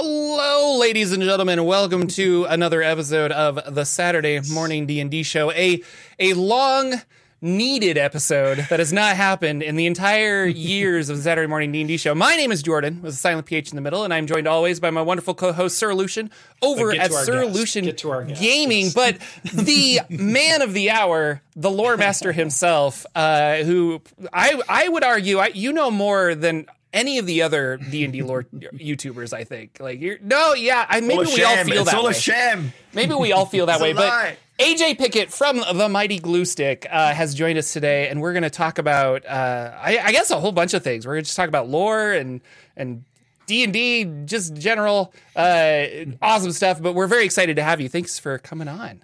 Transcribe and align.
Hello, 0.00 0.78
ladies 0.78 1.10
and 1.10 1.24
gentlemen. 1.24 1.64
Welcome 1.64 2.06
to 2.06 2.44
another 2.44 2.84
episode 2.84 3.32
of 3.32 3.74
the 3.74 3.84
Saturday 3.84 4.40
Morning 4.48 4.86
D 4.86 5.00
and 5.00 5.10
D 5.10 5.24
Show. 5.24 5.50
A 5.50 5.82
a 6.20 6.34
long 6.34 6.94
needed 7.40 7.98
episode 7.98 8.58
that 8.70 8.78
has 8.78 8.92
not 8.92 9.16
happened 9.16 9.60
in 9.60 9.74
the 9.74 9.86
entire 9.86 10.46
years 10.46 11.08
of 11.08 11.16
the 11.16 11.22
Saturday 11.24 11.48
Morning 11.48 11.72
D 11.72 11.80
and 11.80 11.88
D 11.88 11.96
Show. 11.96 12.14
My 12.14 12.36
name 12.36 12.52
is 12.52 12.62
Jordan, 12.62 13.02
with 13.02 13.14
a 13.14 13.16
silent 13.16 13.46
PH 13.46 13.70
in 13.70 13.74
the 13.74 13.82
middle, 13.82 14.04
and 14.04 14.14
I'm 14.14 14.28
joined 14.28 14.46
always 14.46 14.78
by 14.78 14.90
my 14.90 15.02
wonderful 15.02 15.34
co-host 15.34 15.76
Sir 15.76 15.92
Lucien 15.94 16.30
over 16.62 16.92
at 16.92 17.12
Sir 17.12 17.42
guest. 17.46 17.56
Lucien 17.56 17.84
Get 17.84 17.98
to 17.98 18.12
our 18.12 18.22
guest, 18.22 18.40
Gaming. 18.40 18.90
But 18.94 19.18
the 19.52 19.98
man 20.08 20.62
of 20.62 20.74
the 20.74 20.90
hour, 20.90 21.42
the 21.56 21.72
lore 21.72 21.96
master 21.96 22.30
himself, 22.30 23.04
uh, 23.16 23.64
who 23.64 24.00
I 24.32 24.62
I 24.68 24.88
would 24.88 25.02
argue, 25.02 25.38
I, 25.38 25.48
you 25.48 25.72
know 25.72 25.90
more 25.90 26.36
than. 26.36 26.68
Any 26.92 27.18
of 27.18 27.26
the 27.26 27.42
other 27.42 27.76
D 27.76 28.04
and 28.04 28.12
D 28.12 28.22
lore 28.24 28.44
YouTubers, 28.44 29.32
I 29.32 29.44
think. 29.44 29.78
Like, 29.80 30.00
you're 30.00 30.18
no, 30.20 30.54
yeah, 30.54 30.86
I 30.88 31.00
maybe 31.00 31.24
All 31.26 31.34
we 31.34 31.44
all 31.44 31.54
sham. 31.54 31.66
feel 31.66 31.82
it's 31.82 31.90
that 31.90 31.98
all 31.98 32.04
way. 32.04 32.10
a 32.10 32.14
sham. 32.14 32.72
Maybe 32.94 33.14
we 33.14 33.32
all 33.32 33.46
feel 33.46 33.66
that 33.66 33.74
It's 33.74 33.82
way, 33.82 33.92
but 33.92 34.08
lie. 34.08 34.36
AJ 34.58 34.98
Pickett 34.98 35.30
from 35.30 35.62
the 35.74 35.88
Mighty 35.88 36.18
Glue 36.18 36.44
Stick 36.44 36.86
uh, 36.90 37.14
has 37.14 37.34
joined 37.34 37.58
us 37.58 37.72
today, 37.72 38.08
and 38.08 38.20
we're 38.20 38.32
going 38.32 38.42
to 38.42 38.50
talk 38.50 38.78
about, 38.78 39.24
uh, 39.24 39.72
I, 39.80 39.98
I 39.98 40.12
guess, 40.12 40.32
a 40.32 40.40
whole 40.40 40.50
bunch 40.50 40.74
of 40.74 40.82
things. 40.82 41.06
We're 41.06 41.14
going 41.14 41.22
to 41.22 41.26
just 41.28 41.36
talk 41.36 41.48
about 41.48 41.68
lore 41.68 42.12
and 42.12 42.40
and 42.76 43.04
D 43.46 43.62
and 43.62 43.72
D, 43.72 44.04
just 44.24 44.54
general 44.56 45.12
uh, 45.36 45.84
awesome 46.20 46.52
stuff. 46.52 46.82
But 46.82 46.94
we're 46.94 47.06
very 47.06 47.24
excited 47.24 47.56
to 47.56 47.62
have 47.62 47.80
you. 47.80 47.88
Thanks 47.88 48.18
for 48.18 48.38
coming 48.38 48.66
on. 48.68 49.02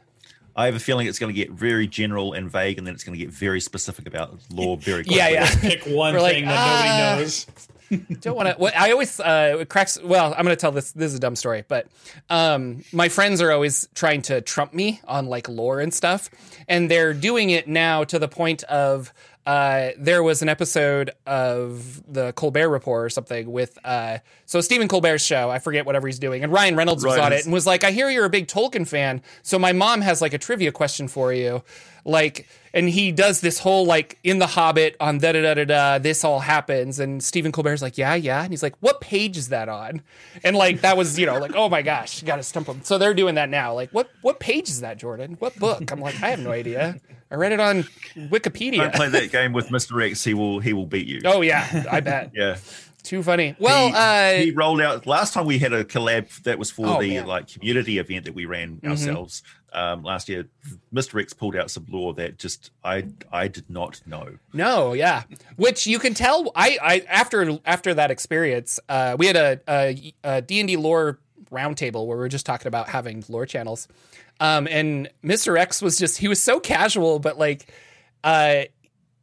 I 0.57 0.67
have 0.67 0.75
a 0.77 0.81
feeling 0.81 1.07
it's 1.09 1.19
going 1.19 1.35
to 1.35 1.37
get 1.37 1.51
very 1.51 1.87
general 1.87 2.33
and 2.33 2.51
vague, 2.51 2.79
and 2.79 2.87
then 2.87 2.95
it's 2.95 3.05
going 3.05 3.19
to 3.19 3.25
get 3.25 3.33
very 3.33 3.61
specific 3.61 4.07
about 4.07 4.39
lore 4.51 4.77
very 4.77 5.03
quickly. 5.03 5.17
Yeah, 5.19 5.29
yeah. 5.29 5.55
Pick 5.61 5.85
one 5.85 6.15
We're 6.15 6.21
like, 6.21 6.35
thing 6.35 6.45
that 6.47 6.57
ah. 6.57 7.05
nobody 7.15 7.23
knows. 7.23 7.47
Don't 8.21 8.37
want 8.37 8.49
to. 8.49 8.57
Well, 8.59 8.73
I 8.77 8.93
always 8.93 9.21
uh, 9.21 9.59
it 9.61 9.69
cracks. 9.69 10.01
Well, 10.03 10.35
I'm 10.37 10.45
going 10.45 10.57
to 10.57 10.61
tell 10.61 10.73
this. 10.73 10.93
This 10.93 11.13
is 11.13 11.19
a 11.19 11.21
dumb 11.21 11.37
story, 11.37 11.65
but 11.67 11.87
um, 12.31 12.85
my 12.93 13.09
friends 13.09 13.41
are 13.41 13.51
always 13.53 13.89
trying 13.95 14.23
to 14.23 14.41
trump 14.41 14.75
me 14.75 15.01
on 15.07 15.27
like 15.27 15.49
lore 15.49 15.81
and 15.81 15.93
stuff, 15.93 16.31
and 16.69 16.91
they're 16.91 17.15
doing 17.15 17.51
it 17.51 17.69
now 17.69 18.05
to 18.05 18.19
the 18.19 18.29
point 18.29 18.63
of. 18.65 19.13
Uh, 19.47 19.91
there 19.99 20.23
was 20.23 20.41
an 20.41 20.49
episode 20.49 21.11
of 21.27 22.03
the 22.11 22.33
Colbert 22.33 22.71
Report 22.71 23.05
or 23.05 23.11
something 23.11 23.53
with 23.53 23.79
uh, 23.85 24.19
so 24.47 24.63
Stephen 24.63 24.89
Colbert's 24.89 25.25
show. 25.25 25.51
I 25.51 25.59
forget 25.59 25.85
whatever 25.85 26.07
he's 26.07 26.19
doing, 26.19 26.43
and 26.43 26.51
Ryan 26.51 26.77
Reynolds 26.77 27.05
was 27.05 27.19
on 27.19 27.33
it 27.35 27.45
and 27.45 27.53
was 27.53 27.67
like, 27.67 27.85
"I 27.85 27.91
hear 27.91 28.09
you're 28.09 28.25
a 28.25 28.31
big 28.31 28.47
Tolkien 28.49 28.89
fan, 28.89 29.23
so 29.43 29.59
my 29.59 29.73
mom 29.73 30.01
has 30.01 30.23
like 30.23 30.33
a 30.33 30.39
trivia 30.39 30.73
question 30.73 31.09
for 31.09 31.33
you." 31.33 31.63
Like, 32.07 32.49
and 32.75 32.89
he 32.89 33.13
does 33.13 33.41
this 33.41 33.59
whole 33.59 33.87
like 33.87 34.19
in 34.25 34.39
the 34.39 34.47
Hobbit 34.47 34.97
on 35.01 35.19
da 35.19 35.33
da 35.33 35.43
da 35.43 35.55
da 35.55 35.65
da. 35.65 35.99
This 35.99 36.25
all 36.25 36.41
happens, 36.41 36.99
and 36.99 37.23
Stephen 37.23 37.53
Colbert's 37.53 37.83
like, 37.83 37.99
"Yeah, 37.99 38.15
yeah," 38.15 38.43
and 38.43 38.51
he's 38.51 38.63
like, 38.63 38.77
"What 38.81 39.01
page 39.03 39.37
is 39.37 39.49
that 39.51 39.69
on?" 39.69 40.03
And 40.43 40.57
like 40.57 40.81
that 40.81 40.97
was 40.97 41.19
you 41.19 41.27
know 41.27 41.39
like, 41.39 41.55
"Oh 41.55 41.69
my 41.69 41.83
gosh, 41.83 42.23
got 42.23 42.37
to 42.37 42.43
stump 42.43 42.67
him." 42.67 42.81
So 42.83 42.97
they're 42.97 43.15
doing 43.15 43.35
that 43.35 43.51
now. 43.51 43.75
Like, 43.75 43.91
what 43.91 44.11
what 44.23 44.41
page 44.41 44.69
is 44.71 44.81
that, 44.81 44.97
Jordan? 44.99 45.37
What 45.39 45.59
book? 45.59 45.91
I'm 45.91 46.01
like, 46.01 46.15
I 46.23 46.31
have 46.31 46.41
no 46.41 46.51
idea. 46.51 46.99
I 47.35 47.37
read 47.37 47.51
it 47.51 47.59
on 47.59 47.83
Wikipedia. 48.15 48.77
Don't 48.77 48.95
play 48.95 49.09
that 49.09 49.33
game 49.33 49.53
with 49.53 49.69
Mr. 49.71 50.09
X. 50.09 50.23
He 50.23 50.35
will. 50.35 50.61
He 50.61 50.73
will 50.73 50.87
beat 50.87 51.09
you. 51.09 51.21
Oh 51.25 51.41
yeah, 51.41 51.85
I 51.91 51.99
bet. 51.99 52.31
Yeah. 52.35 52.59
Too 53.03 53.23
funny. 53.25 53.55
Well, 53.59 53.89
he, 53.89 53.95
uh, 53.95 54.45
he 54.45 54.51
rolled 54.53 54.81
out 54.81 55.05
last 55.07 55.35
time 55.35 55.45
we 55.47 55.59
had 55.59 55.73
a 55.75 55.85
collab 55.85 56.43
that 56.45 56.59
was 56.59 56.71
for 56.71 56.87
Oh, 56.87 57.01
the 57.03 57.09
man. 57.09 57.19
Mm-hmm. 57.23 57.29
like 57.29 57.49
community 57.49 57.99
event 57.99 58.25
that 58.25 58.35
we 58.35 58.47
ran 58.47 58.81
ourselves 58.87 59.43
um, 59.75 60.03
last 60.05 60.29
year. 60.29 60.47
Mr. 60.95 61.21
X 61.21 61.35
pulled 61.35 61.55
out 61.57 61.71
some 61.73 61.85
lore 61.91 62.15
that 62.15 62.39
just 62.39 62.71
I 62.85 63.09
I 63.33 63.49
did 63.49 63.69
not 63.69 64.01
know. 64.07 64.39
No, 64.53 64.93
yeah. 64.95 65.25
Which 65.57 65.87
you 65.89 65.99
can 65.99 66.15
tell. 66.15 66.53
I, 66.55 66.79
I 66.81 66.99
after 67.09 67.59
after 67.67 67.93
that 67.95 68.11
experience, 68.13 68.79
uh, 68.89 69.17
we 69.19 69.27
had 69.27 69.37
a, 69.37 69.61
a, 69.69 70.15
a 70.23 70.41
D&D 70.43 70.77
lore 70.77 71.19
roundtable 71.53 72.07
where 72.07 72.17
we 72.17 72.23
were 72.23 72.29
just 72.29 72.47
talking 72.47 72.69
about 72.69 72.89
having 72.89 73.23
lore 73.29 73.45
channels, 73.47 73.87
um, 74.41 74.67
and 74.71 75.09
Mr. 75.25 75.59
X 75.59 75.81
was 75.83 75.99
just 75.99 76.19
he 76.19 76.29
was 76.29 76.43
so 76.43 76.61
casual, 76.61 77.19
but 77.19 77.39
like, 77.39 77.67
uh, 78.23 78.63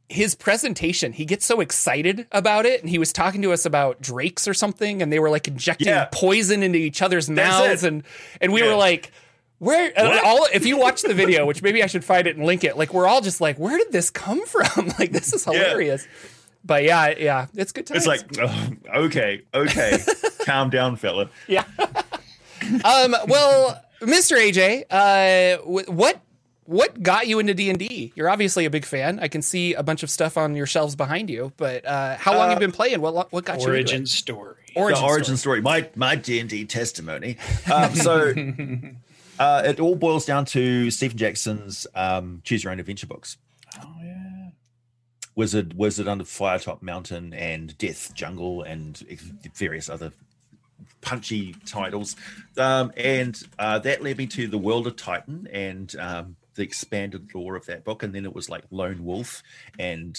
his 0.09 0.35
presentation, 0.35 1.13
he 1.13 1.23
gets 1.25 1.45
so 1.45 1.61
excited 1.61 2.27
about 2.33 2.65
it, 2.65 2.81
and 2.81 2.89
he 2.89 2.97
was 2.97 3.13
talking 3.13 3.41
to 3.43 3.53
us 3.53 3.65
about 3.65 4.01
drakes 4.01 4.47
or 4.47 4.53
something, 4.53 5.01
and 5.01 5.11
they 5.11 5.19
were 5.19 5.29
like 5.29 5.47
injecting 5.47 5.87
Yeah. 5.87 6.09
poison 6.11 6.63
into 6.63 6.77
each 6.79 7.01
other's 7.01 7.29
mouths, 7.29 7.83
and 7.83 8.03
and 8.41 8.51
we 8.53 8.61
Yeah. 8.61 8.67
were 8.69 8.75
like. 8.75 9.11
Where 9.59 9.93
and 9.95 10.19
all 10.25 10.47
if 10.51 10.65
you 10.65 10.75
watch 10.75 11.03
the 11.03 11.13
video, 11.13 11.45
which 11.45 11.61
maybe 11.61 11.83
I 11.83 11.85
should 11.85 12.03
find 12.03 12.25
it 12.25 12.35
and 12.35 12.47
link 12.47 12.63
it, 12.63 12.77
like 12.77 12.95
we're 12.95 13.05
all 13.05 13.21
just 13.21 13.39
like, 13.39 13.59
where 13.59 13.77
did 13.77 13.91
this 13.91 14.09
come 14.09 14.43
from? 14.47 14.87
Like 14.97 15.11
this 15.11 15.33
is 15.33 15.43
hilarious. 15.45 16.07
But 16.65 16.83
yeah, 16.83 17.13
yeah, 17.15 17.45
it's 17.55 17.71
good 17.71 17.85
times. 17.85 17.97
It's 17.99 18.07
like 18.07 18.21
oh, 18.41 18.69
okay, 19.05 19.43
okay, 19.53 19.99
calm 20.45 20.71
down, 20.71 20.95
fella. 20.95 21.29
yeah. 21.47 21.65
um. 22.83 23.15
Well, 23.27 23.79
Mr. 24.01 24.37
AJ, 24.37 24.85
uh, 24.89 25.61
what 25.63 26.19
what 26.65 27.01
got 27.03 27.27
you 27.27 27.39
into 27.39 27.53
D 27.53 27.69
and 27.69 27.77
D? 27.79 28.13
You're 28.15 28.29
obviously 28.29 28.65
a 28.65 28.69
big 28.69 28.85
fan. 28.85 29.19
I 29.19 29.27
can 29.27 29.41
see 29.41 29.73
a 29.73 29.83
bunch 29.83 30.03
of 30.03 30.09
stuff 30.09 30.37
on 30.37 30.55
your 30.55 30.65
shelves 30.65 30.95
behind 30.95 31.29
you. 31.29 31.51
But 31.57 31.85
uh, 31.85 32.15
how 32.17 32.33
long 32.33 32.47
Uh, 32.47 32.49
have 32.49 32.61
you 32.61 32.67
been 32.67 32.71
playing? 32.71 33.01
What 33.01 33.31
what 33.31 33.45
got 33.45 33.61
you 33.61 33.67
Origin 33.67 33.97
into 34.01 34.11
story. 34.11 34.55
Origin 34.75 35.01
the 35.01 35.07
origin 35.07 35.37
story. 35.37 35.59
story, 35.59 35.61
my 35.61 35.89
my 35.95 36.15
D 36.15 36.39
and 36.39 36.49
D 36.49 36.65
testimony. 36.65 37.37
Um, 37.71 37.93
so 37.95 38.33
uh, 39.39 39.61
it 39.65 39.79
all 39.79 39.95
boils 39.95 40.25
down 40.25 40.45
to 40.45 40.89
Stephen 40.91 41.17
Jackson's 41.17 41.85
um, 41.93 42.41
Choose 42.43 42.63
Your 42.63 42.71
Own 42.71 42.79
Adventure 42.79 43.07
books. 43.07 43.37
Oh 43.81 43.95
yeah. 44.01 44.49
Wizard, 45.35 45.73
Wizard 45.75 46.07
under 46.07 46.23
Firetop 46.25 46.81
Mountain, 46.81 47.33
and 47.33 47.77
Death 47.77 48.13
Jungle, 48.13 48.63
and 48.63 48.97
various 49.55 49.89
other 49.89 50.11
punchy 51.01 51.55
titles. 51.65 52.15
Um, 52.57 52.91
and 52.95 53.41
uh, 53.59 53.79
that 53.79 54.01
led 54.01 54.17
me 54.17 54.27
to 54.27 54.47
the 54.47 54.57
World 54.57 54.87
of 54.87 54.95
Titan 54.95 55.47
and 55.51 55.93
um, 55.97 56.35
the 56.55 56.63
expanded 56.63 57.33
lore 57.33 57.55
of 57.55 57.65
that 57.65 57.83
book. 57.83 58.03
And 58.03 58.13
then 58.13 58.25
it 58.25 58.33
was 58.33 58.49
like 58.49 58.63
Lone 58.71 59.03
Wolf 59.03 59.43
and 59.77 60.17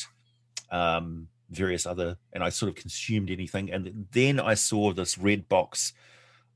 um, 0.71 1.29
various 1.51 1.87
other, 1.87 2.17
and 2.33 2.43
I 2.43 2.49
sort 2.49 2.71
of 2.71 2.75
consumed 2.75 3.31
anything. 3.31 3.71
And 3.71 4.07
then 4.13 4.41
I 4.41 4.55
saw 4.55 4.93
this 4.93 5.19
red 5.19 5.49
box 5.49 5.93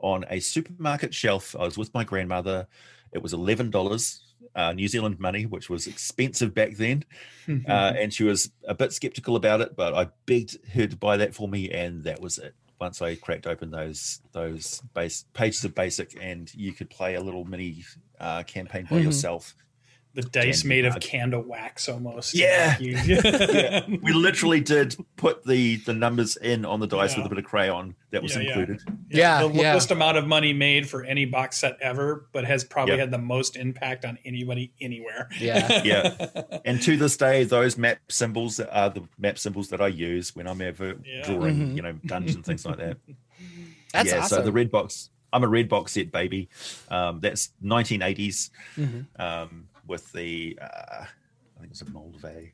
on 0.00 0.24
a 0.28 0.40
supermarket 0.40 1.14
shelf. 1.14 1.54
I 1.58 1.64
was 1.64 1.78
with 1.78 1.94
my 1.94 2.04
grandmother. 2.04 2.66
It 3.12 3.22
was 3.22 3.32
eleven 3.32 3.70
dollars. 3.70 4.22
Uh, 4.54 4.72
New 4.72 4.88
Zealand 4.88 5.20
money, 5.20 5.44
which 5.44 5.68
was 5.68 5.86
expensive 5.86 6.54
back 6.54 6.76
then, 6.76 7.04
uh, 7.68 7.92
and 7.98 8.12
she 8.12 8.24
was 8.24 8.50
a 8.66 8.74
bit 8.74 8.90
skeptical 8.90 9.36
about 9.36 9.60
it, 9.60 9.76
but 9.76 9.92
I 9.92 10.08
begged 10.24 10.56
her 10.72 10.86
to 10.86 10.96
buy 10.96 11.18
that 11.18 11.34
for 11.34 11.46
me, 11.46 11.70
and 11.70 12.04
that 12.04 12.20
was 12.22 12.38
it. 12.38 12.54
Once 12.78 13.00
I 13.00 13.14
cracked 13.14 13.46
open 13.46 13.70
those 13.70 14.20
those 14.32 14.82
base 14.94 15.24
pages 15.32 15.64
of 15.64 15.74
basic, 15.74 16.16
and 16.20 16.52
you 16.54 16.72
could 16.72 16.90
play 16.90 17.14
a 17.14 17.20
little 17.20 17.44
mini 17.44 17.84
uh, 18.20 18.42
campaign 18.42 18.86
by 18.90 18.98
Mhm. 18.98 19.04
yourself. 19.04 19.54
The 20.16 20.22
dice 20.22 20.62
Candy 20.62 20.68
made 20.82 20.84
of 20.86 20.98
candle 21.00 21.42
wax 21.42 21.88
almost. 21.88 22.34
Yeah. 22.34 22.76
You- 22.80 22.96
We 24.02 24.12
literally 24.12 24.60
did 24.60 24.96
put 25.16 25.44
the 25.44 25.76
the 25.76 25.92
numbers 25.94 26.36
in 26.36 26.64
on 26.64 26.80
the 26.80 26.86
dice 26.88 27.12
Yeah. 27.12 27.18
with 27.18 27.26
a 27.26 27.28
bit 27.28 27.38
of 27.38 27.44
crayon 27.44 27.94
that 28.10 28.22
was 28.22 28.34
Yeah, 28.34 28.40
yeah. 28.42 28.48
included. 28.48 28.80
Yeah, 29.10 29.42
the 29.46 29.52
yeah. 29.54 29.70
lowest 29.72 29.90
amount 29.90 30.16
of 30.16 30.26
money 30.26 30.52
made 30.52 30.88
for 30.88 31.04
any 31.04 31.24
box 31.26 31.58
set 31.58 31.76
ever, 31.80 32.26
but 32.32 32.44
has 32.44 32.64
probably 32.64 32.94
Yeah. 32.94 33.00
had 33.02 33.10
the 33.12 33.18
most 33.18 33.56
impact 33.56 34.04
on 34.04 34.18
anybody 34.24 34.72
anywhere. 34.80 35.28
Yeah. 35.38 35.82
Yeah. 35.84 36.14
And 36.64 36.80
to 36.82 36.96
this 36.96 37.16
day, 37.16 37.44
those 37.44 37.76
map 37.78 37.98
symbols 38.08 38.58
are 38.58 38.90
the 38.90 39.02
map 39.18 39.38
symbols 39.38 39.68
that 39.68 39.80
I 39.80 39.88
use 39.88 40.34
when 40.34 40.48
I'm 40.48 40.60
ever 40.62 40.96
Yeah. 41.04 41.22
drawing, 41.26 41.56
Mhm. 41.72 41.76
you 41.76 41.82
know, 41.82 41.92
dungeons 42.06 42.44
things 42.46 42.64
like 42.66 42.78
that. 42.78 42.96
That's 43.92 44.10
yeah, 44.10 44.18
awesome. 44.20 44.38
so 44.38 44.42
the 44.44 44.52
red 44.52 44.70
box. 44.70 45.10
I'm 45.32 45.44
a 45.44 45.48
red 45.48 45.68
box 45.68 45.92
set 45.92 46.10
baby. 46.10 46.48
Um, 46.88 47.20
that's 47.20 47.52
1980s 47.62 48.50
Mhm. 48.76 49.06
um, 49.20 49.68
with 49.86 50.12
the 50.12 50.58
uh, 50.60 51.04
I 51.04 51.60
think 51.60 51.72
it's 51.72 51.82
a 51.82 51.86
Moldvay 51.86 52.52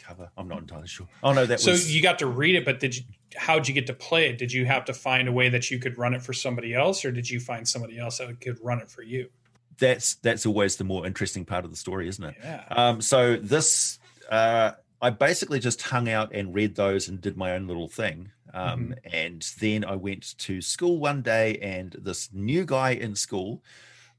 cover. 0.00 0.30
I'm 0.36 0.48
not 0.48 0.58
entirely 0.58 0.88
sure. 0.88 1.08
Oh 1.22 1.32
no, 1.32 1.46
that 1.46 1.60
So 1.60 1.70
was 1.72 1.94
you 1.94 2.02
got 2.02 2.18
to 2.20 2.26
read 2.26 2.54
it, 2.54 2.64
but 2.64 2.80
did 2.80 2.96
you? 2.96 3.02
How'd 3.36 3.66
you 3.66 3.72
get 3.72 3.86
to 3.86 3.94
play 3.94 4.28
it? 4.28 4.36
Did 4.36 4.52
you 4.52 4.66
have 4.66 4.84
to 4.86 4.92
find 4.94 5.26
a 5.26 5.32
way 5.32 5.48
that 5.48 5.70
you 5.70 5.78
could 5.78 5.96
run 5.96 6.12
it 6.12 6.22
for 6.22 6.32
somebody 6.34 6.74
else, 6.74 7.04
or 7.04 7.12
did 7.12 7.30
you 7.30 7.40
find 7.40 7.66
somebody 7.66 7.98
else 7.98 8.18
that 8.18 8.40
could 8.40 8.58
run 8.62 8.80
it 8.80 8.90
for 8.90 9.02
you? 9.02 9.30
that's 9.78 10.16
that's 10.16 10.46
always 10.46 10.76
the 10.76 10.84
more 10.84 11.06
interesting 11.06 11.44
part 11.44 11.64
of 11.64 11.70
the 11.70 11.76
story, 11.76 12.06
isn't 12.08 12.22
it? 12.24 12.34
Yeah. 12.40 12.64
Um, 12.70 13.00
so 13.00 13.36
this, 13.36 13.98
uh, 14.30 14.72
I 15.00 15.10
basically 15.10 15.58
just 15.58 15.82
hung 15.82 16.08
out 16.08 16.32
and 16.34 16.54
read 16.54 16.76
those 16.76 17.08
and 17.08 17.20
did 17.20 17.36
my 17.36 17.52
own 17.52 17.66
little 17.66 17.88
thing. 17.88 18.30
Um, 18.54 18.94
And 19.12 19.42
then 19.60 19.84
I 19.84 19.96
went 19.96 20.36
to 20.38 20.60
school 20.60 20.98
one 20.98 21.22
day, 21.22 21.56
and 21.62 21.96
this 21.98 22.28
new 22.32 22.64
guy 22.64 22.90
in 22.90 23.16
school, 23.16 23.62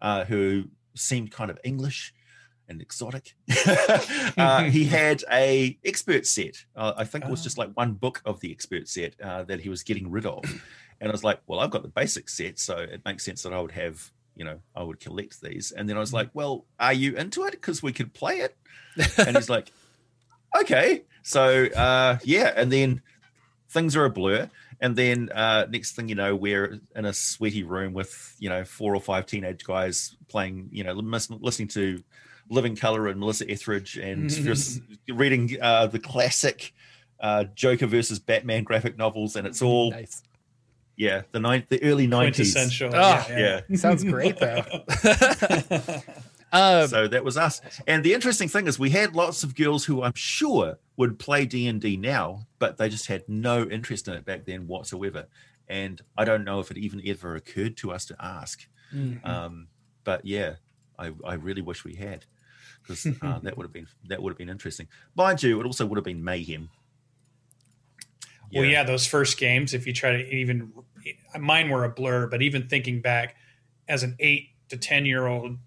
uh, 0.02 0.26
who 0.26 0.66
seemed 0.96 1.32
kind 1.32 1.52
of 1.52 1.60
English 1.64 2.14
and 2.74 2.82
exotic, 2.82 3.36
uh, 4.38 4.64
he 4.64 4.84
had 4.84 5.24
a 5.32 5.78
expert 5.86 6.26
set. 6.26 6.66
Uh, 6.76 6.94
I 6.98 7.06
think 7.06 7.26
it 7.26 7.32
was 7.32 7.44
just 7.44 7.58
like 7.58 7.72
one 7.76 7.94
book 7.94 8.22
of 8.26 8.40
the 8.42 8.52
expert 8.52 8.88
set 8.88 9.20
uh, 9.22 9.44
that 9.44 9.62
he 9.62 9.70
was 9.70 9.84
getting 9.84 10.12
rid 10.12 10.26
of. 10.26 10.44
And 11.00 11.10
I 11.10 11.12
was 11.12 11.24
like, 11.24 11.40
well, 11.48 11.60
I've 11.60 11.72
got 11.72 11.84
the 11.84 11.90
basic 11.90 12.30
set, 12.30 12.60
so 12.60 12.78
it 12.78 13.02
makes 13.06 13.26
sense 13.26 13.44
that 13.44 13.54
I 13.54 13.60
would 13.60 13.72
have 13.72 14.12
you 14.36 14.44
know, 14.44 14.60
I 14.76 14.84
would 14.84 15.00
collect 15.00 15.42
these. 15.42 15.72
And 15.72 15.88
then 15.88 15.98
I 15.98 16.00
was 16.00 16.14
like, 16.14 16.30
well, 16.34 16.66
are 16.80 16.94
you 16.94 17.16
into 17.16 17.44
it? 17.44 17.52
Because 17.52 17.84
we 17.84 17.94
could 17.94 18.14
play 18.14 18.40
it. 18.40 18.56
And 19.18 19.36
he's 19.36 19.50
like, 19.50 19.72
okay. 20.62 21.04
So 21.22 21.66
uh, 21.66 22.18
yeah. 22.24 22.52
And 22.56 22.72
then 22.72 23.02
things 23.70 23.96
are 23.96 24.06
a 24.06 24.10
blur. 24.10 24.50
And 24.80 24.96
then 24.96 25.30
uh, 25.34 25.68
next 25.70 25.96
thing 25.96 26.10
you 26.10 26.16
know, 26.16 26.36
we're 26.36 26.80
in 26.96 27.06
a 27.06 27.14
sweaty 27.14 27.64
room 27.64 27.94
with 27.94 28.36
you 28.40 28.50
know 28.50 28.66
four 28.66 28.94
or 28.94 29.00
five 29.00 29.26
teenage 29.26 29.64
guys 29.64 30.16
playing, 30.28 30.70
you 30.72 30.84
know, 30.84 30.94
listening 30.94 31.70
to 31.70 32.04
Living 32.50 32.76
Colour 32.76 33.08
and 33.08 33.20
Melissa 33.20 33.50
Etheridge, 33.50 33.98
and 33.98 34.30
just 34.30 34.82
reading 35.10 35.58
uh, 35.62 35.88
the 35.88 36.00
classic 36.00 36.74
uh, 37.20 37.46
Joker 37.56 37.88
versus 37.88 38.20
Batman 38.20 38.64
graphic 38.64 38.98
novels, 38.98 39.36
and 39.36 39.48
it's 39.48 39.62
all 39.62 39.92
Nice. 39.92 40.22
yeah 40.98 41.22
the 41.32 41.40
ninth, 41.40 41.70
the 41.70 41.82
early 41.84 42.08
nineties. 42.08 42.54
Quintessential. 42.54 42.92
Oh, 42.94 43.26
Yeah. 43.30 43.62
Sounds 43.76 44.04
great 44.04 44.38
though. 44.38 44.64
um, 46.52 46.88
so 46.88 47.08
that 47.08 47.24
was 47.24 47.38
us. 47.38 47.62
And 47.88 48.04
the 48.04 48.14
interesting 48.14 48.48
thing 48.50 48.68
is, 48.68 48.78
we 48.78 48.90
had 48.92 49.16
lots 49.16 49.44
of 49.44 49.56
girls 49.56 49.86
who 49.86 50.04
I'm 50.04 50.14
sure 50.16 50.78
would 50.98 51.18
play 51.20 51.46
D 51.46 51.68
and 51.68 51.82
D 51.82 51.98
now, 51.98 52.46
but 52.60 52.78
they 52.78 52.90
just 52.90 53.08
had 53.08 53.24
no 53.28 53.64
interest 53.64 54.08
in 54.08 54.14
it 54.16 54.26
back 54.26 54.46
then 54.46 54.68
whatsoever. 54.68 55.28
And 55.68 56.02
I 56.18 56.26
don't 56.26 56.44
know 56.44 56.60
if 56.60 56.70
it 56.72 56.78
even 56.78 57.02
ever 57.06 57.36
occurred 57.36 57.78
to 57.78 57.92
us 57.92 58.06
to 58.06 58.16
ask. 58.20 58.68
mm. 58.94 59.26
Um, 59.26 59.68
but 60.04 60.26
yeah, 60.26 60.56
I, 61.00 61.14
I 61.26 61.36
really 61.36 61.62
wish 61.62 61.86
we 61.86 61.96
had 61.96 62.26
because 62.84 63.06
uh, 63.22 63.40
that 63.40 63.58
would 63.58 63.64
have 63.64 63.74
been 63.74 63.88
that 64.08 64.22
would 64.22 64.32
have 64.32 64.38
been 64.38 64.50
interesting. 64.50 64.88
Mind 65.16 65.42
you, 65.42 65.60
it 65.60 65.66
also 65.66 65.86
would 65.86 65.98
have 65.98 66.06
been 66.06 66.24
mayhem. 66.24 66.70
Well, 68.54 68.66
yeah, 68.66 68.84
those 68.84 69.06
first 69.06 69.38
games, 69.38 69.74
if 69.74 69.88
you 69.88 69.94
try 69.94 70.12
to 70.12 70.30
even, 70.30 70.72
mine 71.40 71.70
were 71.70 71.84
a 71.86 71.90
blur, 71.90 72.28
but 72.28 72.42
even 72.42 72.68
thinking 72.68 73.02
back 73.02 73.36
as 73.88 74.04
an 74.04 74.16
eight 74.20 74.50
to 74.70 74.78
10 74.78 75.06
year 75.06 75.28
old, 75.28 75.58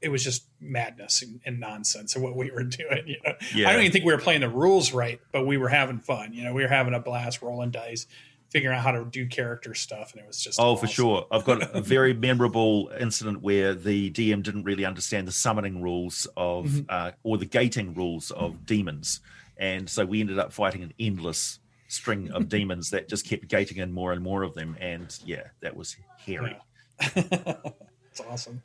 it 0.00 0.10
was 0.10 0.22
just 0.22 0.44
madness 0.60 1.22
and, 1.22 1.40
and 1.44 1.58
nonsense 1.58 2.14
of 2.14 2.22
what 2.22 2.36
we 2.36 2.50
were 2.50 2.62
doing. 2.64 3.02
You 3.06 3.16
know? 3.24 3.32
Yeah. 3.54 3.68
I 3.68 3.72
don't 3.72 3.80
even 3.80 3.92
think 3.92 4.04
we 4.04 4.12
were 4.12 4.20
playing 4.20 4.42
the 4.42 4.48
rules 4.48 4.92
right, 4.92 5.20
but 5.32 5.46
we 5.46 5.56
were 5.56 5.68
having 5.68 5.98
fun. 5.98 6.32
You 6.32 6.44
know, 6.44 6.52
we 6.52 6.62
were 6.62 6.68
having 6.68 6.94
a 6.94 7.00
blast 7.00 7.42
rolling 7.42 7.70
dice, 7.70 8.06
figuring 8.50 8.76
out 8.76 8.82
how 8.82 8.92
to 8.92 9.04
do 9.04 9.26
character 9.26 9.74
stuff. 9.74 10.12
And 10.12 10.22
it 10.22 10.26
was 10.26 10.40
just, 10.42 10.58
Oh, 10.60 10.74
for 10.76 10.86
sure. 10.86 11.26
I've 11.30 11.44
got 11.44 11.74
a 11.74 11.80
very 11.80 12.14
memorable 12.28 12.90
incident 12.98 13.42
where 13.42 13.74
the 13.74 14.10
DM 14.10 14.42
didn't 14.42 14.64
really 14.64 14.84
understand 14.84 15.28
the 15.28 15.32
summoning 15.32 15.82
rules 15.82 16.26
of, 16.36 16.66
Mm-hmm. 16.66 16.80
uh, 16.88 17.10
or 17.22 17.36
the 17.38 17.46
gating 17.46 17.94
rules 17.94 18.30
of 18.30 18.64
demons. 18.66 19.20
And 19.56 19.88
so 19.90 20.04
we 20.06 20.20
ended 20.20 20.38
up 20.38 20.52
fighting 20.52 20.82
an 20.82 20.92
endless 20.98 21.58
string 21.88 22.30
of 22.30 22.48
demons 22.50 22.90
that 22.90 23.08
just 23.08 23.26
kept 23.26 23.48
gating 23.48 23.78
in 23.78 23.92
more 23.92 24.12
and 24.12 24.22
more 24.22 24.42
of 24.42 24.54
them. 24.54 24.76
And 24.80 25.14
yeah, 25.24 25.48
that 25.60 25.76
was 25.76 25.96
hairy. 26.24 26.56
it's 27.00 28.20
awesome. 28.28 28.62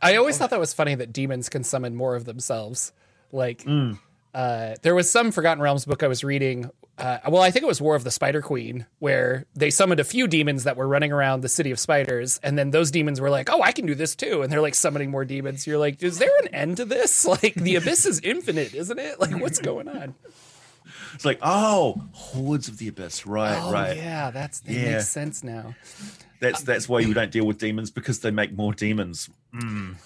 I 0.00 0.16
always 0.16 0.36
thought 0.38 0.50
that 0.50 0.58
was 0.60 0.74
funny 0.74 0.94
that 0.96 1.12
demons 1.12 1.48
can 1.48 1.64
summon 1.64 1.94
more 1.94 2.16
of 2.16 2.24
themselves. 2.24 2.92
Like, 3.30 3.62
Mm. 3.64 3.98
uh, 4.34 4.74
there 4.82 4.94
was 4.94 5.10
some 5.10 5.30
Forgotten 5.32 5.62
Realms 5.62 5.84
book 5.84 6.02
I 6.02 6.08
was 6.08 6.24
reading. 6.24 6.70
Uh, 6.98 7.18
well, 7.28 7.42
I 7.42 7.50
think 7.50 7.62
it 7.62 7.66
was 7.66 7.80
War 7.80 7.96
of 7.96 8.04
the 8.04 8.10
Spider 8.10 8.42
Queen, 8.42 8.86
where 8.98 9.46
they 9.54 9.70
summoned 9.70 9.98
a 9.98 10.04
few 10.04 10.26
demons 10.28 10.64
that 10.64 10.76
were 10.76 10.86
running 10.86 11.10
around 11.10 11.40
the 11.40 11.48
city 11.48 11.70
of 11.70 11.80
spiders, 11.80 12.38
and 12.42 12.58
then 12.58 12.70
those 12.70 12.90
demons 12.90 13.20
were 13.20 13.30
like, 13.30 13.48
"Oh, 13.50 13.62
I 13.62 13.72
can 13.72 13.86
do 13.86 13.94
this 13.94 14.14
too," 14.14 14.42
and 14.42 14.52
they're 14.52 14.60
like 14.60 14.74
summoning 14.74 15.10
more 15.10 15.24
demons. 15.24 15.66
You're 15.66 15.78
like, 15.78 16.02
"Is 16.02 16.18
there 16.18 16.30
an 16.42 16.48
end 16.48 16.76
to 16.76 16.84
this? 16.84 17.24
Like, 17.26 17.54
the 17.54 17.76
abyss 17.76 18.04
is 18.06 18.20
infinite, 18.20 18.74
isn't 18.74 18.98
it? 18.98 19.18
Like, 19.18 19.40
what's 19.40 19.58
going 19.58 19.88
on?" 19.88 20.14
It's 21.14 21.24
like, 21.24 21.38
oh, 21.42 22.02
hordes 22.12 22.68
of 22.68 22.78
the 22.78 22.88
abyss. 22.88 23.26
Right, 23.26 23.58
oh, 23.62 23.72
right. 23.72 23.96
yeah, 23.96 24.30
that's 24.30 24.60
that 24.60 24.72
Yeah. 24.72 24.92
makes 24.92 25.08
sense 25.08 25.42
now. 25.42 25.74
That's 26.40 26.62
that's 26.62 26.88
why 26.88 27.00
you 27.00 27.14
don't 27.14 27.30
deal 27.30 27.46
with 27.46 27.58
demons 27.58 27.90
because 27.90 28.20
they 28.20 28.30
make 28.30 28.52
more 28.52 28.74
demons. 28.74 29.30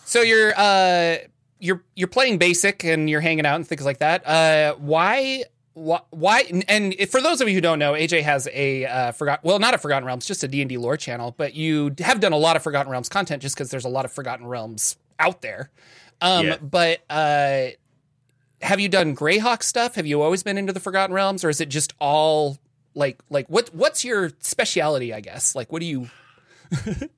So 0.04 0.20
you're 0.22 0.52
uh 0.56 1.16
you're 1.58 1.82
you're 1.94 2.08
playing 2.08 2.38
basic 2.38 2.84
and 2.84 3.08
you're 3.08 3.20
hanging 3.22 3.46
out 3.46 3.56
and 3.56 3.66
things 3.66 3.84
like 3.84 3.98
that. 3.98 4.26
Uh 4.26 4.74
why 4.74 5.44
why, 5.76 6.44
and 6.68 6.94
for 7.10 7.20
those 7.20 7.42
of 7.42 7.48
you 7.48 7.54
who 7.54 7.60
don't 7.60 7.78
know, 7.78 7.92
AJ 7.92 8.22
has 8.22 8.48
a 8.52 8.86
uh, 8.86 9.12
forgot 9.12 9.44
well 9.44 9.58
not 9.58 9.74
a 9.74 9.78
Forgotten 9.78 10.06
Realms, 10.06 10.24
just 10.24 10.42
a 10.42 10.48
D&D 10.48 10.78
lore 10.78 10.96
channel, 10.96 11.34
but 11.36 11.54
you 11.54 11.94
have 11.98 12.18
done 12.18 12.32
a 12.32 12.38
lot 12.38 12.56
of 12.56 12.62
Forgotten 12.62 12.90
Realms 12.90 13.10
content 13.10 13.42
just 13.42 13.56
cuz 13.56 13.68
there's 13.70 13.84
a 13.84 13.88
lot 13.90 14.04
of 14.06 14.12
Forgotten 14.12 14.46
Realms 14.46 14.96
out 15.18 15.42
there. 15.42 15.70
Um 16.22 16.46
Yeah. 16.46 16.56
but 16.56 17.00
uh 17.10 17.68
have 18.62 18.80
you 18.80 18.88
done 18.88 19.14
Greyhawk 19.14 19.62
stuff? 19.62 19.96
Have 19.96 20.06
you 20.06 20.22
always 20.22 20.42
been 20.42 20.56
into 20.56 20.72
the 20.72 20.80
Forgotten 20.80 21.14
Realms 21.14 21.44
or 21.44 21.50
is 21.50 21.60
it 21.60 21.68
just 21.68 21.92
all 22.00 22.56
like 22.94 23.18
like 23.28 23.46
what 23.48 23.74
what's 23.74 24.02
your 24.02 24.32
speciality, 24.40 25.12
I 25.12 25.20
guess? 25.20 25.54
Like 25.54 25.70
what 25.70 25.80
do 25.80 25.86
you 25.86 26.08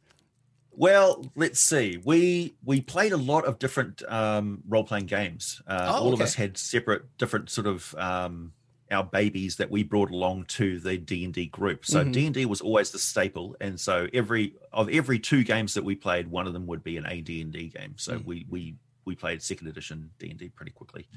Well, 0.78 1.26
let's 1.34 1.58
see. 1.58 2.00
We 2.04 2.54
we 2.64 2.80
played 2.80 3.10
a 3.12 3.16
lot 3.16 3.44
of 3.46 3.58
different 3.58 4.00
um, 4.08 4.62
role 4.68 4.84
playing 4.84 5.06
games. 5.06 5.60
Uh, 5.66 5.92
Oh, 5.98 6.04
all 6.04 6.14
of 6.14 6.20
us 6.20 6.34
had 6.34 6.56
separate, 6.56 7.18
different 7.18 7.50
sort 7.50 7.66
of 7.66 7.92
um, 7.96 8.52
our 8.92 9.02
babies 9.02 9.56
that 9.56 9.72
we 9.72 9.82
brought 9.82 10.12
along 10.12 10.44
to 10.44 10.78
the 10.78 10.96
D 10.96 11.24
and 11.24 11.34
D 11.34 11.46
group. 11.46 11.84
So 11.84 12.04
Mhm. 12.04 12.12
D 12.12 12.26
and 12.26 12.34
D 12.34 12.46
was 12.46 12.60
always 12.60 12.92
the 12.92 12.98
staple, 13.00 13.56
and 13.60 13.78
so 13.80 14.06
every 14.14 14.54
of 14.72 14.88
every 14.88 15.18
two 15.18 15.42
games 15.42 15.74
that 15.74 15.82
we 15.82 15.96
played, 15.96 16.28
one 16.28 16.46
of 16.46 16.52
them 16.52 16.68
would 16.68 16.84
be 16.84 16.96
an 16.96 17.06
AD 17.06 17.28
and 17.40 17.52
D 17.52 17.70
game. 17.70 17.94
So 17.96 18.20
Mm. 18.20 18.24
we 18.24 18.46
we 18.48 18.76
we 19.04 19.16
played 19.16 19.42
second 19.42 19.66
edition 19.66 20.10
D 20.20 20.30
and 20.30 20.38
D 20.38 20.48
pretty 20.48 20.70
quickly. 20.72 21.08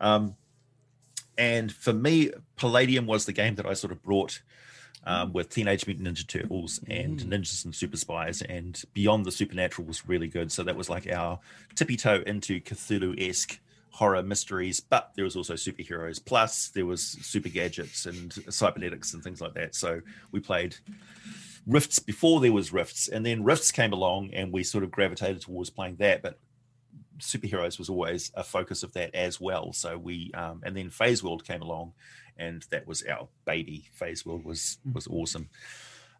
Um, 0.00 0.36
and 1.36 1.70
for 1.70 1.92
me, 1.92 2.30
Palladium 2.56 3.04
was 3.04 3.26
the 3.26 3.32
game 3.34 3.56
that 3.56 3.66
I 3.66 3.74
sort 3.74 3.92
of 3.92 4.02
brought 4.02 4.40
um, 5.04 5.32
with 5.32 5.48
Teenage 5.48 5.86
Mutant 5.86 6.08
Ninja 6.08 6.26
Turtles 6.26 6.80
and 6.88 7.18
Mm. 7.20 7.28
Ninjas 7.28 7.64
and 7.64 7.74
Super 7.74 7.96
Spies, 7.96 8.42
and 8.42 8.82
Beyond 8.94 9.24
the 9.24 9.32
Supernatural 9.32 9.86
was 9.86 10.08
really 10.08 10.28
good. 10.28 10.52
So 10.52 10.62
that 10.62 10.76
was 10.76 10.88
like 10.88 11.10
our 11.10 11.40
tippy 11.74 11.96
toe 11.96 12.22
into 12.26 12.60
Cthulhu 12.60 13.14
esque 13.18 13.58
horror 13.90 14.22
mysteries. 14.22 14.80
But 14.80 15.12
there 15.16 15.24
was 15.24 15.36
also 15.36 15.54
superheroes. 15.54 16.24
Plus, 16.24 16.68
there 16.68 16.86
was 16.86 17.02
super 17.02 17.48
gadgets 17.48 18.06
and 18.06 18.32
cybernetics 18.48 19.12
and 19.12 19.22
things 19.22 19.40
like 19.40 19.54
that. 19.54 19.74
So 19.74 20.00
we 20.30 20.40
played 20.40 20.76
Rifts 21.66 21.98
before 21.98 22.40
there 22.40 22.52
was 22.52 22.72
Rifts, 22.72 23.08
and 23.08 23.24
then 23.24 23.44
Rifts 23.44 23.70
came 23.70 23.92
along, 23.92 24.30
and 24.32 24.52
we 24.52 24.64
sort 24.64 24.82
of 24.82 24.90
gravitated 24.90 25.42
towards 25.42 25.70
playing 25.70 25.96
that. 25.96 26.22
But 26.22 26.38
superheroes 27.22 27.78
was 27.78 27.88
always 27.88 28.30
a 28.34 28.44
focus 28.44 28.82
of 28.82 28.92
that 28.92 29.14
as 29.14 29.40
well. 29.40 29.72
So 29.72 29.96
we 29.96 30.30
um, 30.34 30.62
and 30.64 30.76
then 30.76 30.90
Phase 30.90 31.22
World 31.22 31.44
came 31.44 31.62
along, 31.62 31.92
and 32.36 32.64
that 32.70 32.86
was 32.86 33.02
our 33.04 33.28
baby. 33.44 33.88
Phase 33.92 34.26
World 34.26 34.44
was 34.44 34.78
was 34.92 35.06
awesome. 35.06 35.48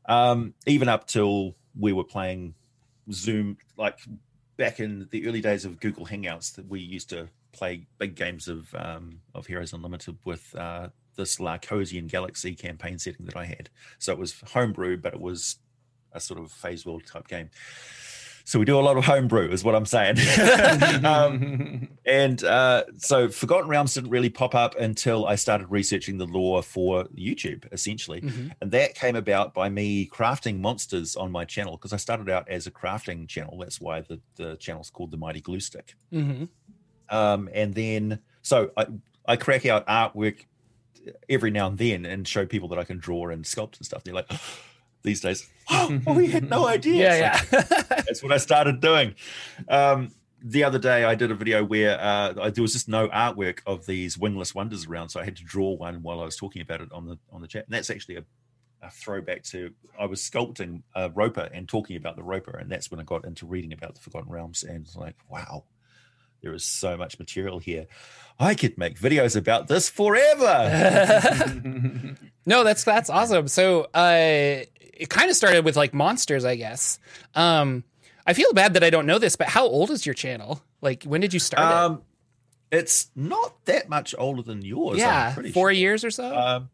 Um, 0.07 0.55
even 0.67 0.89
up 0.89 1.07
till 1.07 1.55
we 1.79 1.93
were 1.93 2.05
playing 2.05 2.55
Zoom, 3.11 3.59
like 3.77 3.99
back 4.57 4.81
in 4.81 5.09
the 5.11 5.27
early 5.27 5.41
days 5.41 5.65
of 5.65 5.81
Google 5.81 6.07
Hangouts, 6.07 6.55
that 6.55 6.69
we 6.69 6.81
used 6.81 7.11
to 7.11 7.29
play 7.53 7.87
big 7.99 8.15
games 8.15 8.49
of 8.49 8.75
um, 8.75 9.21
of 9.35 9.47
Heroes 9.47 9.73
Unlimited 9.73 10.19
with 10.25 10.55
uh, 10.57 10.89
this 11.17 11.37
Larcosian 11.37 12.09
Galaxy 12.09 12.55
campaign 12.55 12.99
setting 12.99 13.27
that 13.27 13.37
I 13.37 13.44
had. 13.44 13.69
So 13.99 14.13
it 14.13 14.19
was 14.19 14.41
homebrew, 14.53 14.97
but 14.97 15.15
it 15.15 15.21
was 15.21 15.56
a 16.13 16.21
sort 16.21 16.41
of 16.41 16.53
Phase 16.53 16.87
World 16.87 17.06
type 17.06 17.29
game. 17.29 17.51
So 18.44 18.58
we 18.58 18.65
do 18.65 18.79
a 18.79 18.81
lot 18.81 18.96
of 18.96 19.05
homebrew, 19.05 19.51
is 19.51 19.63
what 19.65 19.75
I'm 19.75 19.87
saying. 19.87 20.17
um, 21.05 21.89
and 22.05 22.43
uh, 22.44 22.84
so 22.99 23.29
Forgotten 23.29 23.69
Realms 23.69 23.94
didn't 23.94 24.11
really 24.11 24.31
pop 24.31 24.55
up 24.55 24.75
until 24.77 25.27
I 25.27 25.37
started 25.37 25.69
researching 25.70 26.19
the 26.19 26.27
lore 26.27 26.63
for 26.63 27.05
YouTube, 27.17 27.70
essentially. 27.72 28.20
Mhm. 28.20 28.53
And 28.61 28.70
that 28.72 28.94
came 28.94 29.17
about 29.17 29.55
by 29.55 29.69
me 29.69 30.06
crafting 30.08 30.61
monsters 30.61 31.17
on 31.17 31.31
my 31.31 31.44
channel 31.44 31.77
because 31.77 31.93
I 31.93 31.96
started 31.96 32.29
out 32.29 32.49
as 32.49 32.67
a 32.67 32.70
crafting 32.70 33.29
channel. 33.29 33.58
That's 33.58 33.81
why 33.81 34.01
the, 34.01 34.20
the 34.37 34.56
channel's 34.56 34.91
called 34.91 35.11
The 35.11 35.17
Mighty 35.17 35.41
Glue 35.41 35.61
Stick. 35.61 35.94
Mhm. 36.13 36.49
Um, 37.08 37.49
and 37.53 37.75
then, 37.75 38.20
so 38.43 38.70
I, 38.77 38.87
I 39.27 39.37
crack 39.37 39.67
out 39.67 39.87
artwork 39.87 40.46
every 41.29 41.51
now 41.51 41.67
and 41.67 41.79
then 41.79 42.06
and 42.06 42.27
show 42.27 42.46
people 42.46 42.69
that 42.69 42.79
I 42.79 42.84
can 42.84 42.99
draw 42.99 43.29
and 43.29 43.44
sculpt 43.44 43.77
and 43.77 43.87
stuff. 43.87 44.05
They're 44.05 44.15
like, 44.15 44.31
these 45.03 45.21
days, 45.21 45.49
oh, 45.71 45.99
we 46.15 46.29
had 46.29 46.49
no 46.49 46.67
idea. 46.77 47.19
Yeah, 47.19 47.41
It's 47.43 47.53
like, 47.53 47.71
yeah. 47.71 48.03
that's 48.06 48.23
what 48.23 48.32
I 48.32 48.39
started 48.39 48.81
doing. 48.81 49.15
Um, 49.69 50.13
the 50.44 50.65
other 50.65 50.79
day, 50.79 51.05
I 51.05 51.15
did 51.15 51.31
a 51.31 51.35
video 51.37 51.65
where 51.65 52.01
uh, 52.01 52.35
I- 52.41 52.51
there 52.51 52.63
was 52.63 52.73
just 52.73 52.89
no 52.89 53.09
artwork 53.09 53.61
of 53.67 53.87
these 53.87 54.19
wingless 54.19 54.55
wonders 54.55 54.87
around, 54.87 55.11
so 55.11 55.21
I 55.21 55.25
had 55.25 55.37
to 55.37 55.44
draw 55.44 55.73
one 55.77 56.03
while 56.03 56.21
I 56.21 56.25
was 56.25 56.37
talking 56.37 56.63
about 56.63 56.81
it 56.81 56.91
on 56.93 57.06
the 57.06 57.19
on 57.32 57.41
the 57.41 57.49
chat. 57.49 57.65
And 57.67 57.75
that's 57.75 57.91
actually 57.91 58.17
a, 58.17 58.25
a 58.82 58.91
throwback 58.91 59.44
to 59.44 59.73
I 59.99 60.06
was 60.06 60.21
sculpting 60.21 60.82
a 60.97 61.11
roper 61.11 61.49
and 61.55 61.69
talking 61.69 61.97
about 61.97 62.17
the 62.17 62.25
roper, 62.25 62.56
and 62.59 62.69
that's 62.71 62.91
when 62.91 62.99
I 62.99 63.05
got 63.05 63.25
into 63.25 63.47
reading 63.47 63.73
about 63.73 63.94
the 63.94 64.01
Forgotten 64.01 64.32
Realms, 64.32 64.65
and 64.65 64.89
like, 64.97 65.15
wow, 65.29 65.63
there 66.43 66.53
is 66.55 66.65
so 66.65 66.97
much 66.97 67.21
material 67.21 67.61
here. 67.61 67.87
I 68.41 68.56
could 68.56 68.77
make 68.77 68.99
videos 68.99 69.37
about 69.37 69.69
this 69.69 69.89
forever. 69.89 70.69
no, 72.47 72.65
that's 72.65 72.82
that's 72.82 73.11
awesome. 73.11 73.47
So 73.47 73.82
uh 73.94 74.65
it 74.93 75.08
kind 75.08 75.31
of 75.31 75.37
started 75.37 75.65
with 75.65 75.77
like 75.77 75.94
monsters, 75.94 76.44
I 76.44 76.56
guess. 76.56 76.99
Um 77.34 77.84
I 78.27 78.34
feel 78.34 78.53
bad 78.53 78.75
that 78.75 78.84
I 78.84 78.91
don't 78.91 79.06
know 79.06 79.19
this, 79.19 79.37
but 79.37 79.49
how 79.49 79.67
old 79.67 79.91
is 79.91 80.06
your 80.06 80.15
channel? 80.15 80.63
Like 80.81 81.05
when 81.05 81.20
did 81.20 81.34
you 81.34 81.41
start 81.41 81.70
it? 81.70 81.77
um, 81.77 82.03
it's 82.72 83.11
not 83.15 83.65
that 83.67 83.89
much 83.89 84.15
older 84.17 84.43
than 84.43 84.63
yours. 84.63 84.99
Yeah, 84.99 85.34
four 85.34 85.53
sure. 85.53 85.70
years 85.70 86.05
or 86.05 86.11
so. 86.11 86.34
Um, 86.34 86.70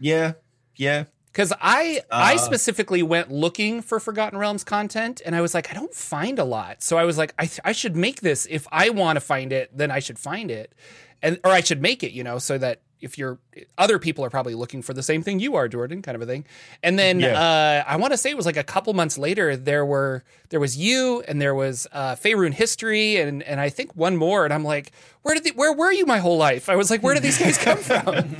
yeah, 0.00 0.32
yeah. 0.76 1.04
Because 1.26 1.52
I 1.60 2.02
I 2.10 2.36
specifically 2.36 3.02
went 3.02 3.30
looking 3.30 3.80
for 3.80 4.00
Forgotten 4.00 4.38
Realms 4.38 4.64
content, 4.64 5.22
and 5.24 5.34
I 5.34 5.40
was 5.40 5.54
like, 5.54 5.70
I 5.70 5.74
don't 5.74 5.94
find 5.94 6.38
a 6.38 6.44
lot. 6.44 6.82
So 6.82 6.98
I 6.98 7.04
was 7.04 7.16
like, 7.16 7.34
I 7.38 7.48
I 7.64 7.72
should 7.72 7.96
make 7.96 8.20
this. 8.20 8.46
If 8.50 8.66
I 8.72 8.90
want 8.90 9.16
to 9.16 9.20
find 9.20 9.52
it, 9.52 9.70
then 9.76 9.90
I 9.90 9.98
should 9.98 10.18
find 10.18 10.50
it, 10.50 10.74
and 11.22 11.38
or 11.44 11.50
I 11.50 11.60
should 11.60 11.80
make 11.82 12.02
it. 12.02 12.12
You 12.12 12.24
know, 12.24 12.38
so 12.38 12.58
that 12.58 12.80
if 13.00 13.18
you're 13.18 13.38
other 13.76 13.98
people 13.98 14.24
are 14.24 14.30
probably 14.30 14.54
looking 14.54 14.80
for 14.80 14.94
the 14.94 15.02
same 15.02 15.22
thing 15.22 15.40
you 15.40 15.56
are, 15.56 15.66
Jordan, 15.66 16.02
kind 16.02 16.14
of 16.14 16.22
a 16.22 16.26
thing. 16.26 16.44
And 16.84 16.96
then 16.98 17.18
Yeah. 17.18 17.36
uh, 17.40 17.84
I 17.90 17.96
want 17.96 18.12
to 18.12 18.16
say 18.16 18.30
it 18.30 18.36
was 18.36 18.46
like 18.46 18.56
a 18.56 18.62
couple 18.62 18.92
months 18.94 19.18
later. 19.18 19.56
There 19.56 19.84
were 19.84 20.22
there 20.50 20.60
was 20.60 20.76
you, 20.76 21.22
and 21.26 21.40
there 21.42 21.54
was 21.54 21.86
uh, 21.92 22.14
Faerun 22.14 22.52
history, 22.54 23.16
and 23.16 23.42
and 23.42 23.60
I 23.60 23.70
think 23.70 23.96
one 23.96 24.16
more. 24.16 24.44
And 24.44 24.54
I'm 24.54 24.62
like, 24.64 24.92
where 25.22 25.34
did 25.34 25.42
the, 25.44 25.50
where 25.56 25.72
were 25.72 25.90
you 25.90 26.06
my 26.06 26.18
whole 26.18 26.36
life? 26.36 26.68
I 26.68 26.76
was 26.76 26.90
like, 26.90 27.02
where 27.02 27.14
did 27.14 27.22
these 27.24 27.38
guys 27.38 27.58
come 27.58 27.78
from? 27.78 28.36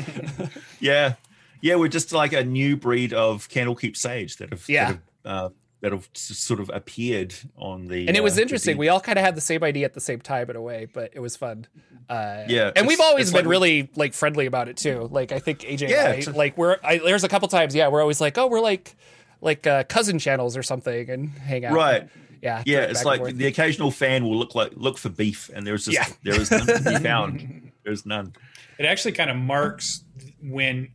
Yeah, 0.80 1.14
yeah, 1.60 1.76
we're 1.76 1.86
just 1.88 2.12
like 2.12 2.32
a 2.32 2.42
new 2.44 2.76
breed 2.76 3.12
of 3.12 3.48
Candlekeep 3.48 3.96
Sage 3.96 4.36
that 4.38 4.50
have 4.50 4.68
Yeah. 4.68 4.84
that 4.84 4.98
have, 5.24 5.44
uh, 5.44 5.48
that 5.82 5.92
have 5.92 6.08
sort 6.14 6.58
of 6.60 6.70
appeared 6.72 7.34
on 7.56 7.86
the. 7.88 8.08
and 8.08 8.16
it 8.16 8.22
was 8.22 8.38
uh, 8.38 8.42
interesting. 8.42 8.74
the- 8.76 8.78
We 8.78 8.88
all 8.88 9.00
kind 9.00 9.18
of 9.18 9.24
had 9.24 9.34
the 9.34 9.40
same 9.42 9.62
idea 9.62 9.84
at 9.84 9.92
the 9.94 10.00
same 10.00 10.20
time 10.20 10.48
in 10.48 10.56
a 10.56 10.62
way, 10.62 10.86
but 10.92 11.10
it 11.14 11.20
was 11.20 11.36
fun. 11.36 11.66
Uh, 12.08 12.44
Yeah, 12.48 12.70
and 12.74 12.86
we've 12.86 13.00
always 13.00 13.30
been 13.32 13.44
like- 13.44 13.50
really 13.50 13.90
like 13.96 14.14
friendly 14.14 14.46
about 14.46 14.68
it 14.68 14.76
too. 14.78 15.08
Like 15.10 15.30
I 15.32 15.38
think 15.38 15.60
AJ, 15.60 15.88
Yeah, 15.90 16.12
and 16.12 16.28
I, 16.28 16.30
like 16.32 16.56
we're 16.56 16.78
I, 16.82 16.98
there's 16.98 17.24
a 17.24 17.28
couple 17.28 17.48
times, 17.48 17.74
yeah, 17.74 17.88
we're 17.88 18.00
always 18.00 18.20
like, 18.20 18.38
oh, 18.38 18.46
we're 18.46 18.60
like 18.60 18.96
like 19.40 19.66
uh, 19.66 19.82
cousin 19.84 20.18
channels 20.18 20.56
or 20.56 20.62
something, 20.62 21.10
and 21.10 21.28
hang 21.30 21.64
out. 21.64 21.74
right. 21.74 22.08
Yeah. 22.40 22.62
Yeah, 22.66 22.80
it's 22.82 23.04
like 23.04 23.22
the 23.36 23.46
occasional 23.46 23.90
fan 23.92 24.24
will 24.24 24.36
look 24.36 24.54
like 24.54 24.72
look 24.76 24.98
for 24.98 25.08
beef, 25.10 25.50
and 25.54 25.66
there's 25.66 25.84
just 25.84 25.96
Yeah. 25.96 26.06
there 26.24 26.40
is 26.40 26.50
none 26.50 26.66
to 26.66 26.80
be 26.90 26.96
found. 27.02 27.70
There's 27.84 28.06
none. 28.06 28.34
it 28.78 28.84
actually 28.86 29.12
kind 29.12 29.30
of 29.30 29.36
marks 29.36 30.04
when 30.42 30.90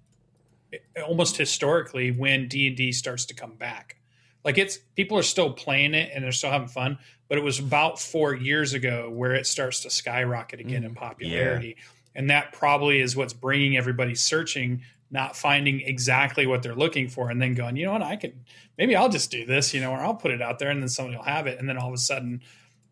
almost 1.06 1.38
historically 1.38 2.12
when 2.12 2.48
d&d 2.48 2.92
starts 2.92 3.26
to 3.26 3.34
come 3.34 3.56
back 3.56 3.96
like 4.48 4.58
it's 4.58 4.78
people 4.96 5.18
are 5.18 5.24
still 5.24 5.52
playing 5.52 5.94
it 5.94 6.10
and 6.14 6.24
they're 6.24 6.32
still 6.32 6.52
having 6.52 6.68
fun 6.68 6.98
but 7.30 7.38
it 7.38 7.44
was 7.44 7.60
about 7.60 8.00
four 8.00 8.34
years 8.34 8.74
ago 8.74 9.12
where 9.14 9.36
it 9.36 9.46
starts 9.46 9.82
to 9.82 9.90
skyrocket 9.90 10.60
again 10.60 10.84
in 10.84 10.92
mm, 10.92 10.96
popularity 10.96 11.76
and 12.16 12.30
that 12.30 12.54
probably 12.54 13.00
is 13.00 13.16
what's 13.16 13.34
bringing 13.34 13.78
everybody 13.78 14.16
searching 14.16 14.82
not 15.12 15.36
finding 15.36 15.82
exactly 15.82 16.48
what 16.48 16.64
they're 16.64 16.76
looking 16.76 17.08
for 17.08 17.30
and 17.30 17.42
then 17.42 17.54
going 17.54 17.76
you 17.76 17.86
know 17.86 17.92
what 17.92 18.02
i 18.02 18.16
can 18.16 18.34
maybe 18.78 18.96
i'll 18.96 19.10
just 19.10 19.30
do 19.30 19.46
this 19.46 19.74
you 19.74 19.82
know 19.82 19.92
or 19.92 20.00
i'll 20.00 20.16
put 20.16 20.32
it 20.32 20.42
out 20.42 20.58
there 20.58 20.70
and 20.70 20.82
then 20.82 20.90
somebody 20.90 21.16
will 21.16 21.24
have 21.24 21.46
it 21.46 21.60
and 21.60 21.70
then 21.70 21.78
all 21.78 21.90
of 21.90 21.94
a 21.94 21.98
sudden 21.98 22.42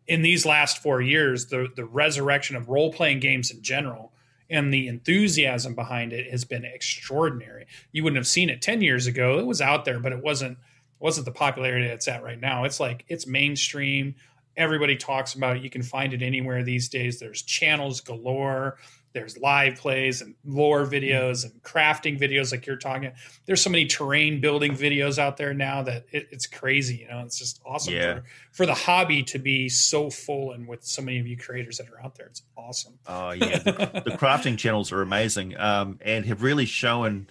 in 0.06 0.22
these 0.22 0.46
last 0.46 0.82
four 0.82 1.00
years, 1.00 1.46
the 1.46 1.68
the 1.74 1.84
resurrection 1.84 2.56
of 2.56 2.68
role 2.68 2.92
playing 2.92 3.20
games 3.20 3.50
in 3.50 3.62
general 3.62 4.12
and 4.48 4.72
the 4.72 4.86
enthusiasm 4.86 5.74
behind 5.74 6.12
it 6.12 6.30
has 6.30 6.44
been 6.44 6.64
extraordinary. 6.64 7.66
You 7.90 8.04
wouldn't 8.04 8.18
have 8.18 8.26
seen 8.26 8.48
it 8.48 8.62
ten 8.62 8.82
years 8.82 9.06
ago. 9.06 9.38
It 9.38 9.46
was 9.46 9.60
out 9.60 9.84
there, 9.84 9.98
but 9.98 10.12
it 10.12 10.22
wasn't 10.22 10.58
wasn't 10.98 11.26
the 11.26 11.32
popularity 11.32 11.86
it's 11.86 12.08
at 12.08 12.22
right 12.22 12.40
now. 12.40 12.64
It's 12.64 12.80
like 12.80 13.04
it's 13.08 13.26
mainstream. 13.26 14.14
Everybody 14.56 14.96
talks 14.96 15.34
about 15.34 15.56
it. 15.58 15.62
You 15.62 15.70
can 15.70 15.82
find 15.82 16.14
it 16.14 16.22
anywhere 16.22 16.62
these 16.62 16.88
days. 16.88 17.18
There's 17.20 17.42
channels 17.42 18.00
galore. 18.00 18.78
There's 19.12 19.38
live 19.38 19.76
plays 19.76 20.20
and 20.20 20.34
lore 20.44 20.84
videos 20.84 21.44
and 21.44 21.62
crafting 21.62 22.20
videos, 22.20 22.52
like 22.52 22.66
you're 22.66 22.76
talking. 22.76 23.12
There's 23.46 23.62
so 23.62 23.70
many 23.70 23.86
terrain 23.86 24.42
building 24.42 24.72
videos 24.76 25.18
out 25.18 25.38
there 25.38 25.54
now 25.54 25.82
that 25.84 26.04
it, 26.12 26.28
it's 26.32 26.46
crazy. 26.46 26.96
You 26.96 27.08
know, 27.08 27.20
it's 27.24 27.38
just 27.38 27.58
awesome 27.64 27.94
Yeah. 27.94 28.14
for, 28.16 28.24
for 28.52 28.66
the 28.66 28.74
hobby 28.74 29.22
to 29.24 29.38
be 29.38 29.70
so 29.70 30.10
full 30.10 30.52
and 30.52 30.68
with 30.68 30.84
so 30.84 31.00
many 31.00 31.18
of 31.18 31.26
you 31.26 31.36
creators 31.38 31.78
that 31.78 31.88
are 31.88 32.02
out 32.04 32.16
there. 32.16 32.26
It's 32.26 32.42
awesome. 32.58 32.98
Oh 33.06 33.30
yeah, 33.30 33.58
the, 33.58 34.02
the 34.04 34.16
crafting 34.18 34.58
channels 34.58 34.92
are 34.92 35.00
amazing, 35.00 35.56
um, 35.58 35.98
and 36.02 36.26
have 36.26 36.42
really 36.42 36.66
shown 36.66 37.28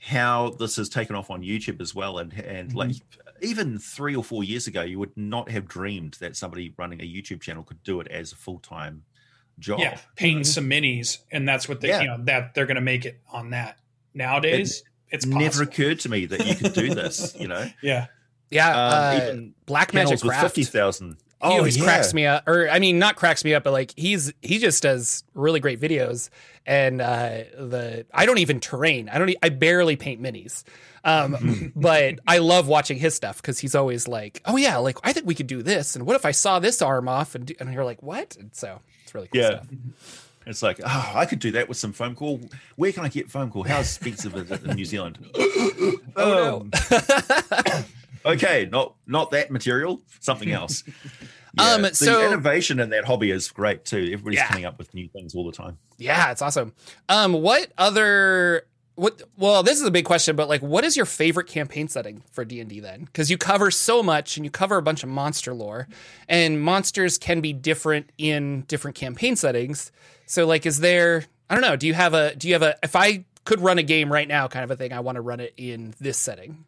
how 0.00 0.50
this 0.50 0.76
has 0.76 0.88
taken 0.88 1.16
off 1.16 1.30
on 1.30 1.42
YouTube 1.42 1.80
as 1.80 1.94
well. 1.94 2.18
And 2.18 2.32
and 2.32 2.74
like 2.74 2.92
even 3.42 3.78
three 3.78 4.14
or 4.16 4.24
four 4.24 4.44
years 4.44 4.66
ago, 4.66 4.82
you 4.82 4.98
would 4.98 5.16
not 5.16 5.50
have 5.50 5.66
dreamed 5.66 6.14
that 6.20 6.36
somebody 6.36 6.72
running 6.76 7.00
a 7.00 7.04
YouTube 7.04 7.40
channel 7.40 7.62
could 7.62 7.82
do 7.82 8.00
it 8.00 8.08
as 8.08 8.32
a 8.32 8.36
full 8.36 8.58
time 8.58 9.02
job. 9.58 9.80
Yeah, 9.80 9.98
painting 10.16 10.44
some 10.44 10.68
minis, 10.68 11.18
and 11.30 11.48
that's 11.48 11.68
what 11.68 11.80
they, 11.80 11.88
Yeah. 11.88 12.00
you 12.02 12.06
know, 12.08 12.18
that 12.24 12.54
they're 12.54 12.66
going 12.66 12.76
to 12.76 12.80
make 12.80 13.04
it 13.04 13.20
on 13.32 13.50
that. 13.50 13.78
Nowadays, 14.14 14.82
it's 15.10 15.26
Never 15.26 15.62
occurred 15.62 16.00
to 16.00 16.08
me 16.08 16.26
that 16.26 16.46
you 16.46 16.54
could 16.54 16.72
do 16.72 16.94
this. 16.94 17.34
You 17.38 17.48
know, 17.48 17.66
Yeah, 17.82 18.06
yeah. 18.50 18.70
um, 18.70 18.92
uh, 18.92 19.20
even 19.22 19.54
Black 19.66 19.92
Magic 19.94 20.12
with 20.22 20.22
Craft. 20.30 20.42
fifty 20.42 20.64
thousand. 20.64 21.16
He 21.42 21.48
always 21.48 21.76
cracks 21.76 22.14
me 22.14 22.24
up 22.26 22.46
or 22.48 22.68
i 22.70 22.78
mean 22.78 22.98
not 22.98 23.14
cracks 23.16 23.44
me 23.44 23.52
up 23.54 23.62
but 23.62 23.72
like 23.72 23.92
he's 23.96 24.32
he 24.42 24.58
just 24.58 24.82
does 24.82 25.22
really 25.34 25.60
great 25.60 25.80
videos 25.80 26.30
and 26.66 27.00
uh 27.00 27.42
the 27.58 28.06
i 28.14 28.24
don't 28.26 28.38
even 28.38 28.58
terrain 28.58 29.08
i 29.10 29.18
don't 29.18 29.34
i 29.42 29.48
barely 29.50 29.96
paint 29.96 30.20
minis 30.20 30.64
um 31.04 31.72
but 31.76 32.18
i 32.26 32.38
love 32.38 32.68
watching 32.68 32.96
his 32.98 33.14
stuff 33.14 33.36
because 33.42 33.58
he's 33.58 33.74
always 33.74 34.08
like 34.08 34.40
oh 34.46 34.56
yeah 34.56 34.78
like 34.78 34.96
i 35.04 35.12
think 35.12 35.26
we 35.26 35.34
could 35.34 35.46
do 35.46 35.62
this 35.62 35.94
and 35.94 36.06
what 36.06 36.16
if 36.16 36.24
i 36.24 36.30
saw 36.30 36.58
this 36.58 36.80
arm 36.80 37.06
off 37.08 37.34
and, 37.34 37.46
do, 37.46 37.54
and 37.60 37.72
you're 37.72 37.84
like 37.84 38.02
what 38.02 38.34
and 38.36 38.54
so 38.54 38.80
it's 39.04 39.14
really 39.14 39.28
cool 39.28 39.40
Yeah. 39.40 39.48
stuff 39.48 39.66
It's 40.48 40.62
like, 40.62 40.80
oh, 40.84 41.12
I 41.14 41.26
could 41.26 41.40
do 41.40 41.50
that 41.52 41.68
with 41.68 41.76
some 41.76 41.92
foam 41.92 42.14
call. 42.14 42.38
Where 42.76 42.92
can 42.92 43.04
I 43.04 43.08
get 43.08 43.28
foam 43.28 43.50
call? 43.50 43.64
How 43.64 43.80
expensive 43.80 44.36
is 44.36 44.48
it 44.48 44.62
in 44.62 44.76
New 44.76 44.84
Zealand? 44.84 45.18
Oh, 46.16 46.60
Um, 46.60 46.70
okay, 48.26 48.68
not 48.70 48.94
not 49.06 49.30
that 49.30 49.50
material, 49.50 50.02
something 50.20 50.50
else. 50.50 50.82
Yeah, 51.58 51.72
Um, 51.72 51.82
the 51.82 51.94
so- 51.94 52.26
innovation 52.26 52.80
in 52.80 52.90
that 52.90 53.06
hobby 53.06 53.30
is 53.30 53.48
great 53.50 53.86
too. 53.86 53.96
Everybody's 54.12 54.40
Yeah. 54.40 54.48
coming 54.48 54.66
up 54.66 54.76
with 54.76 54.92
new 54.92 55.08
things 55.08 55.34
all 55.34 55.46
the 55.46 55.56
time. 55.56 55.78
yeah 55.96 56.30
it's 56.30 56.42
awesome 56.42 56.74
um 57.08 57.32
what 57.32 57.72
other 57.78 58.66
what 58.96 59.22
well 59.38 59.62
this 59.62 59.80
is 59.80 59.86
a 59.86 59.90
big 59.90 60.04
question 60.04 60.36
but 60.36 60.50
like 60.50 60.60
what 60.60 60.84
is 60.84 60.98
your 60.98 61.06
favorite 61.06 61.46
campaign 61.46 61.88
setting 61.88 62.22
for 62.30 62.44
d&d 62.44 62.80
then 62.80 63.04
because 63.06 63.30
you 63.30 63.38
cover 63.38 63.70
so 63.70 64.02
much 64.02 64.36
and 64.36 64.44
you 64.44 64.50
cover 64.50 64.76
a 64.76 64.82
bunch 64.82 65.02
of 65.02 65.08
monster 65.08 65.54
lore 65.54 65.88
and 66.28 66.60
monsters 66.60 67.16
can 67.16 67.40
be 67.40 67.54
different 67.54 68.10
in 68.18 68.60
different 68.68 68.94
campaign 68.94 69.34
settings 69.34 69.90
so 70.26 70.46
like 70.46 70.66
is 70.66 70.80
there 70.80 71.24
i 71.48 71.54
don't 71.54 71.62
know 71.62 71.76
do 71.76 71.86
you 71.86 71.94
have 71.94 72.12
a 72.12 72.34
do 72.36 72.48
you 72.48 72.52
have 72.54 72.62
a 72.62 72.76
if 72.82 72.94
i 72.94 73.24
could 73.44 73.62
run 73.62 73.78
a 73.78 73.82
game 73.82 74.12
right 74.12 74.28
now 74.28 74.46
kind 74.46 74.64
of 74.64 74.70
a 74.70 74.76
thing 74.76 74.92
i 74.92 75.00
want 75.00 75.16
to 75.16 75.22
run 75.22 75.40
it 75.40 75.54
in 75.56 75.94
this 76.00 76.18
setting 76.18 76.66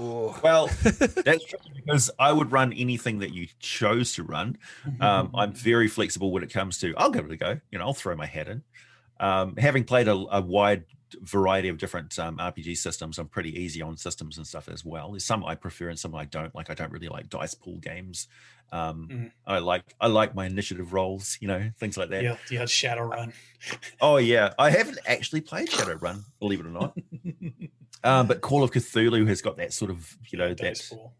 Well, 0.00 0.66
that's 0.82 1.44
tricky 1.44 1.70
because 1.74 2.10
I 2.18 2.32
would 2.32 2.52
run 2.52 2.72
anything 2.72 3.18
that 3.18 3.32
you 3.34 3.48
chose 3.58 4.14
to 4.14 4.22
run. 4.22 4.58
Um, 5.00 5.30
I'm 5.34 5.52
very 5.52 5.88
flexible 5.88 6.32
when 6.32 6.42
it 6.42 6.52
comes 6.52 6.78
to. 6.78 6.94
I'll 6.96 7.10
give 7.10 7.26
it 7.26 7.32
a 7.32 7.36
go. 7.36 7.60
You 7.70 7.78
know, 7.78 7.86
I'll 7.86 7.94
throw 7.94 8.16
my 8.16 8.26
hat 8.26 8.48
in. 8.48 8.62
Um, 9.18 9.56
having 9.56 9.84
played 9.84 10.08
a, 10.08 10.14
a 10.14 10.40
wide 10.40 10.84
variety 11.22 11.68
of 11.68 11.78
different 11.78 12.18
um, 12.18 12.36
RPG 12.38 12.76
systems, 12.76 13.18
I'm 13.18 13.28
pretty 13.28 13.58
easy 13.58 13.82
on 13.82 13.96
systems 13.96 14.36
and 14.38 14.46
stuff 14.46 14.68
as 14.68 14.84
well. 14.84 15.10
There's 15.12 15.24
some 15.24 15.44
I 15.44 15.54
prefer 15.54 15.88
and 15.88 15.98
some 15.98 16.14
I 16.14 16.24
don't. 16.24 16.54
Like 16.54 16.70
I 16.70 16.74
don't 16.74 16.92
really 16.92 17.08
like 17.08 17.28
dice 17.28 17.54
pool 17.54 17.78
games. 17.78 18.28
Um, 18.72 19.08
Mhm. 19.10 19.30
I 19.46 19.58
like 19.58 19.82
I 20.00 20.06
like 20.06 20.34
my 20.34 20.46
initiative 20.46 20.92
rolls. 20.92 21.36
You 21.40 21.48
know, 21.48 21.70
things 21.78 21.96
like 21.96 22.10
that. 22.10 22.22
yeah, 22.22 22.36
yeah. 22.50 22.62
Shadowrun. 22.62 23.32
Oh 24.00 24.16
yeah, 24.18 24.54
I 24.58 24.70
haven't 24.70 24.98
actually 25.06 25.40
played 25.40 25.68
Shadowrun, 25.68 26.24
believe 26.38 26.60
it 26.60 26.66
or 26.66 26.70
not. 26.70 26.96
um, 28.04 28.26
but 28.28 28.40
Call 28.40 28.62
of 28.62 28.70
Cthulhu 28.70 29.26
has 29.28 29.42
got 29.42 29.56
that 29.56 29.72
sort 29.72 29.90
of 29.90 30.16
you 30.28 30.38
know 30.38 30.54
that 30.54 30.80
pool. 30.88 31.14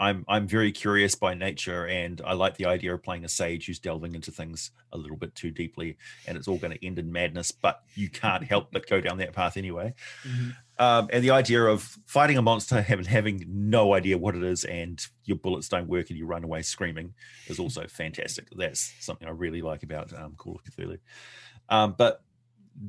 I'm 0.00 0.24
I'm 0.26 0.48
very 0.48 0.72
curious 0.72 1.14
by 1.14 1.34
nature, 1.34 1.86
and 1.86 2.22
I 2.24 2.32
like 2.32 2.56
the 2.56 2.64
idea 2.64 2.94
of 2.94 3.02
playing 3.02 3.26
a 3.26 3.28
sage 3.28 3.66
who's 3.66 3.78
delving 3.78 4.14
into 4.14 4.30
things 4.30 4.70
a 4.92 4.98
little 4.98 5.16
bit 5.16 5.34
too 5.34 5.50
deeply, 5.50 5.98
and 6.26 6.38
it's 6.38 6.48
all 6.48 6.56
going 6.56 6.72
to 6.72 6.84
end 6.84 6.98
in 6.98 7.12
madness. 7.12 7.52
But 7.52 7.82
you 7.94 8.08
can't 8.08 8.42
help 8.42 8.72
but 8.72 8.88
go 8.88 9.02
down 9.02 9.18
that 9.18 9.34
path 9.34 9.58
anyway. 9.58 9.94
Mhm. 10.26 10.56
Um, 10.78 11.08
and 11.12 11.22
the 11.22 11.32
idea 11.32 11.62
of 11.62 11.98
fighting 12.06 12.38
a 12.38 12.42
monster, 12.42 12.80
having 12.90 13.04
having 13.04 13.44
no 13.46 13.92
idea 13.92 14.16
what 14.16 14.34
it 14.34 14.42
is, 14.42 14.64
and 14.64 15.06
your 15.24 15.36
bullets 15.36 15.68
don't 15.68 15.86
work, 15.86 16.08
and 16.08 16.18
you 16.18 16.24
run 16.24 16.44
away 16.44 16.62
screaming, 16.62 17.12
is 17.46 17.58
also 17.58 17.86
fantastic. 17.86 18.48
That's 18.56 18.94
something 19.00 19.28
I 19.28 19.32
really 19.32 19.60
like 19.60 19.82
about 19.82 20.18
um, 20.18 20.34
Call 20.38 20.54
of 20.54 20.64
Cthulhu. 20.64 20.98
Um, 21.68 21.94
but 21.98 22.22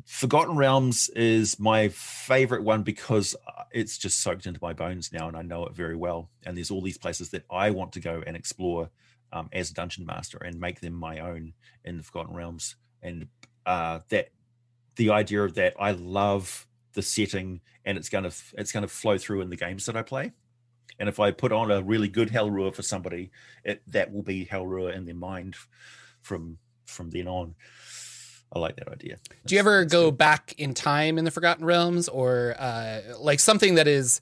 Forgotten 0.06 0.56
Realms 0.56 1.10
is 1.10 1.60
my 1.60 1.90
favorite 1.90 2.64
one 2.64 2.84
because 2.84 3.36
uh, 3.48 3.64
it's 3.72 3.98
just 3.98 4.22
soaked 4.22 4.46
into 4.46 4.60
my 4.62 4.74
bones 4.74 5.12
now, 5.12 5.28
and 5.28 5.36
I 5.36 5.42
know 5.42 5.66
it 5.66 5.76
very 5.76 5.96
well. 5.96 6.30
And 6.46 6.56
there's 6.56 6.72
all 6.72 6.82
these 6.82 6.98
places 6.98 7.30
that 7.32 7.46
I 7.52 7.72
want 7.72 7.94
to 7.94 8.00
go 8.00 8.24
and 8.26 8.36
explore 8.36 8.90
um, 9.34 9.50
as 9.52 9.72
a 9.72 9.74
dungeon 9.74 10.06
master 10.06 10.38
and 10.38 10.60
make 10.60 10.80
them 10.80 10.94
my 10.94 11.20
own 11.20 11.54
in 11.84 11.98
the 11.98 12.04
Forgotten 12.04 12.36
Realms. 12.36 12.76
And 13.02 13.28
uh, 13.66 14.00
that 14.10 14.30
the 14.96 15.10
idea 15.10 15.44
of 15.44 15.56
that, 15.56 15.74
I 15.80 15.92
love 15.92 16.68
the 16.94 17.02
setting, 17.02 17.62
and 17.86 17.98
it's 17.98 18.10
gonna 18.10 18.32
it's 18.58 18.72
gonna 18.72 18.88
flow 18.88 19.18
through 19.18 19.42
in 19.42 19.50
the 19.50 19.58
games 19.58 19.86
that 19.86 19.98
I 19.98 20.04
play. 20.04 20.32
And 21.00 21.10
if 21.10 21.20
I 21.20 21.32
put 21.32 21.52
on 21.52 21.72
a 21.72 21.82
really 21.82 22.08
good 22.08 22.30
Halruaa 22.30 22.76
for 22.76 22.84
somebody, 22.84 23.32
it, 23.64 23.82
that 23.88 24.12
will 24.12 24.24
be 24.24 24.46
Halruaa 24.46 24.96
in 24.96 25.06
their 25.06 25.16
mind 25.16 25.56
from 26.22 26.58
from 26.86 27.10
then 27.10 27.28
on. 27.28 27.56
I 28.54 28.60
like 28.60 28.76
that 28.78 28.90
idea. 28.90 29.18
Do 29.46 29.56
you 29.56 29.60
ever 29.60 29.86
go 29.86 30.12
back 30.12 30.54
in 30.58 30.74
time 30.74 31.18
in 31.18 31.26
the 31.26 31.32
Forgotten 31.32 31.66
Realms, 31.66 32.10
or 32.10 32.56
uh, 32.60 33.02
like 33.20 33.40
something 33.40 33.76
that 33.76 33.88
is 33.88 34.22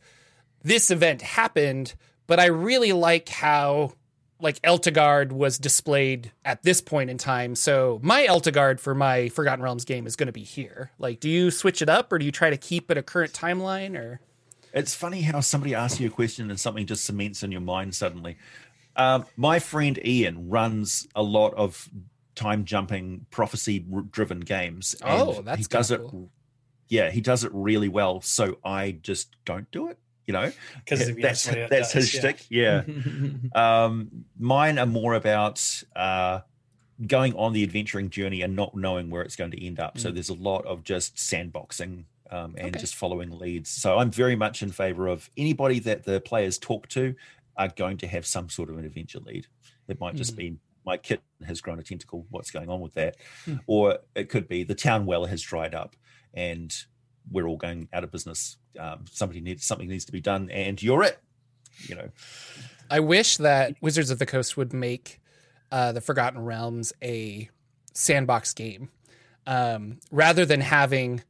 this 0.63 0.91
event 0.91 1.21
happened, 1.21 1.95
but 2.27 2.39
I 2.39 2.45
really 2.45 2.93
like 2.93 3.29
how 3.29 3.93
like 4.41 4.61
Elturgard 4.61 5.31
was 5.31 5.57
displayed 5.57 6.31
at 6.45 6.63
this 6.63 6.79
point 6.79 7.09
in 7.09 7.17
time. 7.17 7.55
So 7.55 7.99
my 8.01 8.25
Elturgard 8.25 8.79
for 8.79 8.95
my 8.95 9.29
Forgotten 9.29 9.63
Realms 9.63 9.83
game 9.85 10.07
is 10.07 10.15
going 10.15 10.27
to 10.27 10.33
be 10.33 10.43
here. 10.43 10.91
Like, 10.97 11.19
do 11.19 11.29
you 11.29 11.51
switch 11.51 11.81
it 11.81 11.89
up 11.89 12.11
or 12.13 12.19
do 12.19 12.25
you 12.25 12.31
try 12.31 12.49
to 12.49 12.57
keep 12.57 12.89
it 12.89 12.97
a 12.97 13.03
current 13.03 13.33
timeline 13.33 13.97
or? 13.97 14.21
It's 14.73 14.93
funny 14.93 15.21
how 15.21 15.41
somebody 15.41 15.75
asks 15.75 15.99
you 15.99 16.07
a 16.07 16.11
question 16.11 16.49
and 16.49 16.59
something 16.59 16.85
just 16.85 17.03
cements 17.03 17.43
in 17.43 17.51
your 17.51 17.61
mind 17.61 17.95
suddenly. 17.95 18.37
Um, 18.95 19.25
my 19.35 19.59
friend 19.59 19.99
Ian 20.03 20.49
runs 20.49 21.07
a 21.15 21.23
lot 21.23 21.53
of 21.55 21.89
time 22.39 22.63
jumping 22.63 23.25
prophecy 23.31 23.85
driven 24.11 24.39
games. 24.39 24.95
Oh, 25.03 25.41
that's 25.41 25.59
he 25.59 25.65
does 25.65 25.89
cool. 25.89 26.23
it. 26.23 26.29
Yeah, 26.87 27.11
he 27.11 27.21
does 27.21 27.43
it 27.43 27.51
really 27.53 27.89
well. 27.89 28.21
So 28.21 28.57
I 28.63 28.97
just 29.01 29.35
don't 29.45 29.69
do 29.71 29.89
it. 29.89 29.99
You 30.25 30.33
know, 30.33 30.51
because 30.75 31.15
that's 31.15 31.45
that's 31.45 31.91
his 31.91 32.13
yeah. 32.13 32.19
shtick. 32.19 32.45
Yeah. 32.49 32.83
um, 33.55 34.25
mine 34.37 34.77
are 34.77 34.85
more 34.85 35.15
about 35.15 35.83
uh, 35.95 36.41
going 37.05 37.33
on 37.35 37.51
the 37.53 37.63
adventuring 37.63 38.11
journey 38.11 38.43
and 38.43 38.55
not 38.55 38.75
knowing 38.75 39.09
where 39.09 39.23
it's 39.23 39.35
going 39.35 39.51
to 39.51 39.65
end 39.65 39.79
up. 39.79 39.95
Mm. 39.95 40.01
So 40.01 40.11
there's 40.11 40.29
a 40.29 40.35
lot 40.35 40.65
of 40.65 40.83
just 40.83 41.15
sandboxing 41.15 42.03
um, 42.29 42.53
and 42.57 42.67
okay. 42.67 42.79
just 42.79 42.95
following 42.95 43.39
leads. 43.39 43.71
So 43.71 43.97
I'm 43.97 44.11
very 44.11 44.35
much 44.35 44.61
in 44.61 44.71
favor 44.71 45.07
of 45.07 45.31
anybody 45.35 45.79
that 45.79 46.03
the 46.03 46.21
players 46.21 46.59
talk 46.59 46.87
to 46.89 47.15
are 47.57 47.69
going 47.69 47.97
to 47.97 48.07
have 48.07 48.27
some 48.27 48.49
sort 48.49 48.69
of 48.69 48.77
an 48.77 48.85
adventure 48.85 49.19
lead. 49.19 49.47
It 49.87 49.99
might 49.99 50.15
just 50.15 50.33
mm. 50.33 50.37
be 50.37 50.57
my 50.85 50.97
kitten 50.97 51.23
has 51.45 51.61
grown 51.61 51.79
a 51.79 51.83
tentacle. 51.83 52.25
What's 52.29 52.51
going 52.51 52.69
on 52.69 52.81
with 52.81 52.93
that? 52.95 53.17
Mm. 53.45 53.59
Or 53.67 53.99
it 54.15 54.29
could 54.29 54.47
be 54.47 54.63
the 54.63 54.75
town 54.75 55.05
well 55.05 55.25
has 55.25 55.41
dried 55.41 55.75
up 55.75 55.95
and 56.33 56.73
we're 57.31 57.47
all 57.47 57.57
going 57.57 57.87
out 57.93 58.03
of 58.03 58.11
business. 58.11 58.57
Um, 58.77 59.05
somebody 59.11 59.41
needs 59.41 59.65
something 59.65 59.87
needs 59.87 60.05
to 60.05 60.11
be 60.11 60.21
done, 60.21 60.49
and 60.49 60.81
you're 60.81 61.03
it. 61.03 61.19
You 61.87 61.95
know, 61.95 62.09
I 62.89 62.99
wish 62.99 63.37
that 63.37 63.75
Wizards 63.81 64.09
of 64.09 64.19
the 64.19 64.25
Coast 64.25 64.57
would 64.57 64.73
make 64.73 65.21
uh, 65.71 65.91
the 65.91 66.01
Forgotten 66.01 66.43
Realms 66.43 66.93
a 67.03 67.49
sandbox 67.93 68.53
game 68.53 68.89
um, 69.47 69.99
rather 70.11 70.45
than 70.45 70.61
having 70.61 71.23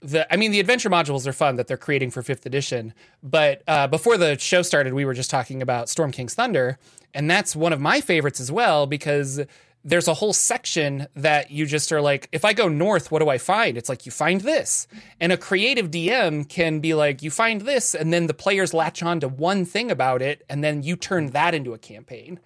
the. 0.00 0.32
I 0.32 0.36
mean, 0.36 0.50
the 0.50 0.60
adventure 0.60 0.90
modules 0.90 1.26
are 1.26 1.32
fun 1.32 1.56
that 1.56 1.66
they're 1.66 1.76
creating 1.76 2.10
for 2.10 2.22
fifth 2.22 2.46
edition, 2.46 2.94
but 3.22 3.62
uh, 3.66 3.86
before 3.86 4.16
the 4.16 4.38
show 4.38 4.62
started, 4.62 4.94
we 4.94 5.04
were 5.04 5.14
just 5.14 5.30
talking 5.30 5.62
about 5.62 5.88
Storm 5.88 6.12
King's 6.12 6.34
Thunder, 6.34 6.78
and 7.14 7.30
that's 7.30 7.56
one 7.56 7.72
of 7.72 7.80
my 7.80 8.00
favorites 8.00 8.40
as 8.40 8.50
well 8.52 8.86
because 8.86 9.40
there's 9.84 10.08
a 10.08 10.14
whole 10.14 10.32
section 10.32 11.06
that 11.14 11.50
you 11.50 11.64
just 11.64 11.92
are 11.92 12.00
like, 12.00 12.28
if 12.32 12.44
I 12.44 12.52
go 12.52 12.68
north, 12.68 13.10
what 13.10 13.20
do 13.20 13.28
I 13.28 13.38
find? 13.38 13.78
It's 13.78 13.88
like, 13.88 14.04
you 14.04 14.12
find 14.12 14.40
this. 14.40 14.86
And 15.20 15.32
a 15.32 15.36
creative 15.36 15.90
DM 15.90 16.48
can 16.48 16.80
be 16.80 16.94
like, 16.94 17.22
you 17.22 17.30
find 17.30 17.62
this, 17.62 17.94
and 17.94 18.12
then 18.12 18.26
the 18.26 18.34
players 18.34 18.74
latch 18.74 19.02
on 19.02 19.20
to 19.20 19.28
one 19.28 19.64
thing 19.64 19.90
about 19.90 20.20
it, 20.20 20.44
and 20.48 20.62
then 20.62 20.82
you 20.82 20.96
turn 20.96 21.28
that 21.28 21.54
into 21.54 21.74
a 21.74 21.78
campaign. 21.78 22.40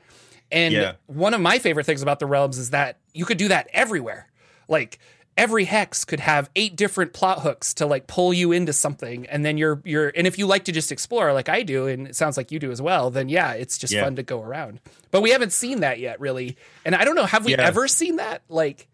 And 0.50 0.75
yeah. 0.75 0.92
one 1.06 1.32
of 1.32 1.40
my 1.40 1.59
favorite 1.59 1.87
things 1.87 2.02
about 2.02 2.18
the 2.18 2.26
realms 2.26 2.59
is 2.59 2.71
that 2.71 2.99
you 3.14 3.25
could 3.25 3.38
do 3.38 3.49
that 3.49 3.68
everywhere. 3.73 4.28
Like, 4.68 4.99
every 5.36 5.64
hex 5.64 6.04
could 6.04 6.20
have 6.20 6.50
eight 6.54 6.76
different 6.76 7.12
plot 7.12 7.40
hooks 7.40 7.74
to 7.74 7.86
like 7.86 8.06
pull 8.06 8.34
you 8.34 8.52
into 8.52 8.72
something 8.72 9.26
and 9.26 9.44
then 9.44 9.56
you're 9.56 9.80
you're 9.84 10.12
and 10.14 10.26
if 10.26 10.38
you 10.38 10.46
like 10.46 10.64
to 10.64 10.72
just 10.72 10.92
explore 10.92 11.32
like 11.32 11.48
I 11.48 11.62
do 11.62 11.86
and 11.86 12.06
it 12.06 12.16
sounds 12.16 12.36
like 12.36 12.52
you 12.52 12.58
do 12.58 12.70
as 12.70 12.82
well 12.82 13.10
then 13.10 13.28
yeah 13.28 13.52
it's 13.52 13.78
just 13.78 13.92
yeah. 13.92 14.04
fun 14.04 14.16
to 14.16 14.22
go 14.22 14.42
around 14.42 14.80
but 15.10 15.22
we 15.22 15.30
haven't 15.30 15.52
seen 15.52 15.80
that 15.80 15.98
yet 15.98 16.20
really 16.20 16.56
and 16.84 16.94
I 16.94 17.04
don't 17.04 17.14
know 17.14 17.24
have 17.24 17.44
we 17.44 17.52
yeah. 17.52 17.62
ever 17.62 17.88
seen 17.88 18.16
that 18.16 18.42
like 18.48 18.88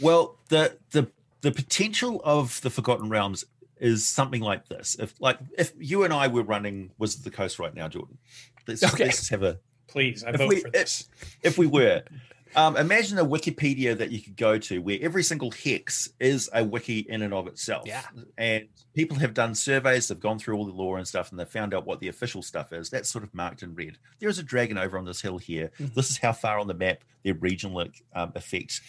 well 0.00 0.36
the 0.48 0.76
the 0.90 1.10
the 1.40 1.52
potential 1.52 2.20
of 2.22 2.60
the 2.60 2.70
forgotten 2.70 3.08
realms 3.08 3.44
is 3.78 4.06
something 4.06 4.42
like 4.42 4.68
this 4.68 4.96
if 4.98 5.14
like 5.20 5.38
if 5.56 5.72
you 5.78 6.04
and 6.04 6.12
I 6.12 6.28
were 6.28 6.42
running 6.42 6.90
Wizard 6.98 7.20
of 7.20 7.24
the 7.24 7.30
Coast 7.30 7.58
right 7.58 7.74
now 7.74 7.88
Jordan 7.88 8.18
let's, 8.66 8.84
okay. 8.84 9.06
let's 9.06 9.30
have 9.30 9.42
a 9.42 9.58
please 9.86 10.22
I 10.22 10.32
vote 10.32 10.48
we, 10.48 10.60
for 10.60 10.70
this 10.70 11.08
if, 11.22 11.38
if 11.42 11.58
we 11.58 11.66
were 11.66 12.02
um, 12.56 12.76
imagine 12.76 13.18
a 13.18 13.24
Wikipedia 13.24 13.96
that 13.96 14.10
you 14.10 14.20
could 14.20 14.36
go 14.36 14.58
to 14.58 14.78
where 14.80 14.98
every 15.00 15.22
single 15.22 15.50
hex 15.50 16.10
is 16.20 16.48
a 16.52 16.64
wiki 16.64 17.00
in 17.00 17.22
and 17.22 17.34
of 17.34 17.46
itself. 17.46 17.86
Yeah. 17.86 18.02
And 18.36 18.68
people 18.94 19.18
have 19.18 19.34
done 19.34 19.54
surveys, 19.54 20.08
they've 20.08 20.18
gone 20.18 20.38
through 20.38 20.56
all 20.56 20.66
the 20.66 20.72
lore 20.72 20.98
and 20.98 21.06
stuff, 21.06 21.30
and 21.30 21.38
they've 21.38 21.48
found 21.48 21.74
out 21.74 21.86
what 21.86 22.00
the 22.00 22.08
official 22.08 22.42
stuff 22.42 22.72
is. 22.72 22.90
That's 22.90 23.08
sort 23.08 23.24
of 23.24 23.34
marked 23.34 23.62
in 23.62 23.74
red. 23.74 23.98
There's 24.18 24.38
a 24.38 24.42
dragon 24.42 24.78
over 24.78 24.98
on 24.98 25.04
this 25.04 25.20
hill 25.20 25.38
here. 25.38 25.70
Mm-hmm. 25.78 25.94
This 25.94 26.10
is 26.10 26.18
how 26.18 26.32
far 26.32 26.58
on 26.58 26.66
the 26.66 26.74
map 26.74 27.04
their 27.24 27.34
regional 27.34 27.84
um, 28.14 28.32
effect 28.34 28.80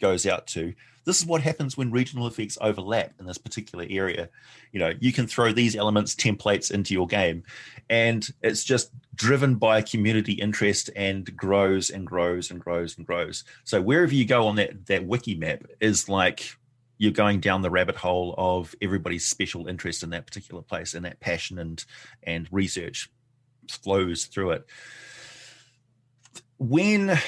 goes 0.00 0.26
out 0.26 0.46
to. 0.48 0.74
This 1.04 1.20
is 1.20 1.26
what 1.26 1.40
happens 1.40 1.76
when 1.76 1.92
regional 1.92 2.26
effects 2.26 2.58
overlap 2.60 3.12
in 3.20 3.26
this 3.26 3.38
particular 3.38 3.86
area. 3.88 4.28
You 4.72 4.80
know, 4.80 4.92
you 4.98 5.12
can 5.12 5.28
throw 5.28 5.52
these 5.52 5.76
elements 5.76 6.16
templates 6.16 6.70
into 6.72 6.94
your 6.94 7.06
game, 7.06 7.44
and 7.88 8.28
it's 8.42 8.64
just 8.64 8.90
driven 9.14 9.54
by 9.54 9.82
community 9.82 10.32
interest 10.32 10.90
and 10.96 11.34
grows 11.36 11.90
and 11.90 12.06
grows 12.06 12.50
and 12.50 12.60
grows 12.60 12.96
and 12.96 13.06
grows. 13.06 13.44
So 13.64 13.80
wherever 13.80 14.12
you 14.12 14.24
go 14.24 14.48
on 14.48 14.56
that 14.56 14.86
that 14.86 15.06
wiki 15.06 15.36
map 15.36 15.64
is 15.80 16.08
like 16.08 16.56
you're 16.98 17.12
going 17.12 17.40
down 17.40 17.62
the 17.62 17.70
rabbit 17.70 17.96
hole 17.96 18.34
of 18.36 18.74
everybody's 18.80 19.26
special 19.26 19.68
interest 19.68 20.02
in 20.02 20.10
that 20.10 20.26
particular 20.26 20.62
place 20.62 20.94
and 20.94 21.04
that 21.04 21.20
passion 21.20 21.58
and 21.58 21.84
and 22.22 22.48
research 22.50 23.10
flows 23.68 24.26
through 24.26 24.50
it. 24.52 24.66
When 26.58 27.18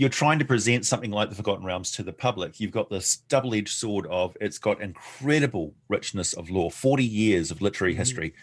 you're 0.00 0.08
trying 0.08 0.38
to 0.38 0.46
present 0.46 0.86
something 0.86 1.10
like 1.10 1.28
the 1.28 1.34
Forgotten 1.34 1.62
Realms 1.62 1.90
to 1.90 2.02
the 2.02 2.10
public, 2.10 2.58
you've 2.58 2.70
got 2.70 2.88
this 2.88 3.18
double 3.28 3.54
edged 3.54 3.76
sword 3.76 4.06
of 4.06 4.34
it's 4.40 4.56
got 4.56 4.80
incredible 4.80 5.74
richness 5.90 6.32
of 6.32 6.48
lore, 6.48 6.70
40 6.70 7.04
years 7.04 7.50
of 7.50 7.60
literary 7.60 7.92
mm-hmm. 7.92 7.98
history. 7.98 8.34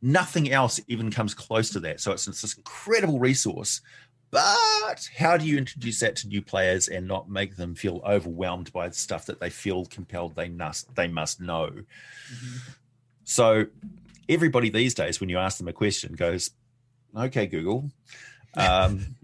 Nothing 0.00 0.52
else 0.52 0.78
even 0.86 1.10
comes 1.10 1.34
close 1.34 1.70
to 1.70 1.80
that. 1.80 2.00
So 2.00 2.12
it's, 2.12 2.28
it's 2.28 2.42
this 2.42 2.56
incredible 2.56 3.18
resource. 3.18 3.80
But 4.30 5.08
how 5.18 5.36
do 5.36 5.44
you 5.44 5.58
introduce 5.58 5.98
that 5.98 6.14
to 6.16 6.28
new 6.28 6.40
players 6.40 6.86
and 6.86 7.08
not 7.08 7.28
make 7.28 7.56
them 7.56 7.74
feel 7.74 8.00
overwhelmed 8.06 8.72
by 8.72 8.86
the 8.86 8.94
stuff 8.94 9.26
that 9.26 9.40
they 9.40 9.50
feel 9.50 9.86
compelled 9.86 10.36
they 10.36 10.50
must 10.50 10.94
they 10.94 11.08
must 11.08 11.40
know? 11.40 11.66
Mm-hmm. 11.66 12.58
So 13.24 13.66
everybody 14.28 14.70
these 14.70 14.94
days, 14.94 15.18
when 15.18 15.30
you 15.30 15.38
ask 15.38 15.58
them 15.58 15.66
a 15.66 15.72
question, 15.72 16.12
goes, 16.12 16.52
"Okay, 17.16 17.48
Google, 17.48 17.90
um, 18.54 19.16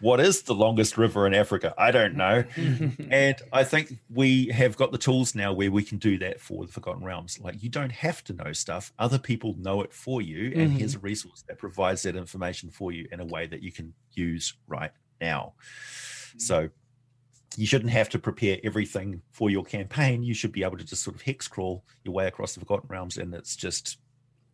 what 0.00 0.20
is 0.20 0.42
the 0.42 0.54
longest 0.54 0.96
river 0.96 1.26
in 1.26 1.34
Africa? 1.34 1.74
I 1.76 1.90
don't 1.90 2.14
know. 2.14 2.44
and 3.10 3.36
I 3.52 3.64
think 3.64 3.98
we 4.08 4.46
have 4.48 4.76
got 4.76 4.92
the 4.92 4.98
tools 4.98 5.34
now 5.34 5.52
where 5.52 5.70
we 5.70 5.82
can 5.82 5.98
do 5.98 6.18
that 6.18 6.40
for 6.40 6.66
the 6.66 6.72
Forgotten 6.72 7.04
Realms. 7.04 7.40
Like 7.40 7.62
you 7.62 7.68
don't 7.68 7.92
have 7.92 8.22
to 8.24 8.32
know 8.32 8.52
stuff, 8.52 8.92
other 8.98 9.18
people 9.18 9.56
know 9.58 9.82
it 9.82 9.92
for 9.92 10.22
you. 10.22 10.52
And 10.54 10.70
mm-hmm. 10.70 10.78
here's 10.78 10.94
a 10.94 11.00
resource 11.00 11.42
that 11.48 11.58
provides 11.58 12.02
that 12.02 12.16
information 12.16 12.70
for 12.70 12.92
you 12.92 13.08
in 13.10 13.20
a 13.20 13.24
way 13.24 13.46
that 13.46 13.62
you 13.62 13.72
can 13.72 13.92
use 14.12 14.54
right 14.68 14.92
now. 15.20 15.54
So 16.36 16.68
you 17.56 17.66
shouldn't 17.66 17.90
have 17.90 18.08
to 18.10 18.18
prepare 18.18 18.58
everything 18.62 19.22
for 19.32 19.50
your 19.50 19.64
campaign. 19.64 20.22
You 20.22 20.34
should 20.34 20.52
be 20.52 20.62
able 20.62 20.78
to 20.78 20.84
just 20.84 21.02
sort 21.02 21.16
of 21.16 21.22
hex 21.22 21.48
crawl 21.48 21.84
your 22.04 22.14
way 22.14 22.28
across 22.28 22.54
the 22.54 22.60
Forgotten 22.60 22.88
Realms 22.88 23.18
and 23.18 23.34
it's 23.34 23.56
just 23.56 23.98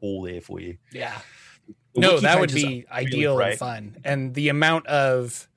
all 0.01 0.23
there 0.23 0.41
for 0.41 0.61
you. 0.61 0.79
Yeah 0.93 1.19
no, 1.95 2.21
that 2.21 2.41
would 2.41 2.53
be 2.53 2.87
ideal 2.91 3.39
and 3.39 3.59
fun. 3.59 3.97
And 4.05 4.35
the 4.35 4.49
amount 4.49 4.87
of 4.87 5.49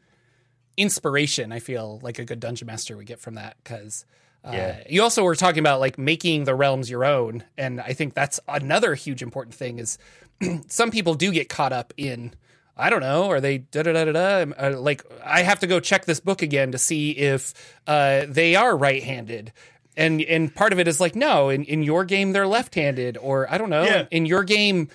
inspiration 0.78 1.52
I 1.52 1.60
feel 1.60 2.00
like 2.02 2.20
a 2.20 2.26
good 2.26 2.40
dungeon 2.40 2.68
master 2.68 2.96
would 2.96 3.06
get 3.06 3.20
from 3.20 3.36
that 3.36 3.58
because 3.62 4.06
uh, 4.44 4.52
yeah. 4.54 4.84
you 4.90 5.04
also 5.04 5.24
were 5.24 5.36
talking 5.36 5.60
about 5.60 5.82
like 5.82 5.98
making 5.98 6.46
the 6.46 6.56
realms 6.56 6.90
your 6.90 7.04
own, 7.04 7.44
and 7.58 7.82
I 7.82 7.94
think 7.94 8.14
that's 8.14 8.40
another 8.48 8.96
huge 8.96 9.22
important 9.22 9.54
thing. 9.54 9.80
Is 9.80 9.98
some 10.68 10.92
people 10.92 11.14
do 11.16 11.32
get 11.32 11.50
caught 11.50 11.74
up 11.74 11.94
in. 11.98 12.34
I 12.78 12.90
don't 12.90 13.02
know. 13.02 13.30
Are 13.30 13.42
they 13.42 13.58
da 13.58 13.84
da 13.84 13.92
da 13.92 14.06
da 14.06 14.12
da? 14.14 14.54
Uh, 14.58 14.80
like 14.80 15.04
I 15.26 15.42
have 15.42 15.60
to 15.60 15.68
go 15.68 15.82
check 15.82 16.06
this 16.06 16.22
book 16.22 16.42
again 16.42 16.72
to 16.72 16.78
see 16.78 17.12
if 17.12 17.54
uh, 17.86 18.26
they 18.30 18.56
are 18.56 18.78
right-handed, 18.78 19.52
and 19.98 20.22
and 20.22 20.56
part 20.56 20.72
of 20.72 20.80
it 20.80 20.88
is 20.88 21.02
like 21.02 21.18
no, 21.18 21.50
in 21.50 21.66
in 21.66 21.84
your 21.84 22.06
game 22.06 22.32
they're 22.32 22.48
left-handed, 22.48 23.18
or 23.18 23.52
I 23.52 23.58
don't 23.58 23.70
know. 23.70 23.84
Yeah. 23.84 24.06
In 24.10 24.26
your 24.26 24.46
game, 24.46 24.88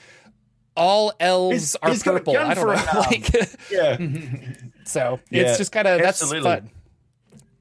all 0.77 1.13
elves 1.21 1.55
he's, 1.55 1.77
are 1.77 1.91
he's 1.91 2.03
purple. 2.03 2.37
I 2.37 2.55
don't 2.55 2.67
know. 2.67 2.73
like, 3.01 3.31
yeah. 3.71 3.97
so 4.85 5.21
yeah, 5.31 5.43
it's 5.43 5.59
just 5.59 5.73
kind 5.73 5.89
of 5.89 6.01
that's 6.01 6.23
fun. 6.31 6.71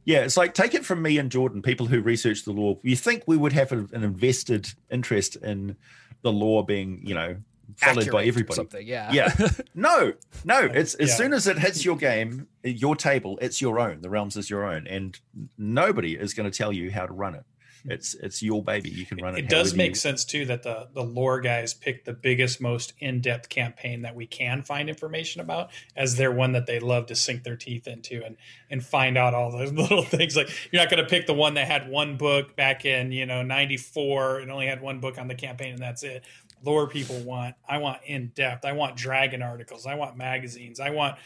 Yeah, 0.05 0.19
it's 0.19 0.35
like 0.35 0.53
take 0.53 0.73
it 0.73 0.83
from 0.85 1.01
me 1.01 1.17
and 1.17 1.31
Jordan, 1.31 1.61
people 1.61 1.85
who 1.85 2.01
research 2.01 2.43
the 2.43 2.51
lore. 2.51 2.79
You 2.83 2.95
think 2.95 3.23
we 3.25 3.37
would 3.37 3.53
have 3.53 3.71
an 3.71 3.89
invested 3.93 4.67
interest 4.91 5.37
in 5.37 5.77
the 6.23 6.31
lore 6.31 6.65
being, 6.65 7.01
you 7.05 7.15
know, 7.15 7.37
followed 7.77 7.99
Accurate 7.99 8.11
by 8.13 8.25
everybody. 8.25 8.55
Something, 8.55 8.87
yeah. 8.87 9.11
Yeah. 9.11 9.33
No, 9.75 10.13
no. 10.45 10.59
It's 10.59 10.93
as 10.95 11.09
yeah. 11.09 11.15
soon 11.15 11.33
as 11.33 11.47
it 11.47 11.57
hits 11.57 11.83
your 11.83 11.95
game, 11.95 12.47
your 12.63 12.95
table, 12.95 13.39
it's 13.41 13.59
your 13.59 13.79
own. 13.79 14.01
The 14.01 14.09
realms 14.09 14.37
is 14.37 14.49
your 14.49 14.65
own, 14.65 14.85
and 14.85 15.19
nobody 15.57 16.15
is 16.15 16.33
going 16.35 16.49
to 16.49 16.55
tell 16.55 16.71
you 16.71 16.91
how 16.91 17.07
to 17.07 17.13
run 17.13 17.33
it. 17.33 17.43
It's 17.85 18.13
it's 18.15 18.41
your 18.41 18.63
baby. 18.63 18.89
You 18.89 19.05
can 19.05 19.17
run 19.17 19.35
it. 19.35 19.39
It 19.39 19.49
does 19.49 19.73
make 19.73 19.91
you. 19.91 19.95
sense 19.95 20.23
too 20.23 20.45
that 20.45 20.63
the 20.63 20.87
the 20.93 21.03
lore 21.03 21.41
guys 21.41 21.73
pick 21.73 22.05
the 22.05 22.13
biggest, 22.13 22.61
most 22.61 22.93
in 22.99 23.19
depth 23.19 23.49
campaign 23.49 24.03
that 24.03 24.15
we 24.15 24.25
can 24.25 24.63
find 24.63 24.89
information 24.89 25.41
about 25.41 25.69
as 25.95 26.15
their 26.15 26.31
one 26.31 26.53
that 26.53 26.65
they 26.65 26.79
love 26.79 27.07
to 27.07 27.15
sink 27.15 27.43
their 27.43 27.57
teeth 27.57 27.87
into 27.87 28.23
and 28.23 28.37
and 28.69 28.85
find 28.85 29.17
out 29.17 29.33
all 29.33 29.51
those 29.51 29.71
little 29.73 30.03
things. 30.03 30.37
Like 30.37 30.49
you're 30.71 30.81
not 30.81 30.89
going 30.89 31.03
to 31.03 31.09
pick 31.09 31.27
the 31.27 31.33
one 31.33 31.55
that 31.55 31.67
had 31.67 31.89
one 31.89 32.15
book 32.15 32.55
back 32.55 32.85
in 32.85 33.11
you 33.11 33.25
know 33.25 33.41
'94 33.41 34.39
and 34.39 34.51
only 34.51 34.67
had 34.67 34.81
one 34.81 34.99
book 34.99 35.17
on 35.17 35.27
the 35.27 35.35
campaign 35.35 35.73
and 35.73 35.81
that's 35.81 36.03
it. 36.03 36.23
Lore 36.63 36.87
people 36.87 37.19
want 37.19 37.55
I 37.67 37.79
want 37.79 37.99
in 38.05 38.31
depth. 38.33 38.63
I 38.63 38.71
want 38.71 38.95
dragon 38.95 39.41
articles. 39.41 39.85
I 39.85 39.95
want 39.95 40.15
magazines. 40.15 40.79
I 40.79 40.91
want 40.91 41.17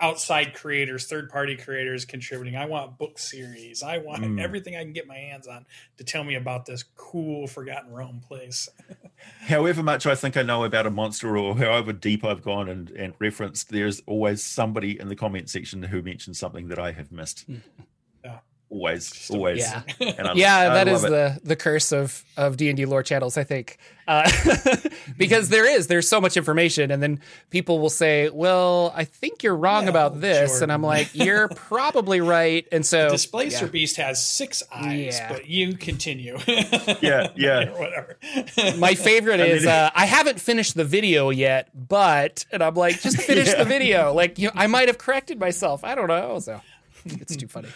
outside 0.00 0.54
creators, 0.54 1.06
third 1.06 1.28
party 1.28 1.56
creators 1.56 2.04
contributing. 2.04 2.56
I 2.56 2.66
want 2.66 2.98
book 2.98 3.18
series. 3.18 3.82
I 3.82 3.98
want 3.98 4.22
mm. 4.22 4.40
everything 4.40 4.76
I 4.76 4.82
can 4.82 4.92
get 4.92 5.06
my 5.06 5.16
hands 5.16 5.46
on 5.46 5.66
to 5.96 6.04
tell 6.04 6.24
me 6.24 6.36
about 6.36 6.66
this 6.66 6.84
cool 6.96 7.46
Forgotten 7.46 7.92
Realm 7.92 8.20
place. 8.20 8.68
however 9.40 9.82
much 9.82 10.06
I 10.06 10.14
think 10.14 10.36
I 10.36 10.42
know 10.42 10.64
about 10.64 10.86
a 10.86 10.90
monster 10.90 11.36
or 11.36 11.56
however 11.56 11.92
deep 11.92 12.24
I've 12.24 12.42
gone 12.42 12.68
and, 12.68 12.90
and 12.90 13.14
referenced, 13.18 13.70
there's 13.70 14.00
always 14.06 14.42
somebody 14.42 14.98
in 14.98 15.08
the 15.08 15.16
comment 15.16 15.50
section 15.50 15.82
who 15.82 16.02
mentions 16.02 16.38
something 16.38 16.68
that 16.68 16.78
I 16.78 16.92
have 16.92 17.10
missed. 17.10 17.46
Yeah. 18.70 18.76
Always 18.76 19.30
always 19.32 19.58
yeah 19.60 19.82
yeah 20.34 20.74
that 20.74 20.88
is 20.88 21.02
the 21.02 21.40
the 21.42 21.56
curse 21.56 21.92
of 21.92 22.24
of 22.36 22.56
d&d 22.56 22.84
lore 22.84 23.02
channels 23.02 23.36
i 23.36 23.44
think. 23.44 23.78
Uh, 24.06 24.26
because 25.18 25.50
there 25.50 25.68
is 25.70 25.86
there's 25.86 26.08
so 26.08 26.18
much 26.18 26.38
information 26.38 26.90
and 26.90 27.02
then 27.02 27.20
people 27.50 27.78
will 27.78 27.90
say 27.90 28.30
well 28.30 28.90
i 28.96 29.04
think 29.04 29.42
you're 29.42 29.56
wrong 29.56 29.84
yeah, 29.84 29.90
about 29.90 30.18
this 30.18 30.50
Jordan. 30.50 30.62
and 30.64 30.72
i'm 30.72 30.82
like 30.82 31.10
you're 31.12 31.48
probably 31.54 32.22
right 32.22 32.66
and 32.72 32.86
so 32.86 33.04
the 33.04 33.10
displacer 33.10 33.66
yeah. 33.66 33.70
beast 33.70 33.96
has 33.96 34.24
six 34.26 34.62
eyes 34.72 35.18
yeah. 35.18 35.30
but 35.30 35.46
you 35.46 35.76
continue. 35.76 36.38
Yeah 36.46 37.28
yeah. 37.36 37.70
Whatever. 37.70 38.16
My 38.78 38.94
favorite 38.94 39.40
is 39.40 39.66
uh, 39.66 39.90
i 39.94 40.06
haven't 40.06 40.40
finished 40.40 40.74
the 40.74 40.84
video 40.84 41.28
yet 41.28 41.68
but 41.74 42.46
and 42.50 42.62
i'm 42.62 42.74
like 42.74 43.00
just 43.00 43.20
finish 43.20 43.52
the 43.52 43.64
video. 43.64 44.14
Like 44.14 44.38
you 44.38 44.46
know, 44.46 44.52
i 44.54 44.66
might 44.66 44.88
have 44.88 44.96
corrected 44.98 45.38
myself. 45.38 45.84
I 45.84 45.94
don't 45.94 46.08
know 46.08 46.38
so. 46.38 46.60
It's 47.04 47.36
too 47.36 47.48
funny 47.48 47.68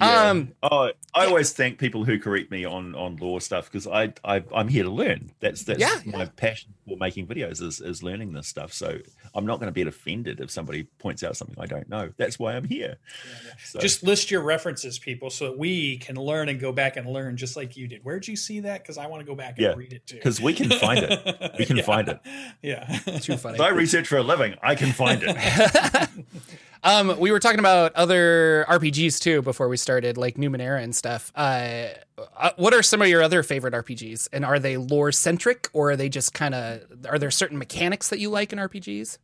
yeah. 0.00 0.30
Um, 0.30 0.52
oh, 0.62 0.92
I 1.14 1.26
always 1.26 1.52
thank 1.52 1.78
people 1.78 2.04
who 2.04 2.18
correct 2.18 2.50
me 2.50 2.64
on 2.64 2.94
on 2.94 3.16
lore 3.16 3.40
stuff 3.40 3.70
because 3.70 3.86
I, 3.86 4.12
I 4.24 4.42
am 4.54 4.68
here 4.68 4.84
to 4.84 4.90
learn. 4.90 5.32
That's 5.40 5.64
that's 5.64 5.80
yeah, 5.80 6.00
my 6.06 6.20
yeah. 6.20 6.28
passion 6.36 6.74
for 6.88 6.96
making 6.96 7.26
videos 7.26 7.60
is 7.62 7.80
is 7.80 8.02
learning 8.02 8.32
this 8.32 8.46
stuff. 8.46 8.72
So 8.72 8.98
I'm 9.34 9.46
not 9.46 9.58
going 9.58 9.66
to 9.68 9.72
be 9.72 9.82
offended 9.82 10.40
if 10.40 10.50
somebody 10.50 10.84
points 10.98 11.22
out 11.22 11.36
something 11.36 11.56
I 11.58 11.66
don't 11.66 11.88
know. 11.88 12.10
That's 12.16 12.38
why 12.38 12.54
I'm 12.54 12.64
here. 12.64 12.96
Yeah, 12.98 13.52
so. 13.64 13.78
Just 13.80 14.02
list 14.02 14.30
your 14.30 14.42
references, 14.42 14.98
people, 14.98 15.30
so 15.30 15.46
that 15.46 15.58
we 15.58 15.98
can 15.98 16.16
learn 16.16 16.48
and 16.48 16.60
go 16.60 16.72
back 16.72 16.96
and 16.96 17.08
learn 17.08 17.36
just 17.36 17.56
like 17.56 17.76
you 17.76 17.86
did. 17.86 18.04
Where'd 18.04 18.26
you 18.26 18.36
see 18.36 18.60
that? 18.60 18.82
Because 18.82 18.98
I 18.98 19.06
want 19.06 19.20
to 19.20 19.26
go 19.26 19.34
back 19.34 19.58
and 19.58 19.76
read 19.76 19.92
it 19.92 20.06
too. 20.06 20.16
Because 20.16 20.40
we 20.40 20.54
can 20.54 20.70
find 20.70 21.00
it. 21.02 21.54
We 21.58 21.66
can 21.66 21.82
find 21.82 22.08
it. 22.08 22.20
Yeah, 22.62 22.86
too 23.20 23.36
funny. 23.36 23.56
If 23.56 23.60
I 23.60 23.68
research 23.68 24.08
for 24.08 24.18
a 24.18 24.22
living, 24.22 24.54
I 24.62 24.74
can 24.74 24.92
find 24.92 25.22
it. 25.24 26.08
Um, 26.82 27.18
we 27.18 27.30
were 27.30 27.40
talking 27.40 27.58
about 27.58 27.94
other 27.94 28.64
RPGs 28.68 29.20
too 29.20 29.42
before 29.42 29.68
we 29.68 29.76
started, 29.76 30.16
like 30.16 30.36
Numenera 30.36 30.82
and 30.82 30.94
stuff. 30.94 31.30
Uh, 31.34 31.88
uh, 32.36 32.50
what 32.56 32.72
are 32.72 32.82
some 32.82 33.02
of 33.02 33.08
your 33.08 33.22
other 33.22 33.42
favorite 33.42 33.74
RPGs, 33.74 34.28
and 34.32 34.44
are 34.44 34.58
they 34.58 34.76
lore 34.76 35.12
centric, 35.12 35.68
or 35.72 35.90
are 35.90 35.96
they 35.96 36.08
just 36.08 36.32
kind 36.32 36.54
of? 36.54 36.82
Are 37.06 37.18
there 37.18 37.30
certain 37.30 37.58
mechanics 37.58 38.08
that 38.08 38.18
you 38.18 38.30
like 38.30 38.52
in 38.52 38.58
RPGs? 38.58 39.18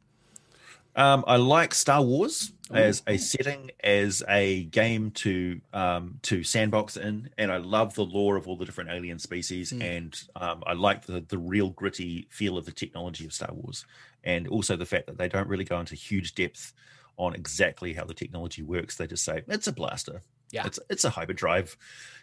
Um, 0.97 1.25
I 1.27 1.37
like 1.37 1.75
Star 1.75 2.03
Wars 2.03 2.53
as 2.71 3.03
a 3.07 3.19
setting, 3.19 3.71
as 3.85 4.23
a 4.29 4.65
game 4.65 5.11
to 5.13 5.61
um, 5.73 6.19
to 6.23 6.43
sandbox 6.43 6.97
in, 6.97 7.31
and 7.39 7.51
I 7.51 7.57
love 7.57 7.95
the 7.95 8.05
lore 8.05 8.37
of 8.37 8.49
all 8.49 8.57
the 8.57 8.67
different 8.67 8.91
alien 8.91 9.19
species, 9.19 9.73
mm. 9.73 9.83
and 9.83 10.23
um, 10.37 10.63
I 10.67 10.75
like 10.75 11.07
the 11.07 11.25
the 11.27 11.39
real 11.39 11.71
gritty 11.71 12.27
feel 12.31 12.59
of 12.59 12.67
the 12.67 12.73
technology 12.73 13.25
of 13.25 13.33
Star 13.33 13.53
Wars, 13.53 13.87
and 14.25 14.47
also 14.49 14.77
the 14.77 14.87
fact 14.87 15.07
that 15.07 15.17
they 15.17 15.29
don't 15.29 15.49
really 15.49 15.65
go 15.65 15.81
into 15.81 15.95
huge 15.95 16.35
depth 16.35 16.75
on 17.17 17.35
exactly 17.35 17.93
how 17.93 18.05
the 18.05 18.15
technology 18.15 18.63
works. 18.63 18.97
They 18.97 19.07
just 19.07 19.25
say 19.25 19.43
it's 19.49 19.67
a 19.67 19.73
blaster. 19.73 20.23
Yeah, 20.53 20.67
it's 20.67 20.79
it's 20.89 21.05
a 21.05 21.11
hyperdrive, 21.11 21.77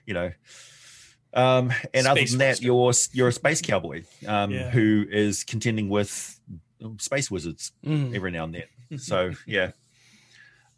you 0.05 0.13
know. 0.13 0.31
Um, 1.33 1.71
and 1.93 2.05
space 2.05 2.07
other 2.07 2.25
than 2.25 2.37
that, 2.39 2.61
you're 2.61 2.93
you're 3.11 3.27
a 3.29 3.33
space 3.33 3.61
cowboy 3.61 4.03
um, 4.27 4.51
yeah. 4.51 4.69
who 4.69 5.05
is 5.09 5.43
contending 5.43 5.89
with 5.89 6.39
space 6.99 7.31
wizards 7.31 7.71
mm. 7.85 8.15
every 8.15 8.31
now 8.31 8.43
and 8.43 8.53
then. 8.53 8.97
so 8.99 9.31
yeah. 9.47 9.71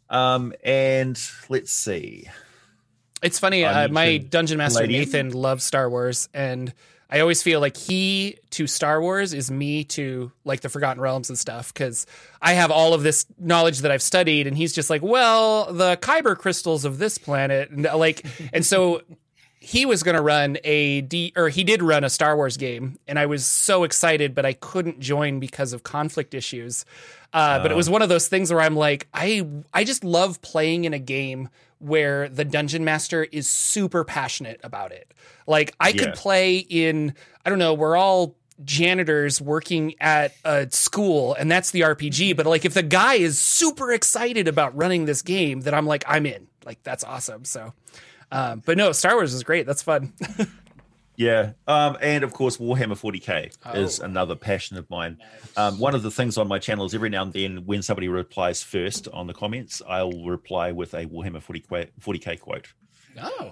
Um, 0.08 0.54
and 0.64 1.20
let's 1.48 1.72
see. 1.72 2.28
It's 3.22 3.38
funny. 3.38 3.64
Uh, 3.64 3.88
my 3.88 4.18
dungeon 4.18 4.58
master 4.58 4.86
Nathan 4.86 5.30
loves 5.30 5.64
Star 5.64 5.88
Wars, 5.90 6.28
and 6.32 6.72
I 7.08 7.20
always 7.20 7.42
feel 7.42 7.60
like 7.60 7.76
he 7.76 8.38
to 8.50 8.66
Star 8.66 9.00
Wars 9.00 9.32
is 9.32 9.50
me 9.50 9.84
to 9.84 10.32
like 10.44 10.60
the 10.60 10.68
Forgotten 10.68 11.00
Realms 11.00 11.28
and 11.28 11.38
stuff 11.38 11.72
because 11.72 12.06
I 12.42 12.54
have 12.54 12.70
all 12.70 12.94
of 12.94 13.02
this 13.02 13.26
knowledge 13.38 13.80
that 13.80 13.92
I've 13.92 14.02
studied, 14.02 14.46
and 14.46 14.56
he's 14.56 14.72
just 14.72 14.90
like, 14.90 15.02
well, 15.02 15.72
the 15.72 15.96
Kyber 15.98 16.36
crystals 16.36 16.84
of 16.84 16.98
this 16.98 17.18
planet, 17.18 17.70
and 17.70 17.84
like, 17.84 18.26
and 18.52 18.66
so 18.66 19.02
he 19.66 19.84
was 19.84 20.04
going 20.04 20.14
to 20.16 20.22
run 20.22 20.58
a 20.62 21.00
D 21.00 21.32
or 21.34 21.48
he 21.48 21.64
did 21.64 21.82
run 21.82 22.04
a 22.04 22.08
Star 22.08 22.36
Wars 22.36 22.56
game, 22.56 23.00
and 23.08 23.18
I 23.18 23.26
was 23.26 23.44
so 23.44 23.82
excited, 23.82 24.32
but 24.32 24.46
I 24.46 24.52
couldn't 24.52 25.00
join 25.00 25.40
because 25.40 25.72
of 25.72 25.82
conflict 25.82 26.34
issues. 26.34 26.84
Uh, 27.32 27.60
but 27.60 27.72
it 27.72 27.74
was 27.74 27.90
one 27.90 28.00
of 28.00 28.08
those 28.08 28.28
things 28.28 28.52
where 28.52 28.62
I'm 28.62 28.76
like, 28.76 29.08
I 29.12 29.44
I 29.74 29.82
just 29.82 30.04
love 30.04 30.40
playing 30.40 30.84
in 30.84 30.94
a 30.94 31.00
game 31.00 31.48
where 31.80 32.28
the 32.28 32.44
dungeon 32.44 32.84
master 32.84 33.24
is 33.24 33.48
super 33.48 34.04
passionate 34.04 34.60
about 34.62 34.92
it. 34.92 35.12
Like 35.48 35.74
I 35.80 35.88
yeah. 35.88 36.04
could 36.04 36.14
play 36.14 36.58
in 36.58 37.14
I 37.44 37.50
don't 37.50 37.58
know, 37.58 37.74
we're 37.74 37.96
all 37.96 38.36
janitors 38.64 39.40
working 39.40 39.96
at 40.00 40.32
a 40.44 40.70
school 40.70 41.34
and 41.34 41.50
that's 41.50 41.72
the 41.72 41.80
RPG, 41.80 42.36
but 42.36 42.46
like 42.46 42.64
if 42.64 42.74
the 42.74 42.84
guy 42.84 43.14
is 43.14 43.40
super 43.40 43.92
excited 43.92 44.46
about 44.46 44.76
running 44.76 45.06
this 45.06 45.22
game, 45.22 45.62
then 45.62 45.74
I'm 45.74 45.86
like 45.86 46.04
I'm 46.06 46.24
in. 46.24 46.46
Like 46.64 46.84
that's 46.84 47.02
awesome. 47.02 47.44
So 47.44 47.72
um, 48.30 48.62
but 48.64 48.76
no, 48.76 48.92
Star 48.92 49.14
Wars 49.14 49.34
is 49.34 49.42
great. 49.42 49.66
That's 49.66 49.82
fun. 49.82 50.12
Yeah, 51.16 51.52
um, 51.66 51.96
and 52.02 52.24
of 52.24 52.32
course, 52.32 52.58
Warhammer 52.58 52.92
40k 52.92 53.56
oh. 53.64 53.72
is 53.72 54.00
another 54.00 54.34
passion 54.34 54.76
of 54.76 54.88
mine. 54.90 55.18
Um, 55.56 55.78
one 55.78 55.94
of 55.94 56.02
the 56.02 56.10
things 56.10 56.36
on 56.36 56.46
my 56.46 56.58
channel 56.58 56.84
is 56.84 56.94
every 56.94 57.08
now 57.08 57.22
and 57.22 57.32
then, 57.32 57.64
when 57.64 57.82
somebody 57.82 58.08
replies 58.08 58.62
first 58.62 59.08
on 59.08 59.26
the 59.26 59.32
comments, 59.32 59.80
I'll 59.88 60.24
reply 60.24 60.72
with 60.72 60.92
a 60.92 61.06
Warhammer 61.06 61.42
40, 61.42 61.62
40k 62.00 62.38
quote. 62.40 62.68
Oh, 63.20 63.50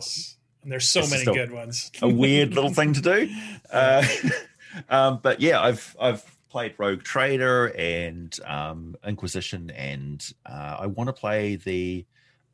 and 0.63 0.73
there's 0.73 0.89
so 0.89 1.01
it's 1.01 1.11
many 1.11 1.25
good 1.25 1.53
ones. 1.53 1.91
a 2.03 2.09
weird 2.09 2.55
little 2.55 2.73
thing 2.73 2.93
to 2.95 3.01
do, 3.01 3.31
uh, 3.73 4.05
um, 4.91 5.21
but 5.23 5.41
yeah, 5.41 5.61
I've 5.61 5.97
I've 5.99 6.23
played 6.51 6.75
Rogue 6.77 7.03
Trader 7.03 7.73
and 7.77 8.39
um, 8.45 8.95
Inquisition, 9.07 9.71
and 9.71 10.25
uh, 10.45 10.77
I 10.81 10.87
want 10.87 11.09
to 11.09 11.15
play 11.15 11.57
the 11.57 12.05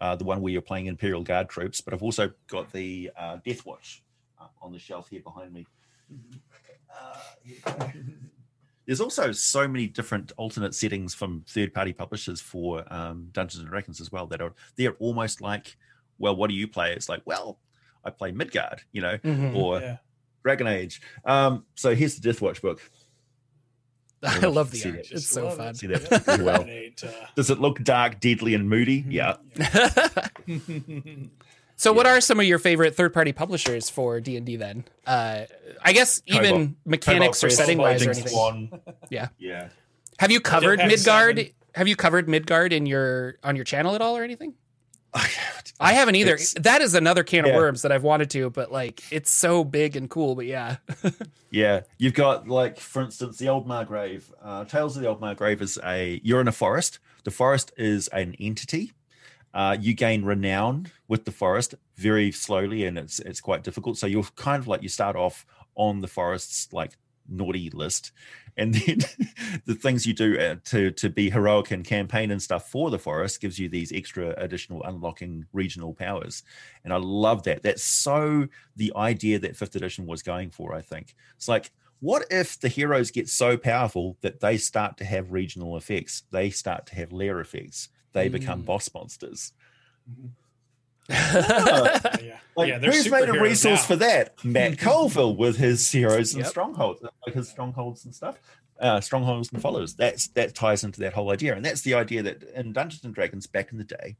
uh, 0.01 0.17
the 0.17 0.25
one 0.25 0.41
where 0.41 0.53
you're 0.53 0.63
playing 0.63 0.87
Imperial 0.87 1.23
Guard 1.23 1.49
troops, 1.49 1.81
but 1.81 1.95
I've 1.95 2.03
also 2.03 2.33
got 2.49 2.73
the 2.73 3.11
uh, 3.17 3.39
Deathwatch 3.47 4.01
on 4.63 4.73
the 4.73 4.79
shelf 4.79 5.09
here 5.09 5.21
behind 5.23 5.53
me. 5.53 5.67
Uh, 7.67 7.89
There's 8.87 9.01
also 9.01 9.31
so 9.31 9.69
many 9.69 9.87
different 9.87 10.33
alternate 10.37 10.75
settings 10.75 11.15
from 11.15 11.45
third-party 11.47 11.93
publishers 11.93 12.41
for 12.41 12.85
um, 12.93 13.29
Dungeons 13.33 13.61
and 13.61 13.69
Dragons 13.71 14.01
as 14.01 14.11
well 14.11 14.27
that 14.27 14.41
are 14.41 14.53
they're 14.77 14.95
almost 14.95 15.41
like, 15.41 15.77
well, 16.19 16.35
what 16.35 16.51
do 16.51 16.57
you 16.57 16.67
play? 16.67 16.93
It's 16.93 17.09
like, 17.09 17.23
well, 17.25 17.61
I 18.05 18.11
play 18.11 18.33
Midgard, 18.33 18.81
you 18.91 19.01
know, 19.03 19.19
mm-hmm, 19.19 19.57
or 19.57 19.81
yeah. 19.81 19.97
Dragon 20.43 20.67
Age. 20.67 21.01
Um, 21.25 21.67
so 21.77 21.95
here's 21.95 22.19
the 22.19 22.29
Deathwatch 22.29 22.61
book. 22.63 22.81
I 24.23 24.47
love 24.47 24.71
the 24.71 24.85
art. 24.85 25.07
It's 25.11 25.27
so 25.27 25.51
fun. 25.51 25.75
See 25.75 25.87
that 25.89 26.41
well. 26.43 26.63
Uh, 26.63 27.27
Does 27.37 27.51
it 27.51 27.61
look 27.61 27.83
dark, 27.83 28.21
deadly, 28.21 28.55
and 28.55 28.69
moody? 28.69 29.05
Yeah. 29.09 29.37
So, 31.77 31.91
yeah. 31.91 31.97
what 31.97 32.07
are 32.07 32.21
some 32.21 32.39
of 32.39 32.45
your 32.45 32.59
favorite 32.59 32.95
third-party 32.95 33.33
publishers 33.33 33.89
for 33.89 34.21
D 34.21 34.37
and 34.37 34.45
D? 34.45 34.57
Then, 34.57 34.85
uh, 35.07 35.45
I 35.83 35.93
guess 35.95 36.21
even 36.27 36.77
mechanics 36.85 37.43
or 37.43 37.49
setting 37.49 37.79
wise 37.79 38.07
or 38.07 38.11
anything. 38.11 38.37
One. 38.37 38.81
Yeah, 39.09 39.29
yeah. 39.39 39.69
Have 40.19 40.31
you 40.31 40.41
covered 40.41 40.81
Midgard? 40.81 41.39
Seven. 41.39 41.53
Have 41.75 41.89
you 41.89 41.97
covered 41.97 42.29
Midgard 42.29 42.75
in 42.75 42.85
your 42.85 43.39
on 43.43 43.57
your 43.57 43.65
channel 43.65 43.95
at 43.95 44.03
all 44.03 44.19
or 44.19 44.23
anything? 44.23 44.53
I 45.81 45.93
haven't 45.93 46.17
either. 46.17 46.35
It's, 46.35 46.53
that 46.55 46.83
is 46.83 46.95
another 46.95 47.25
can 47.25 47.45
yeah. 47.45 47.53
of 47.53 47.57
worms 47.57 47.83
that 47.83 47.93
I've 47.93 48.03
wanted 48.03 48.31
to, 48.31 48.51
but 48.51 48.71
like 48.71 49.03
it's 49.11 49.31
so 49.31 49.65
big 49.65 49.97
and 49.97 50.09
cool. 50.09 50.35
But 50.35 50.47
yeah, 50.47 50.77
yeah. 51.51 51.81
You've 51.99 52.15
got 52.15 52.49
like, 52.49 52.79
for 52.79 53.03
instance, 53.03 53.39
the 53.39 53.49
Old 53.49 53.67
Margreve. 53.67 54.25
Uh, 54.43 54.65
Tales 54.65 54.97
of 54.97 55.03
the 55.03 55.09
Old 55.09 55.21
Margreve 55.21 55.61
is 55.61 55.79
a. 55.85 56.21
You're 56.23 56.41
in 56.41 56.49
a 56.49 56.53
forest. 56.53 56.99
The 57.25 57.31
forest 57.31 57.73
is 57.77 58.09
an 58.09 58.35
entity 58.39 58.93
uh, 59.53 59.77
you 59.81 59.95
gain 59.95 60.25
renown 60.25 60.91
with 61.09 61.25
the 61.25 61.33
forest 61.33 61.75
very 61.97 62.31
slowly, 62.31 62.85
and 62.85 62.99
it's 62.99 63.19
it's 63.21 63.41
quite 63.41 63.63
difficult. 63.63 63.99
So 63.99 64.07
you're 64.07 64.25
kind 64.37 64.61
of 64.61 64.69
like 64.69 64.83
you 64.83 64.89
start 64.89 65.17
off 65.17 65.45
on 65.75 66.01
the 66.01 66.09
forest's 66.09 66.73
like 66.73 66.97
naughty 67.31 67.71
list, 67.71 68.13
and 68.57 68.75
then 68.75 68.99
the 69.67 69.75
things 69.75 70.07
you 70.07 70.13
do 70.13 70.39
uh, 70.39 70.57
to 70.65 70.91
to 70.93 71.09
be 71.09 71.31
heroic 71.31 71.71
and 71.71 71.85
campaign 71.85 72.31
and 72.31 72.43
stuff 72.43 72.71
for 72.71 72.91
the 72.91 72.99
forest 72.99 73.41
gives 73.41 73.59
you 73.59 73.69
these 73.69 73.93
extra 73.93 74.35
additional 74.37 74.83
unlocking 74.83 75.47
regional 75.53 75.95
powers, 75.95 76.43
and 76.85 76.93
I 76.93 76.97
love 76.97 77.45
that. 77.45 77.63
That's 77.63 77.83
so 77.83 78.49
the 78.77 78.93
idea 78.97 79.39
that 79.39 79.57
fifth 79.57 79.77
edition 79.77 80.07
was 80.07 80.23
going 80.23 80.51
for. 80.51 80.75
I 80.75 80.83
think 80.83 81.15
it's 81.37 81.49
like 81.49 81.71
what 82.01 82.25
if 82.31 82.59
the 82.59 82.69
heroes 82.69 83.11
get 83.11 83.29
so 83.29 83.59
powerful 83.59 84.17
that 84.23 84.41
they 84.41 84.57
start 84.57 84.97
to 84.97 85.05
have 85.05 85.33
regional 85.33 85.77
effects 85.77 86.23
they 86.31 86.49
start 86.49 86.87
to 86.87 86.95
have 86.95 87.13
lair 87.13 87.41
effects 87.41 87.91
they 88.13 88.29
mm. 88.29 88.33
become 88.33 88.63
boss 88.63 88.91
monsters. 88.93 89.53
Mm-hmm. 90.11 90.29
Ah. 91.11 92.01
yeah, 92.23 92.39
Like, 92.57 92.69
yeah. 92.69 92.79
who's 92.79 93.11
made 93.11 93.29
a 93.29 93.41
resource 93.41 93.81
now. 93.83 93.87
for 93.87 93.97
that? 93.97 94.45
Matt 94.45 94.79
Colville 94.87 95.37
with 95.37 95.57
his 95.57 95.91
heroes 95.91 96.33
and 96.35 96.43
Yep. 96.43 96.51
strongholds, 96.51 97.03
like 97.27 97.35
his 97.35 97.49
strongholds 97.49 98.05
and 98.05 98.15
stuff, 98.15 98.39
uh, 98.81 99.01
strongholds 99.01 99.51
and 99.53 99.61
followers. 99.61 99.95
That's 99.95 100.29
that 100.29 100.55
ties 100.55 100.85
into 100.85 101.01
that 101.01 101.13
whole 101.13 101.31
idea, 101.31 101.55
and 101.55 101.65
that's 101.65 101.83
the 101.83 101.95
idea 101.95 102.23
that 102.23 102.43
in 102.55 102.73
Dungeons 102.73 103.05
and 103.05 103.15
Dragons 103.15 103.47
back 103.47 103.73
in 103.73 103.79
the 103.79 103.85
day, 103.85 104.17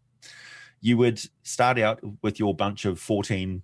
you 0.81 0.97
would 0.97 1.21
start 1.43 1.79
out 1.79 2.01
with 2.23 2.39
your 2.39 2.55
bunch 2.55 2.85
of 2.85 2.99
fourteen 3.01 3.63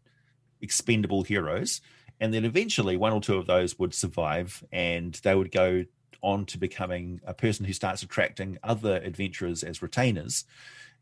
expendable 0.61 1.23
heroes, 1.23 1.81
and 2.21 2.33
then 2.33 2.45
eventually 2.45 2.97
one 2.97 3.13
or 3.13 3.21
two 3.21 3.37
of 3.37 3.47
those 3.47 3.79
would 3.79 3.93
survive, 3.95 4.65
and 4.73 5.15
they 5.23 5.35
would 5.35 5.51
go 5.51 5.85
on 6.23 6.47
to 6.47 6.59
becoming 6.59 7.21
a 7.27 7.35
person 7.35 7.67
who 7.67 7.73
starts 7.73 8.03
attracting 8.03 8.59
other 8.63 8.97
adventurers 9.05 9.63
as 9.63 9.83
retainers, 9.83 10.45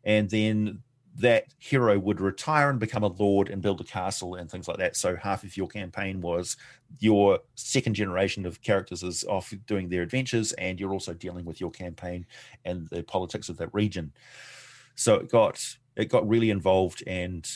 and 0.02 0.28
then 0.30 0.82
that 1.16 1.46
hero 1.58 1.98
would 1.98 2.20
retire 2.20 2.70
and 2.70 2.80
become 2.80 3.04
a 3.04 3.08
lord 3.08 3.48
and 3.48 3.62
build 3.62 3.80
a 3.80 3.84
castle 3.84 4.34
and 4.34 4.50
things 4.50 4.66
like 4.66 4.78
that. 4.78 4.96
So 4.96 5.16
half 5.16 5.44
of 5.44 5.56
your 5.56 5.68
campaign 5.68 6.20
was 6.20 6.56
your 6.98 7.40
second 7.54 7.94
generation 7.94 8.44
of 8.46 8.62
characters 8.62 9.02
is 9.02 9.24
off 9.24 9.52
doing 9.66 9.88
their 9.88 10.02
adventures, 10.02 10.52
and 10.54 10.80
you're 10.80 10.92
also 10.92 11.14
dealing 11.14 11.44
with 11.44 11.60
your 11.60 11.70
campaign 11.70 12.26
and 12.64 12.88
the 12.88 13.02
politics 13.04 13.48
of 13.48 13.58
that 13.58 13.72
region. 13.72 14.12
So 14.96 15.14
it 15.16 15.30
got 15.30 15.60
it 15.96 16.08
got 16.08 16.28
really 16.28 16.50
involved 16.50 17.02
and 17.06 17.48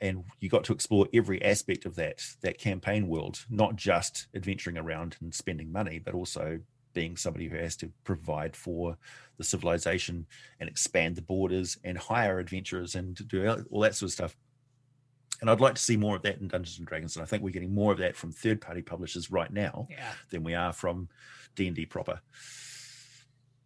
and 0.00 0.24
you 0.40 0.48
got 0.48 0.64
to 0.64 0.72
explore 0.72 1.06
every 1.12 1.42
aspect 1.44 1.84
of 1.84 1.94
that 1.96 2.22
that 2.40 2.58
campaign 2.58 3.06
world, 3.06 3.44
not 3.50 3.76
just 3.76 4.26
adventuring 4.34 4.78
around 4.78 5.16
and 5.20 5.34
spending 5.34 5.70
money, 5.70 5.98
but 5.98 6.14
also 6.14 6.60
being 6.94 7.16
somebody 7.16 7.48
who 7.48 7.56
has 7.56 7.76
to 7.76 7.90
provide 8.04 8.56
for 8.56 8.96
the 9.36 9.44
civilization 9.44 10.26
and 10.60 10.68
expand 10.68 11.16
the 11.16 11.22
borders 11.22 11.76
and 11.84 11.98
hire 11.98 12.38
adventurers 12.38 12.94
and 12.94 13.16
to 13.16 13.24
do 13.24 13.64
all 13.70 13.80
that 13.80 13.94
sort 13.94 14.08
of 14.08 14.12
stuff. 14.12 14.36
And 15.40 15.50
I'd 15.50 15.60
like 15.60 15.74
to 15.74 15.82
see 15.82 15.96
more 15.96 16.16
of 16.16 16.22
that 16.22 16.38
in 16.40 16.48
Dungeons 16.48 16.78
and 16.78 16.86
Dragons, 16.86 17.16
and 17.16 17.22
I 17.22 17.26
think 17.26 17.42
we're 17.42 17.50
getting 17.50 17.74
more 17.74 17.92
of 17.92 17.98
that 17.98 18.16
from 18.16 18.30
third-party 18.32 18.82
publishers 18.82 19.30
right 19.30 19.52
now 19.52 19.88
Yeah. 19.90 20.12
than 20.30 20.44
we 20.44 20.54
are 20.54 20.72
from 20.72 21.08
D 21.56 21.66
and 21.66 21.76
D 21.76 21.84
proper. 21.84 22.20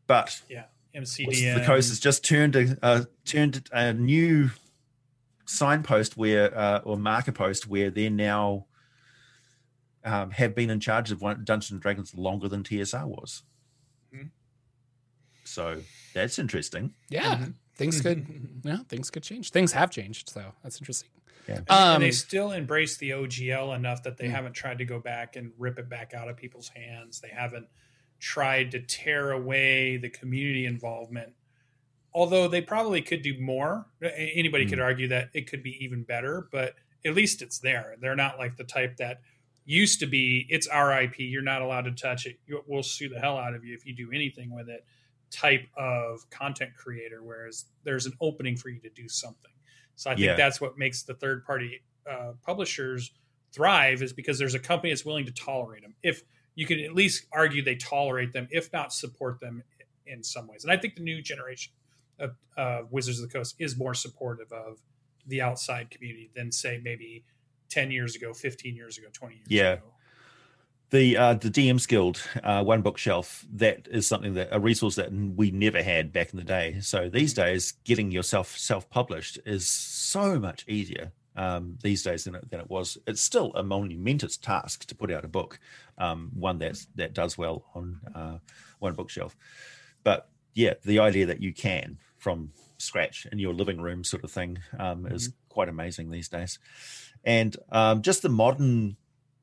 But 0.07 0.41
Yeah, 0.49 0.65
Wizards 0.95 1.21
MCDM. 1.21 1.55
the 1.61 1.65
Coast 1.67 1.91
has 1.91 2.01
just 2.01 2.25
turned 2.25 2.57
a 2.57 2.77
uh, 2.83 3.05
turned 3.27 3.69
a 3.73 3.93
new 3.93 4.51
signpost 5.45 6.17
where 6.17 6.57
uh, 6.57 6.79
or 6.85 6.97
marker 6.97 7.33
post 7.33 7.67
where 7.69 7.91
they're 7.91 8.11
now 8.11 8.67
um, 10.09 10.31
have 10.33 10.55
been 10.55 10.71
in 10.71 10.81
charge 10.81 11.11
of 11.13 11.21
Dungeons 11.21 11.71
and 11.71 11.81
Dragons 11.81 12.15
longer 12.15 12.49
than 12.49 12.63
TSR 12.63 13.07
was. 13.07 13.43
Mhm. 14.15 14.31
So 15.45 15.83
that's 16.15 16.39
interesting. 16.39 16.95
Yeah. 17.09 17.37
Mhm. 17.39 17.55
Things 17.77 18.01
could, 18.01 18.27
yeah, 18.65 18.79
things 18.89 19.11
could 19.11 19.23
change. 19.23 19.51
Things 19.51 19.73
have 19.73 19.91
changed, 19.91 20.31
so 20.31 20.53
that's 20.63 20.79
interesting. 20.81 21.11
Yeah. 21.47 21.57
And- 21.59 21.71
Um, 21.71 21.95
and 21.95 22.03
they 22.03 22.11
still 22.11 22.51
embrace 22.53 22.97
the 22.97 23.11
OGL 23.13 23.73
enough 23.73 24.03
that 24.03 24.17
they 24.19 24.27
Mm. 24.27 24.31
haven't 24.33 24.53
tried 24.55 24.79
to 24.79 24.85
go 24.85 24.99
back 24.99 25.37
and 25.37 25.53
rip 25.59 25.79
it 25.79 25.89
back 25.89 26.13
out 26.13 26.29
of 26.29 26.37
people's 26.37 26.69
hands. 26.71 27.21
They 27.21 27.29
haven't 27.31 27.69
tried 28.19 28.73
to 28.73 28.81
tear 28.81 29.31
away 29.31 29.97
the 29.97 30.11
community 30.11 30.67
involvement. 30.67 31.35
Although 32.13 32.49
they 32.49 32.61
probably 32.63 33.01
could 33.01 33.23
do 33.23 33.39
more. 33.41 33.87
A- 34.03 34.33
Anybody 34.35 34.67
could 34.67 34.79
Mm. 34.81 34.85
argue 34.85 35.09
that 35.09 35.31
it 35.33 35.47
could 35.47 35.63
be 35.63 35.83
even 35.85 36.03
better, 36.03 36.49
but 36.51 36.75
at 37.05 37.15
least 37.15 37.43
it's 37.43 37.59
there. 37.61 37.97
They're 38.01 38.17
not 38.17 38.39
like 38.39 38.57
the 38.57 38.65
type 38.65 38.97
that 38.97 39.23
used 39.69 40.01
to 40.01 40.07
be 40.07 40.47
it's 40.49 40.67
RIP, 40.75 41.19
you're 41.19 41.43
not 41.43 41.61
allowed 41.61 41.83
to 41.83 41.93
touch 41.93 42.25
it. 42.27 42.39
We'll 42.67 42.83
sue 42.83 43.09
the 43.11 43.21
hell 43.21 43.37
out 43.37 43.55
of 43.55 43.65
you 43.65 43.75
if 43.75 43.85
you 43.85 43.95
do 43.95 44.11
anything 44.13 44.51
with 44.55 44.69
it 44.69 44.85
type 45.31 45.67
of 45.77 46.29
content 46.31 46.71
creator 46.75 47.23
whereas 47.23 47.67
there's 47.85 48.07
an 48.07 48.15
opening 48.19 48.57
for 48.57 48.71
you 48.71 48.81
to 48.81 48.89
do 48.89 49.07
something. 49.09 49.51
So 49.95 50.11
I 50.11 50.15
think 50.15 50.25
Yeah. 50.27 50.37
that's 50.37 50.59
what 50.59 50.79
makes 50.79 51.03
the 51.03 51.13
third 51.13 51.45
party 51.45 51.83
uh, 52.11 52.33
publishers 52.43 53.13
thrive 53.53 54.01
is 54.01 54.15
because 54.15 54.39
there's 54.39 54.55
a 54.55 54.59
company 54.59 54.91
that's 54.91 55.05
willing 55.05 55.27
to 55.27 55.33
tolerate 55.33 55.83
them. 55.83 55.95
If 56.03 56.23
you 56.55 56.65
can 56.65 56.81
at 56.81 56.95
least 56.95 57.27
argue 57.31 57.63
they 57.63 57.77
tolerate 57.77 58.33
them, 58.33 58.49
if 58.51 58.73
not 58.73 58.93
support 58.95 59.39
them 59.39 59.63
in 60.07 60.25
some 60.25 60.49
ways. 60.49 60.65
And 60.65 60.73
I 60.73 60.79
think 60.79 60.95
the 60.97 61.03
new 61.03 61.21
generation 61.21 61.75
of 62.19 62.35
uh, 62.57 62.83
Wizards 62.91 63.21
of 63.21 63.29
the 63.29 63.33
Coast 63.39 63.55
is 63.59 63.77
more 63.77 63.93
supportive 63.93 64.51
of 64.51 64.79
the 65.27 65.43
outside 65.43 65.91
community 65.91 66.31
than 66.35 66.51
say 66.51 66.81
maybe 66.83 67.25
10 67.69 67.91
years 67.91 68.17
ago, 68.17 68.33
15 68.33 68.75
years 68.77 68.99
ago, 68.99 69.09
20 69.13 69.35
years 69.37 69.47
Yeah. 69.49 69.73
ago. 69.75 69.83
The 70.91 71.19
uh, 71.19 71.35
the 71.35 71.51
DM's 71.51 71.87
Guild, 71.87 72.23
uh, 72.43 72.65
one 72.65 72.81
bookshelf, 72.81 73.45
that 73.53 73.87
is 73.91 74.07
something 74.07 74.33
that 74.35 74.49
a 74.51 74.59
resource 74.59 74.95
that 74.95 75.13
we 75.13 75.51
never 75.51 75.83
had 75.83 76.15
back 76.15 76.33
in 76.33 76.39
the 76.39 76.45
day. 76.45 76.81
So 76.81 77.11
these 77.11 77.35
days, 77.35 77.73
getting 77.85 78.11
yourself 78.11 78.57
self 78.57 78.89
published 78.89 79.39
is 79.45 79.69
so 79.69 80.41
much 80.41 80.65
easier 80.67 81.13
um, 81.37 81.77
these 81.83 82.03
days 82.03 82.25
than 82.25 82.37
it, 82.37 82.49
than 82.51 82.61
it 82.61 82.71
was. 82.71 82.97
It's 83.07 83.21
still 83.21 83.53
a 83.55 83.63
monumentous 83.63 84.39
task 84.39 84.87
to 84.87 84.95
put 84.95 85.13
out 85.13 85.27
a 85.27 85.29
book, 85.29 85.61
um, 85.99 86.31
one 86.33 86.59
that 86.61 86.79
that 86.95 87.13
does 87.13 87.37
well 87.37 87.67
on 87.75 88.01
uh, 88.15 88.39
one 88.79 88.95
bookshelf. 88.95 89.37
But 90.05 90.31
yeah, 90.55 90.75
the 90.87 91.01
idea 91.01 91.27
that 91.27 91.43
you 91.43 91.53
can 91.53 91.99
from 92.17 92.53
scratch 92.79 93.27
in 93.31 93.39
your 93.39 93.53
living 93.53 93.79
room, 93.83 94.05
sort 94.05 94.25
of 94.25 94.31
thing, 94.31 94.59
um, 94.79 95.05
is 95.07 95.33
quite 95.51 95.69
amazing 95.69 96.11
these 96.11 96.29
days. 96.29 96.59
And 97.29 97.55
um, 97.71 98.01
just 98.01 98.23
the 98.23 98.31
modern 98.31 98.97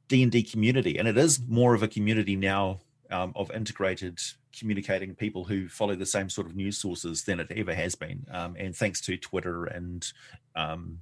D&D 0.07 0.43
community 0.43 0.97
and 0.97 1.07
it 1.07 1.17
is 1.17 1.39
more 1.47 1.73
of 1.73 1.83
a 1.83 1.87
community 1.87 2.35
now 2.35 2.79
um, 3.11 3.31
of 3.35 3.51
integrated 3.51 4.19
communicating 4.57 5.13
people 5.13 5.43
who 5.43 5.67
follow 5.67 5.95
the 5.95 6.05
same 6.05 6.29
sort 6.29 6.47
of 6.47 6.55
news 6.55 6.77
sources 6.77 7.23
than 7.23 7.39
it 7.39 7.51
ever 7.55 7.75
has 7.75 7.93
been 7.95 8.25
um, 8.31 8.55
and 8.57 8.75
thanks 8.75 9.01
to 9.01 9.17
Twitter 9.17 9.65
and 9.65 10.11
um, 10.55 10.99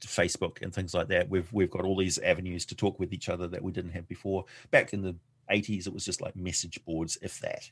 Facebook 0.00 0.62
and 0.62 0.74
things 0.74 0.94
like 0.94 1.08
that 1.08 1.28
we've 1.28 1.52
we've 1.52 1.70
got 1.70 1.84
all 1.84 1.96
these 1.96 2.18
avenues 2.18 2.64
to 2.66 2.74
talk 2.74 2.98
with 2.98 3.12
each 3.12 3.28
other 3.28 3.46
that 3.48 3.62
we 3.62 3.72
didn't 3.72 3.92
have 3.92 4.08
before 4.08 4.44
back 4.70 4.92
in 4.92 5.02
the 5.02 5.14
80s 5.50 5.86
it 5.86 5.92
was 5.92 6.04
just 6.04 6.20
like 6.22 6.36
message 6.36 6.82
boards 6.86 7.18
if 7.20 7.40
that 7.40 7.70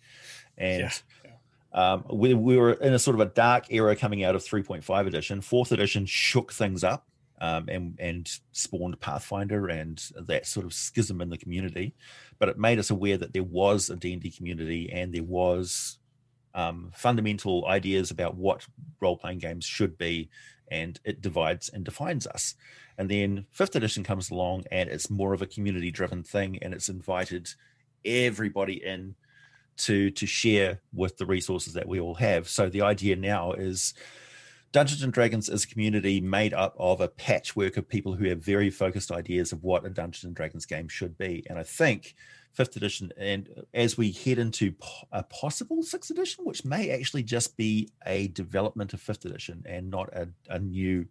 and 0.58 0.80
Yeah, 0.80 1.30
yeah. 1.74 1.92
um, 1.92 2.04
we, 2.12 2.34
we 2.34 2.56
were 2.56 2.72
in 2.72 2.92
a 2.92 2.98
sort 2.98 3.14
of 3.14 3.20
a 3.20 3.26
dark 3.32 3.66
era 3.70 3.96
coming 3.96 4.24
out 4.24 4.34
of 4.34 4.42
3.5 4.42 5.06
edition. 5.06 5.40
Fourth 5.40 5.72
edition 5.72 6.06
shook 6.06 6.52
things 6.52 6.82
up 6.82 7.07
um, 7.40 7.68
and 7.68 7.96
and 7.98 8.30
spawned 8.52 9.00
Pathfinder 9.00 9.68
and 9.68 10.02
that 10.26 10.46
sort 10.46 10.66
of 10.66 10.72
schism 10.72 11.20
in 11.20 11.30
the 11.30 11.38
community. 11.38 11.94
But 12.38 12.48
it 12.48 12.58
made 12.58 12.78
us 12.78 12.90
aware 12.90 13.16
that 13.18 13.32
there 13.32 13.42
was 13.42 13.90
a 13.90 13.96
D&D 13.96 14.30
community 14.30 14.90
and 14.92 15.12
there 15.12 15.24
was 15.24 15.98
um, 16.54 16.90
fundamental 16.94 17.66
ideas 17.66 18.10
about 18.10 18.36
what 18.36 18.66
role-playing 19.00 19.38
games 19.38 19.64
should 19.64 19.98
be 19.98 20.28
and 20.70 20.98
it 21.04 21.20
divides 21.20 21.68
and 21.68 21.84
defines 21.84 22.26
us. 22.26 22.54
And 22.98 23.08
then 23.08 23.46
fifth 23.50 23.76
edition 23.76 24.02
comes 24.02 24.30
along 24.30 24.64
and 24.72 24.88
it's 24.88 25.10
more 25.10 25.32
of 25.32 25.42
a 25.42 25.46
community-driven 25.46 26.24
thing 26.24 26.58
and 26.62 26.74
it's 26.74 26.88
invited 26.88 27.48
everybody 28.04 28.84
in 28.84 29.14
to 29.76 30.10
to 30.10 30.26
share 30.26 30.80
with 30.92 31.16
the 31.16 31.26
resources 31.26 31.72
that 31.74 31.88
we 31.88 32.00
all 32.00 32.14
have. 32.16 32.48
So 32.48 32.68
the 32.68 32.82
idea 32.82 33.16
now 33.16 33.52
is 33.52 33.94
Dungeons 34.70 35.02
and 35.02 35.12
Dragons 35.12 35.48
is 35.48 35.64
a 35.64 35.68
community 35.68 36.20
made 36.20 36.52
up 36.52 36.74
of 36.78 37.00
a 37.00 37.08
patchwork 37.08 37.78
of 37.78 37.88
people 37.88 38.14
who 38.14 38.26
have 38.26 38.42
very 38.44 38.68
focused 38.68 39.10
ideas 39.10 39.50
of 39.50 39.64
what 39.64 39.86
a 39.86 39.90
Dungeons 39.90 40.24
and 40.24 40.34
Dragons 40.34 40.66
game 40.66 40.88
should 40.88 41.16
be. 41.16 41.42
And 41.48 41.58
I 41.58 41.62
think 41.62 42.14
fifth 42.52 42.76
edition, 42.76 43.10
and 43.16 43.48
as 43.72 43.96
we 43.96 44.12
head 44.12 44.38
into 44.38 44.74
a 45.10 45.22
possible 45.22 45.82
sixth 45.82 46.10
edition, 46.10 46.44
which 46.44 46.66
may 46.66 46.90
actually 46.90 47.22
just 47.22 47.56
be 47.56 47.88
a 48.04 48.28
development 48.28 48.92
of 48.92 49.00
fifth 49.00 49.24
edition 49.24 49.62
and 49.66 49.90
not 49.90 50.12
a, 50.12 50.28
a 50.50 50.58
new, 50.58 51.06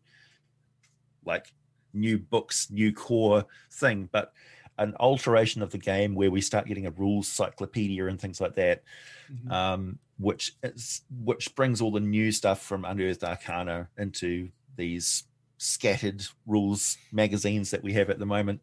like 1.25 1.51
new 1.93 2.19
books, 2.19 2.69
new 2.69 2.93
core 2.93 3.45
thing, 3.71 4.07
but 4.11 4.33
an 4.77 4.95
alteration 4.99 5.61
of 5.61 5.71
the 5.71 5.77
game 5.77 6.15
where 6.15 6.31
we 6.31 6.41
start 6.41 6.67
getting 6.67 6.85
a 6.85 6.91
rules 6.91 7.27
cyclopedia 7.27 8.05
and 8.07 8.19
things 8.19 8.39
like 8.39 8.55
that 8.55 8.83
Mhm. 9.31 9.51
um, 9.51 9.99
which 10.17 10.55
is, 10.63 11.01
which 11.23 11.53
brings 11.55 11.81
all 11.81 11.91
the 11.91 11.99
new 11.99 12.31
stuff 12.31 12.61
from 12.61 12.85
Unearthed 12.85 13.23
Arcana 13.23 13.89
into 13.97 14.49
these 14.75 15.25
scattered 15.57 16.25
rules 16.45 16.97
magazines 17.11 17.71
that 17.71 17.83
we 17.83 17.93
have 17.93 18.09
at 18.09 18.19
the 18.19 18.25
moment. 18.25 18.61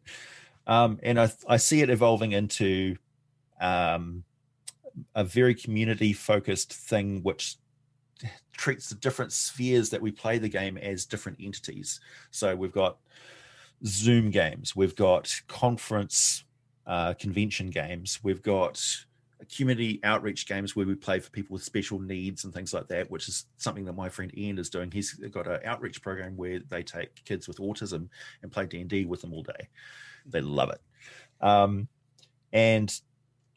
Um, 0.67 0.99
and 1.03 1.19
I, 1.19 1.31
I 1.47 1.57
see 1.57 1.81
it 1.81 1.89
evolving 1.89 2.31
into 2.31 2.97
um, 3.61 4.23
a 5.13 5.23
very 5.23 5.55
community 5.55 6.13
focused 6.13 6.73
thing, 6.73 7.21
which 7.23 7.57
treats 8.53 8.89
the 8.89 8.95
different 8.95 9.31
spheres 9.31 9.89
that 9.91 10.01
we 10.01 10.11
play 10.11 10.37
the 10.37 10.49
game 10.49 10.77
as 10.77 11.05
different 11.05 11.37
entities. 11.41 11.99
So 12.31 12.55
we've 12.55 12.71
got 12.71 12.97
Zoom 13.85 14.29
games, 14.29 14.75
we've 14.75 14.95
got 14.95 15.33
conference 15.47 16.43
uh, 16.85 17.13
convention 17.13 17.69
games, 17.69 18.19
we've 18.23 18.41
got 18.41 18.81
community 19.55 19.99
outreach 20.03 20.47
games 20.47 20.75
where 20.75 20.85
we 20.85 20.95
play 20.95 21.19
for 21.19 21.29
people 21.29 21.53
with 21.53 21.63
special 21.63 21.99
needs 21.99 22.45
and 22.45 22.53
things 22.53 22.73
like 22.73 22.87
that, 22.87 23.11
which 23.11 23.27
is 23.27 23.45
something 23.57 23.85
that 23.85 23.93
my 23.93 24.09
friend 24.09 24.35
Ian 24.37 24.57
is 24.57 24.69
doing. 24.69 24.89
He's 24.89 25.13
got 25.13 25.47
an 25.47 25.59
outreach 25.65 26.01
program 26.01 26.35
where 26.37 26.59
they 26.69 26.81
take 26.83 27.23
kids 27.25 27.47
with 27.47 27.57
autism 27.57 28.07
and 28.41 28.51
play 28.51 28.65
D 28.65 28.81
and 28.81 28.89
D 28.89 29.05
with 29.05 29.21
them 29.21 29.33
all 29.33 29.43
day. 29.43 29.69
They 30.25 30.41
love 30.41 30.69
it, 30.71 30.81
um, 31.45 31.87
and 32.53 32.91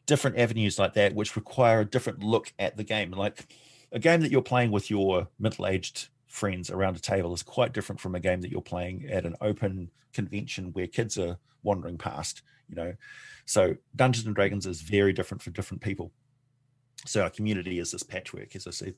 different 0.05 0.37
avenues 0.37 0.77
like 0.77 0.93
that, 0.95 1.15
which 1.15 1.35
require 1.35 1.79
a 1.81 1.85
different 1.85 2.23
look 2.23 2.53
at 2.59 2.75
the 2.77 2.83
game. 2.83 3.11
Like 3.11 3.47
a 3.91 3.99
game 3.99 4.21
that 4.21 4.31
you're 4.31 4.41
playing 4.41 4.71
with 4.71 4.89
your 4.89 5.27
middle-aged 5.39 6.09
friends 6.29 6.69
around 6.69 6.95
a 6.95 6.99
table 6.99 7.33
is 7.33 7.43
quite 7.43 7.73
different 7.73 7.99
from 7.99 8.15
a 8.15 8.19
game 8.19 8.39
that 8.41 8.49
you're 8.51 8.61
playing 8.61 9.05
at 9.09 9.25
an 9.25 9.35
open 9.41 9.91
convention 10.13 10.71
where 10.71 10.87
kids 10.87 11.17
are 11.17 11.37
wandering 11.63 11.97
past 11.97 12.41
you 12.69 12.75
know? 12.75 12.93
So 13.45 13.75
dungeons 13.95 14.27
and 14.27 14.35
dragons 14.35 14.65
is 14.65 14.81
very 14.81 15.11
different 15.11 15.41
for 15.41 15.49
different 15.49 15.81
people. 15.81 16.11
So 17.05 17.23
our 17.23 17.29
community 17.29 17.79
is 17.79 17.91
this 17.91 18.03
patchwork 18.03 18.55
as 18.55 18.67
i 18.67 18.71
said. 18.71 18.95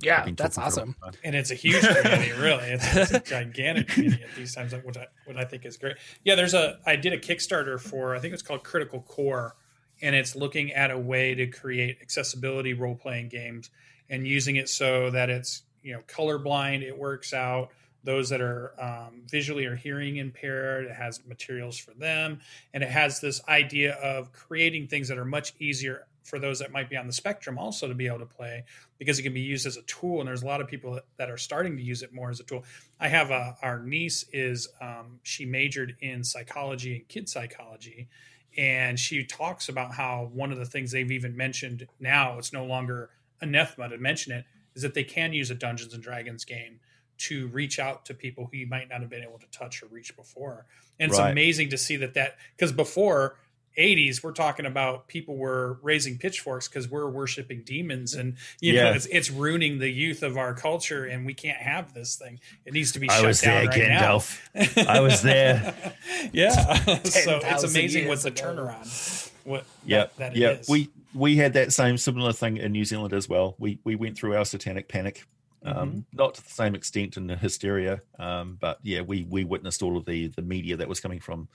Yeah 0.00 0.28
that's 0.36 0.58
awesome. 0.58 0.96
and 1.22 1.36
it's 1.36 1.50
a 1.50 1.54
huge 1.54 1.82
community 1.86 2.32
really. 2.38 2.64
It's, 2.64 2.96
it's, 2.96 3.10
a 3.12 3.20
gigantic 3.20 3.88
community 3.88 4.24
at 4.24 4.34
these 4.36 4.54
times 4.54 4.72
which 4.72 4.96
I, 4.96 5.06
what 5.24 5.36
I 5.36 5.44
think 5.44 5.64
is 5.64 5.76
great. 5.76 5.96
Yeah 6.24 6.34
there's 6.34 6.54
a 6.54 6.78
i 6.86 6.96
did 6.96 7.12
a 7.12 7.18
kickstarter 7.18 7.78
for 7.80 8.16
i 8.16 8.18
think 8.18 8.32
it's 8.34 8.42
called 8.42 8.64
critical 8.64 9.02
core 9.02 9.56
and 10.02 10.14
it's 10.14 10.34
looking 10.34 10.72
at 10.72 10.90
a 10.90 10.98
way 10.98 11.34
to 11.34 11.46
create 11.46 11.98
accessibility 12.02 12.72
role-playing 12.72 13.28
games 13.28 13.70
and 14.10 14.26
using 14.26 14.56
it 14.56 14.68
so 14.68 15.10
that 15.10 15.30
it's 15.30 15.62
you 15.84 15.92
know 15.92 16.00
colorblind 16.08 16.82
it 16.82 16.98
works 16.98 17.32
out 17.32 17.70
those 18.04 18.28
that 18.28 18.42
are 18.42 18.74
um, 18.78 19.22
visually 19.30 19.64
or 19.64 19.74
hearing 19.74 20.18
impaired. 20.18 20.84
It 20.84 20.94
has 20.94 21.24
materials 21.26 21.78
for 21.78 21.92
them, 21.92 22.40
and 22.74 22.84
it 22.84 22.90
has 22.90 23.20
this 23.20 23.40
idea 23.48 23.94
of 23.94 24.30
creating 24.32 24.88
things 24.88 25.08
that 25.08 25.18
are 25.18 25.24
much 25.24 25.54
easier 25.58 26.06
for 26.22 26.38
those 26.38 26.58
that 26.58 26.72
might 26.72 26.88
be 26.88 26.96
on 26.96 27.06
the 27.06 27.12
spectrum 27.12 27.58
also 27.58 27.86
to 27.86 27.94
be 27.94 28.06
able 28.06 28.18
to 28.18 28.26
play 28.26 28.64
because 28.98 29.18
it 29.18 29.22
can 29.22 29.34
be 29.34 29.42
used 29.42 29.66
as 29.66 29.76
a 29.76 29.82
tool. 29.82 30.20
And 30.20 30.28
there's 30.28 30.42
a 30.42 30.46
lot 30.46 30.62
of 30.62 30.66
people 30.66 30.98
that, 31.18 31.30
are 31.30 31.36
starting 31.36 31.76
to 31.76 31.82
use 31.82 32.02
it 32.02 32.14
more 32.14 32.30
as 32.30 32.40
a 32.40 32.44
tool. 32.44 32.64
I 32.98 33.08
have 33.08 33.30
a, 33.30 33.56
our 33.62 33.82
niece 33.82 34.24
is 34.32 34.68
um, 34.80 35.20
she 35.22 35.44
majored 35.44 35.96
in 36.00 36.24
psychology 36.24 36.96
and 36.96 37.08
kid 37.08 37.28
psychology, 37.28 38.08
and 38.56 38.98
she 38.98 39.24
talks 39.24 39.68
about 39.68 39.92
how 39.92 40.30
one 40.32 40.50
of 40.50 40.58
the 40.58 40.64
things 40.64 40.92
they've 40.92 41.10
even 41.10 41.36
mentioned 41.36 41.86
now 42.00 42.38
it's 42.38 42.52
no 42.52 42.64
longer 42.64 43.10
anathema 43.40 43.88
to 43.88 43.98
mention 43.98 44.32
it 44.32 44.44
is 44.74 44.82
that 44.82 44.94
they 44.94 45.04
can 45.04 45.32
use 45.32 45.50
a 45.50 45.54
Dungeons 45.54 45.94
and 45.94 46.02
Dragons 46.02 46.44
game 46.44 46.80
to 47.16 47.46
reach 47.48 47.78
out 47.78 48.04
to 48.06 48.14
people 48.14 48.48
who 48.50 48.56
you 48.58 48.66
might 48.66 48.88
not 48.88 49.00
have 49.00 49.10
been 49.10 49.22
able 49.22 49.38
to 49.38 49.46
touch 49.50 49.82
or 49.82 49.86
reach 49.86 50.16
before. 50.16 50.66
And 50.98 51.10
it's 51.10 51.18
right. 51.18 51.30
amazing 51.30 51.70
to 51.70 51.78
see 51.78 51.96
that 51.96 52.14
that 52.14 52.36
because 52.56 52.72
before 52.72 53.36
80s 53.78 54.22
we're 54.22 54.32
talking 54.32 54.66
about 54.66 55.08
people 55.08 55.36
were 55.36 55.78
raising 55.82 56.18
pitchforks 56.18 56.68
because 56.68 56.88
we're 56.88 57.08
worshiping 57.08 57.62
demons 57.64 58.14
and 58.14 58.36
you 58.60 58.74
yeah. 58.74 58.84
know 58.84 58.92
it's, 58.92 59.06
it's 59.06 59.30
ruining 59.30 59.78
the 59.78 59.88
youth 59.88 60.22
of 60.22 60.36
our 60.36 60.54
culture 60.54 61.04
and 61.04 61.26
we 61.26 61.34
can't 61.34 61.58
have 61.58 61.92
this 61.92 62.16
thing 62.16 62.38
it 62.64 62.72
needs 62.72 62.92
to 62.92 63.00
be 63.00 63.08
I 63.08 63.16
shut 63.16 63.26
was 63.26 63.40
down 63.40 63.66
there, 63.66 63.88
right 63.88 64.00
Gandalf. 64.00 64.76
now 64.76 64.92
I 64.92 65.00
was 65.00 65.22
there 65.22 65.74
yeah 66.32 66.74
so 67.04 67.40
it's 67.42 67.64
amazing 67.64 68.06
what's 68.06 68.22
the 68.22 68.30
turnaround 68.30 69.32
what 69.42 69.64
yeah 69.84 70.06
that, 70.18 70.18
that 70.18 70.36
yeah 70.36 70.56
we 70.68 70.88
we 71.14 71.36
had 71.36 71.52
that 71.52 71.72
same 71.72 71.96
similar 71.96 72.32
thing 72.32 72.56
in 72.56 72.72
New 72.72 72.84
Zealand 72.84 73.12
as 73.12 73.28
well 73.28 73.54
we 73.58 73.78
we 73.84 73.94
went 73.96 74.16
through 74.16 74.36
our 74.36 74.44
satanic 74.44 74.88
panic 74.88 75.24
um, 75.64 75.74
mm-hmm. 75.74 75.98
not 76.12 76.34
to 76.34 76.44
the 76.44 76.50
same 76.50 76.74
extent 76.74 77.16
in 77.16 77.26
the 77.26 77.36
hysteria, 77.36 78.00
um, 78.18 78.58
but 78.60 78.78
yeah, 78.82 79.00
we 79.00 79.26
we 79.28 79.44
witnessed 79.44 79.82
all 79.82 79.96
of 79.96 80.04
the 80.04 80.28
the 80.28 80.42
media 80.42 80.76
that 80.76 80.88
was 80.88 81.00
coming 81.00 81.20
from, 81.20 81.48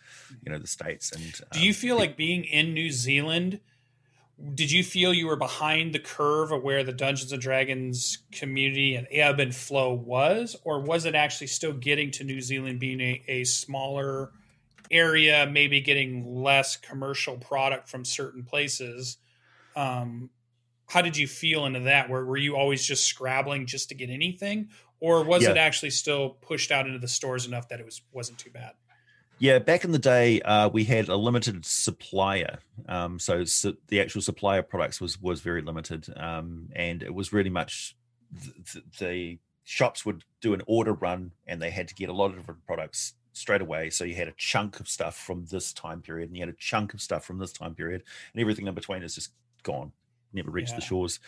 you 0.44 0.52
know, 0.52 0.58
the 0.58 0.68
states. 0.68 1.12
And 1.12 1.42
do 1.52 1.62
you 1.62 1.70
um, 1.70 1.76
feel 1.76 1.96
like 1.96 2.18
being 2.18 2.44
in 2.44 2.74
New 2.74 2.92
Zealand? 2.92 3.60
Did 4.56 4.72
you 4.72 4.84
feel 4.84 5.14
you 5.14 5.28
were 5.28 5.36
behind 5.36 5.94
the 5.94 6.00
curve 6.00 6.52
of 6.52 6.64
where 6.64 6.84
the 6.84 6.94
Dungeons 6.94 7.32
and 7.34 7.42
Dragons 7.42 8.20
community 8.32 8.96
and 8.96 9.06
ebb 9.12 9.40
and 9.40 9.54
flow 9.54 9.94
was, 9.94 10.56
or 10.64 10.80
was 10.80 11.06
it 11.06 11.14
actually 11.14 11.48
still 11.48 11.74
getting 11.74 12.10
to 12.12 12.24
New 12.24 12.42
Zealand 12.42 12.80
being 12.80 13.02
a, 13.02 13.22
a 13.28 13.44
smaller 13.44 14.32
area, 14.90 15.48
maybe 15.52 15.82
getting 15.82 16.42
less 16.42 16.78
commercial 16.78 17.38
product 17.38 17.90
from 17.90 18.06
certain 18.06 18.44
places? 18.44 19.18
Um, 19.76 20.30
how 20.88 21.02
did 21.02 21.18
you 21.18 21.28
feel 21.28 21.66
into 21.66 21.82
that? 21.82 22.10
Where 22.10 22.26
were 22.26 22.38
you 22.38 22.56
always 22.56 22.86
just 22.86 23.06
scrabbling 23.06 23.68
just 23.68 23.90
to 23.90 23.96
get 23.96 24.10
anything, 24.10 24.70
or 25.00 25.24
was 25.24 25.44
yeah. 25.44 25.52
it 25.52 25.58
actually 25.58 25.92
still 25.92 26.30
pushed 26.30 26.72
out 26.72 26.88
into 26.88 27.00
the 27.00 27.08
stores 27.08 27.46
enough 27.46 27.70
that 27.70 27.80
it 27.80 27.86
was 27.86 28.02
wasn't 28.12 28.40
too 28.40 28.50
bad? 28.50 28.74
Yeah, 29.38 29.60
back 29.60 29.86
in 29.86 29.94
the 29.94 30.00
day, 30.00 30.42
uh, 30.42 30.68
we 30.68 30.84
had 30.84 31.08
a 31.08 31.16
limited 31.16 31.66
supplier, 31.66 32.60
um, 32.90 33.20
so, 33.20 33.46
so, 33.46 33.74
the 33.88 34.02
actual 34.02 34.22
supply 34.22 34.58
of 34.58 34.68
products 34.68 35.00
was 35.00 35.22
was 35.22 35.40
very 35.42 35.62
limited, 35.62 36.08
um, 36.18 36.70
and 36.76 37.02
it 37.02 37.14
was 37.14 37.32
really 37.32 37.50
much 37.50 37.96
the, 38.32 38.84
the 39.00 39.40
shops 39.64 40.06
would 40.06 40.24
do 40.42 40.54
an 40.54 40.62
order 40.68 40.94
run, 40.94 41.32
and 41.48 41.62
they 41.62 41.70
had 41.70 41.88
to 41.88 41.96
get 41.96 42.10
a 42.10 42.14
lot 42.14 42.32
of 42.32 42.38
different 42.38 42.66
products 42.66 43.14
straight 43.32 43.62
away. 43.62 43.90
So 43.90 44.04
you 44.04 44.16
had 44.16 44.28
a 44.28 44.34
chunk 44.36 44.80
of 44.80 44.90
stuff 44.90 45.16
from 45.16 45.46
this 45.46 45.72
time 45.72 46.02
period, 46.02 46.30
and 46.30 46.36
you 46.36 46.42
had 46.42 46.50
a 46.50 46.58
chunk 46.58 46.94
of 46.94 47.02
stuff 47.02 47.24
from 47.24 47.38
this 47.38 47.54
time 47.54 47.76
period, 47.76 48.04
and 48.34 48.42
everything 48.42 48.68
in 48.68 48.74
between 48.74 49.04
is 49.04 49.16
just 49.16 49.32
gone 49.64 49.92
never 50.34 50.52
reached 50.52 50.72
yeah. 50.72 50.76
the 50.78 50.82
shores. 50.82 51.20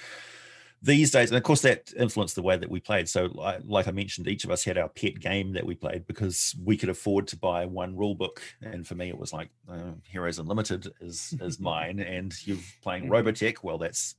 These 0.84 1.12
days, 1.12 1.30
and 1.30 1.38
of 1.38 1.44
course, 1.44 1.62
that 1.62 1.94
influenced 1.96 2.34
the 2.34 2.41
way 2.41 2.58
that 2.58 2.70
we 2.70 2.80
played. 2.80 3.08
So, 3.08 3.30
like 3.63 3.88
I 3.88 3.91
mentioned, 3.91 4.28
each 4.28 4.46
of 4.46 4.50
us 4.50 4.63
had 4.63 4.80
our 4.80 4.89
pet 4.89 5.20
game 5.20 5.54
that 5.54 5.63
we 5.63 5.76
played 5.76 6.08
because 6.08 6.56
we 6.63 6.76
could 6.76 6.89
afford 6.89 7.28
to 7.28 7.38
buy 7.38 7.67
one 7.67 7.96
rule 7.96 8.15
book. 8.15 8.41
And 8.63 8.88
for 8.88 8.96
me, 8.96 9.10
it 9.10 9.17
was 9.17 9.32
like 9.32 9.50
uh, 9.70 9.91
Heroes 10.10 10.39
Unlimited 10.39 10.91
is 11.00 11.36
is 11.39 11.60
mine, 11.60 12.00
and 12.00 12.36
you're 12.48 12.58
playing 12.82 13.04
mm-hmm. 13.04 13.13
Robotech. 13.13 13.58
Well, 13.62 13.78
that's 13.78 14.15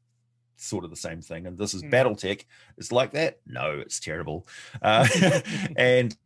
sort 0.55 0.85
of 0.85 0.91
the 0.91 0.97
same 0.97 1.21
thing. 1.21 1.49
And 1.49 1.59
this 1.59 1.75
is 1.75 1.83
mm. 1.83 1.91
BattleTech. 1.91 2.45
It's 2.79 2.93
like 2.93 3.11
that? 3.13 3.41
No, 3.45 3.81
it's 3.81 3.99
terrible. 3.99 4.47
Uh, 4.81 5.09
and 5.77 6.17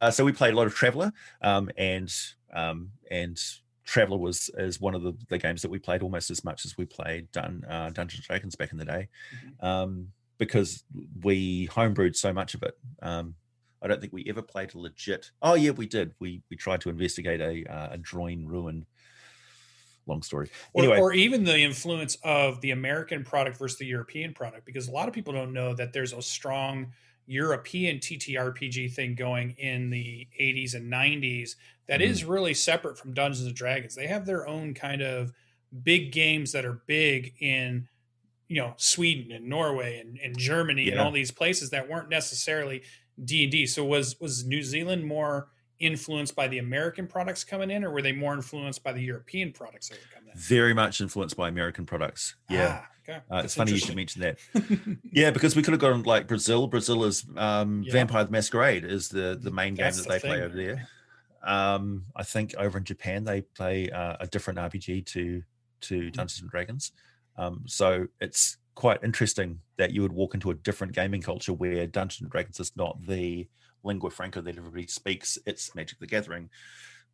uh, 0.00 0.10
so 0.10 0.24
we 0.24 0.32
played 0.32 0.54
a 0.54 0.56
lot 0.56 0.66
of 0.66 0.74
Traveller, 0.74 1.12
um, 1.42 1.68
and 1.76 2.10
um, 2.54 2.92
and 3.10 3.38
Traveller 3.86 4.18
was 4.18 4.50
is 4.58 4.80
one 4.80 4.94
of 4.94 5.02
the, 5.02 5.14
the 5.28 5.38
games 5.38 5.62
that 5.62 5.70
we 5.70 5.78
played 5.78 6.02
almost 6.02 6.30
as 6.30 6.44
much 6.44 6.66
as 6.66 6.76
we 6.76 6.84
played 6.84 7.30
Dun, 7.32 7.64
uh, 7.68 7.90
Dungeons 7.90 8.18
and 8.18 8.26
Dragons 8.26 8.56
back 8.56 8.72
in 8.72 8.78
the 8.78 8.84
day, 8.84 9.08
mm-hmm. 9.34 9.66
um, 9.66 10.08
because 10.38 10.84
we 11.22 11.68
homebrewed 11.68 12.16
so 12.16 12.32
much 12.32 12.54
of 12.54 12.62
it. 12.62 12.76
Um, 13.00 13.34
I 13.80 13.86
don't 13.86 14.00
think 14.00 14.12
we 14.12 14.26
ever 14.28 14.42
played 14.42 14.74
a 14.74 14.78
legit. 14.78 15.30
Oh 15.40 15.54
yeah, 15.54 15.70
we 15.70 15.86
did. 15.86 16.12
We 16.18 16.42
we 16.50 16.56
tried 16.56 16.80
to 16.82 16.90
investigate 16.90 17.40
a 17.40 17.72
uh, 17.72 17.94
a 17.94 17.98
Droyne 17.98 18.46
ruin. 18.46 18.86
Long 20.08 20.22
story. 20.22 20.48
Anyway. 20.76 20.98
Or, 20.98 21.10
or 21.10 21.12
even 21.14 21.42
the 21.42 21.58
influence 21.58 22.16
of 22.22 22.60
the 22.60 22.70
American 22.70 23.24
product 23.24 23.58
versus 23.58 23.76
the 23.78 23.86
European 23.86 24.34
product, 24.34 24.64
because 24.64 24.86
a 24.86 24.92
lot 24.92 25.08
of 25.08 25.14
people 25.14 25.32
don't 25.32 25.52
know 25.52 25.74
that 25.74 25.92
there's 25.92 26.12
a 26.12 26.22
strong 26.22 26.92
European 27.26 27.98
TTRPG 27.98 28.92
thing 28.92 29.14
going 29.14 29.50
in 29.52 29.90
the 29.90 30.28
80s 30.40 30.74
and 30.74 30.92
90s 30.92 31.56
that 31.88 32.00
mm-hmm. 32.00 32.10
is 32.10 32.24
really 32.24 32.54
separate 32.54 32.98
from 32.98 33.14
Dungeons 33.14 33.46
and 33.46 33.54
Dragons. 33.54 33.94
They 33.94 34.06
have 34.06 34.26
their 34.26 34.46
own 34.48 34.74
kind 34.74 35.02
of 35.02 35.32
big 35.82 36.12
games 36.12 36.52
that 36.52 36.64
are 36.64 36.80
big 36.86 37.34
in 37.40 37.88
you 38.48 38.60
know 38.60 38.74
Sweden 38.76 39.32
and 39.32 39.46
Norway 39.46 39.98
and, 39.98 40.18
and 40.22 40.38
Germany 40.38 40.84
yeah. 40.84 40.92
and 40.92 41.00
all 41.00 41.10
these 41.10 41.30
places 41.30 41.70
that 41.70 41.88
weren't 41.88 42.08
necessarily 42.08 42.82
D 43.22 43.42
and 43.44 43.52
D. 43.52 43.66
So 43.66 43.84
was 43.84 44.18
was 44.20 44.46
New 44.46 44.62
Zealand 44.62 45.04
more 45.06 45.48
influenced 45.78 46.34
by 46.34 46.48
the 46.48 46.58
American 46.58 47.06
products 47.06 47.44
coming 47.44 47.70
in, 47.70 47.84
or 47.84 47.90
were 47.90 48.02
they 48.02 48.12
more 48.12 48.34
influenced 48.34 48.82
by 48.82 48.92
the 48.92 49.00
European 49.00 49.52
products 49.52 49.88
that 49.88 49.98
were 49.98 50.14
coming 50.14 50.30
in? 50.32 50.38
Very 50.38 50.74
much 50.74 51.00
influenced 51.00 51.36
by 51.36 51.48
American 51.48 51.86
products. 51.86 52.36
Yeah. 52.48 52.82
Ah, 52.82 52.88
okay. 53.08 53.20
Uh, 53.30 53.42
it's 53.44 53.54
funny 53.54 53.72
you 53.72 53.78
should 53.78 53.96
mention 53.96 54.22
that. 54.22 54.38
yeah, 55.12 55.30
because 55.30 55.56
we 55.56 55.62
could 55.62 55.72
have 55.72 55.80
gone 55.80 56.02
like 56.02 56.26
Brazil. 56.26 56.66
Brazil 56.66 57.04
is 57.04 57.24
um, 57.36 57.82
yeah. 57.84 57.92
Vampire 57.92 58.24
the 58.24 58.30
Masquerade 58.30 58.84
is 58.84 59.08
the 59.08 59.38
the 59.40 59.50
main 59.50 59.74
That's 59.74 59.96
game 59.96 60.02
that 60.04 60.08
the 60.08 60.14
they 60.14 60.18
thing. 60.20 60.30
play 60.30 60.42
over 60.42 60.56
there. 60.56 60.88
Um, 61.42 62.04
I 62.16 62.24
think 62.24 62.54
over 62.58 62.78
in 62.78 62.84
Japan 62.84 63.24
they 63.24 63.42
play 63.42 63.90
uh, 63.90 64.16
a 64.20 64.26
different 64.26 64.58
RPG 64.58 65.06
to 65.06 65.42
to 65.82 65.94
mm-hmm. 65.94 66.10
Dungeons 66.10 66.40
and 66.40 66.50
Dragons. 66.50 66.92
Um, 67.36 67.62
so 67.66 68.06
it's 68.20 68.56
quite 68.74 69.02
interesting 69.02 69.60
that 69.78 69.92
you 69.92 70.02
would 70.02 70.12
walk 70.12 70.34
into 70.34 70.50
a 70.50 70.54
different 70.54 70.94
gaming 70.94 71.22
culture 71.22 71.52
where 71.52 71.86
Dungeons 71.86 72.22
and 72.22 72.30
Dragons 72.30 72.60
is 72.60 72.72
not 72.76 72.98
the 73.06 73.48
lingua 73.86 74.10
franca 74.10 74.42
that 74.42 74.58
everybody 74.58 74.86
speaks. 74.86 75.38
It's 75.46 75.74
Magic 75.74 75.98
the 75.98 76.06
Gathering 76.06 76.50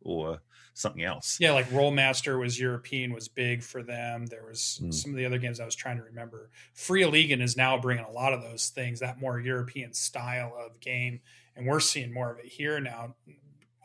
or 0.01 0.41
something 0.73 1.03
else. 1.03 1.37
Yeah, 1.39 1.51
like 1.51 1.69
Rolemaster 1.69 2.39
was 2.39 2.59
European, 2.59 3.13
was 3.13 3.27
big 3.27 3.63
for 3.63 3.83
them. 3.83 4.25
There 4.25 4.43
was 4.45 4.81
mm. 4.83 4.93
some 4.93 5.11
of 5.11 5.17
the 5.17 5.25
other 5.25 5.37
games 5.37 5.59
I 5.59 5.65
was 5.65 5.75
trying 5.75 5.97
to 5.97 6.03
remember. 6.03 6.49
Free 6.73 7.05
League 7.05 7.31
is 7.31 7.55
now 7.55 7.79
bringing 7.79 8.05
a 8.05 8.11
lot 8.11 8.33
of 8.33 8.41
those 8.41 8.69
things, 8.69 8.99
that 8.99 9.21
more 9.21 9.39
European 9.39 9.93
style 9.93 10.53
of 10.59 10.79
game, 10.79 11.21
and 11.55 11.67
we're 11.67 11.79
seeing 11.79 12.13
more 12.13 12.31
of 12.31 12.39
it 12.39 12.45
here 12.45 12.79
now 12.79 13.15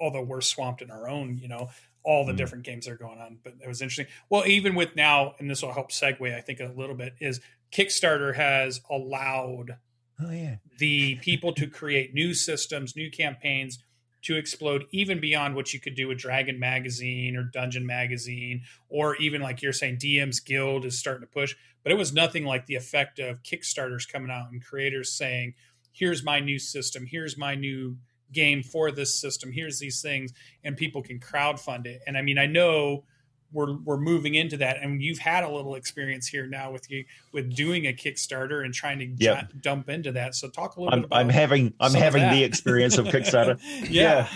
although 0.01 0.22
we're 0.22 0.40
swamped 0.40 0.83
in 0.83 0.90
our 0.90 1.09
own, 1.09 1.38
you 1.38 1.48
know, 1.48 1.70
all 2.03 2.24
the 2.24 2.33
mm. 2.33 2.37
different 2.37 2.64
games 2.64 2.87
that 2.87 2.92
are 2.92 2.96
going 2.96 3.18
on. 3.18 3.38
But 3.42 3.55
it 3.62 3.68
was 3.68 3.83
interesting. 3.83 4.07
Well, 4.31 4.46
even 4.46 4.74
with 4.74 4.96
now, 4.96 5.35
and 5.38 5.51
this 5.51 5.62
will 5.62 5.72
help 5.72 5.90
segue, 5.90 6.35
I 6.35 6.40
think, 6.40 6.61
a 6.61 6.72
little 6.77 6.94
bit, 6.94 7.14
is 7.20 7.40
Kickstarter 7.72 8.35
has 8.35 8.81
allowed 8.90 9.77
oh, 10.22 10.31
yeah. 10.31 10.57
the 10.78 11.16
people 11.16 11.52
to 11.54 11.66
create 11.66 12.14
new 12.14 12.35
systems, 12.35 12.96
new 12.96 13.11
campaigns 13.11 13.78
to 14.22 14.37
explode 14.37 14.85
even 14.90 15.20
beyond 15.20 15.54
what 15.54 15.72
you 15.72 15.81
could 15.81 15.94
do 15.94 16.09
with 16.09 16.18
Dragon 16.18 16.59
Magazine 16.59 17.37
or 17.37 17.44
Dungeon 17.44 17.87
Magazine, 17.87 18.62
or 18.88 19.16
even 19.16 19.40
like 19.40 19.62
you're 19.62 19.72
saying, 19.72 19.98
DM's 19.98 20.40
Guild 20.40 20.85
is 20.85 20.98
starting 20.98 21.22
to 21.22 21.33
push. 21.33 21.54
But 21.83 21.92
it 21.92 21.98
was 21.98 22.12
nothing 22.12 22.44
like 22.44 22.66
the 22.66 22.74
effect 22.74 23.20
of 23.20 23.42
Kickstarters 23.42 24.11
coming 24.11 24.30
out 24.30 24.51
and 24.51 24.64
creators 24.64 25.12
saying, 25.12 25.55
here's 25.92 26.24
my 26.24 26.40
new 26.40 26.59
system, 26.59 27.07
here's 27.07 27.38
my 27.38 27.55
new 27.55 27.97
game 28.32 28.62
for 28.62 28.90
this 28.90 29.18
system. 29.20 29.53
Here's 29.53 29.78
these 29.78 30.01
things, 30.01 30.32
and 30.64 30.76
people 30.76 31.03
can 31.03 31.18
crowd 31.18 31.61
fund 31.61 31.86
it. 31.86 32.01
And 32.07 32.16
I 32.16 32.22
mean, 32.22 32.38
I 32.38 32.47
know 32.47 33.05
we're 33.53 33.72
we're 33.78 33.96
moving 33.96 34.34
into 34.34 34.57
that, 34.59 34.76
and 34.82 35.03
you've 35.03 35.18
had 35.18 35.42
a 35.42 35.49
little 35.51 35.74
experience 35.74 36.26
here 36.26 36.46
now 36.46 36.70
with 36.70 36.90
you 36.90 37.05
with 37.32 37.55
doing 37.55 37.86
a 37.86 37.92
Kickstarter 37.92 38.64
and 38.64 38.74
trying 38.74 38.99
to 38.99 39.07
Yep. 39.07 39.53
ju- 39.53 39.59
dump 39.62 39.88
into 39.88 40.12
that. 40.12 40.34
So 40.34 40.49
talk 40.49 40.76
a 40.76 40.80
little 40.80 40.92
I'm, 40.94 41.01
bit 41.01 41.07
about 41.07 41.18
I'm 41.20 41.28
having 41.30 41.72
I'm 41.80 41.94
having 41.94 42.28
the 42.30 42.44
experience 42.44 42.99
of 42.99 43.07
Kickstarter. 43.07 43.59
yeah. 43.90 44.28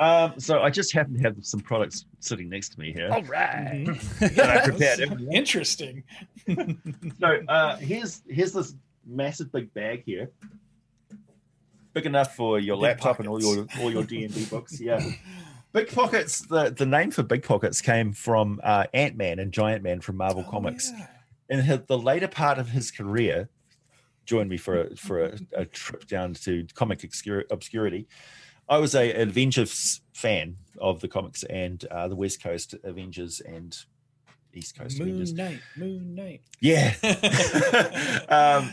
Um, 0.00 0.40
so 0.40 0.60
I 0.62 0.70
just 0.70 0.92
happen 0.92 1.14
to 1.14 1.20
have 1.20 1.36
some 1.42 1.60
products 1.60 2.06
sitting 2.20 2.48
next 2.48 2.70
to 2.70 2.80
me 2.80 2.92
here. 2.92 3.10
All 3.12 3.22
right. 3.24 3.84
Mhm. 3.86 4.34
that 4.36 4.50
I 4.50 4.64
prepared. 4.64 5.00
Interesting. 5.32 6.02
So 7.20 7.42
uh, 7.48 7.76
here's 7.76 8.22
here's 8.28 8.52
this 8.52 8.74
massive 9.06 9.52
big 9.52 9.74
bag 9.74 10.04
here, 10.06 10.30
big 11.92 12.06
enough 12.06 12.34
for 12.34 12.58
your 12.58 12.76
Big 12.76 12.82
laptop 12.82 13.18
and 13.20 13.28
all 13.28 13.40
your 13.40 13.66
all 13.80 13.90
your 13.90 14.04
D 14.04 14.24
and 14.24 14.34
D 14.34 14.44
books. 14.46 14.80
Yeah, 14.80 15.00
Big 15.72 15.90
Pockets. 15.92 16.40
The 16.40 16.70
the 16.70 16.86
name 16.86 17.10
for 17.10 17.22
Big 17.22 17.42
Pockets 17.42 17.80
came 17.80 18.12
from 18.12 18.60
uh, 18.62 18.84
Ant 18.92 19.16
Man 19.16 19.38
and 19.38 19.52
Giant 19.52 19.82
Man 19.82 20.00
from 20.00 20.16
Marvel 20.16 20.44
Oh, 20.46 20.50
Comics. 20.50 20.90
yeah. 20.94 21.06
In 21.48 21.60
his, 21.60 21.80
the 21.86 21.98
later 21.98 22.28
part 22.28 22.58
of 22.58 22.68
his 22.70 22.90
career, 22.90 23.48
joined 24.24 24.48
me 24.48 24.56
for 24.56 24.82
a, 24.82 24.96
for 24.96 25.24
a, 25.24 25.38
a 25.56 25.64
trip 25.64 26.06
down 26.06 26.34
to 26.34 26.66
comic 26.74 27.00
obscur- 27.00 27.44
obscurity. 27.50 28.06
I 28.68 28.78
was 28.78 28.94
a 28.94 29.12
Avengers 29.22 30.00
fan 30.14 30.56
of 30.78 31.00
the 31.00 31.08
comics 31.08 31.42
and 31.44 31.84
uh, 31.90 32.08
the 32.08 32.16
West 32.16 32.42
Coast 32.42 32.74
Avengers 32.84 33.40
and 33.40 33.76
East 34.54 34.78
Coast 34.78 34.98
Moon 34.98 35.08
Avengers. 35.08 35.32
Knight. 35.34 35.60
Moon 35.76 36.14
Knight. 36.14 36.42
Yeah, 36.60 36.94
um, 38.28 38.72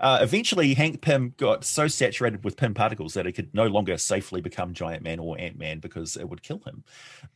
uh, 0.00 0.18
eventually, 0.20 0.74
Hank 0.74 1.00
Pym 1.00 1.34
got 1.36 1.64
so 1.64 1.88
saturated 1.88 2.44
with 2.44 2.56
Pym 2.56 2.74
particles 2.74 3.14
that 3.14 3.26
he 3.26 3.32
could 3.32 3.54
no 3.54 3.66
longer 3.66 3.96
safely 3.96 4.40
become 4.40 4.74
Giant 4.74 5.02
Man 5.02 5.18
or 5.18 5.38
Ant 5.38 5.58
Man 5.58 5.78
because 5.78 6.16
it 6.16 6.28
would 6.28 6.42
kill 6.42 6.60
him. 6.66 6.84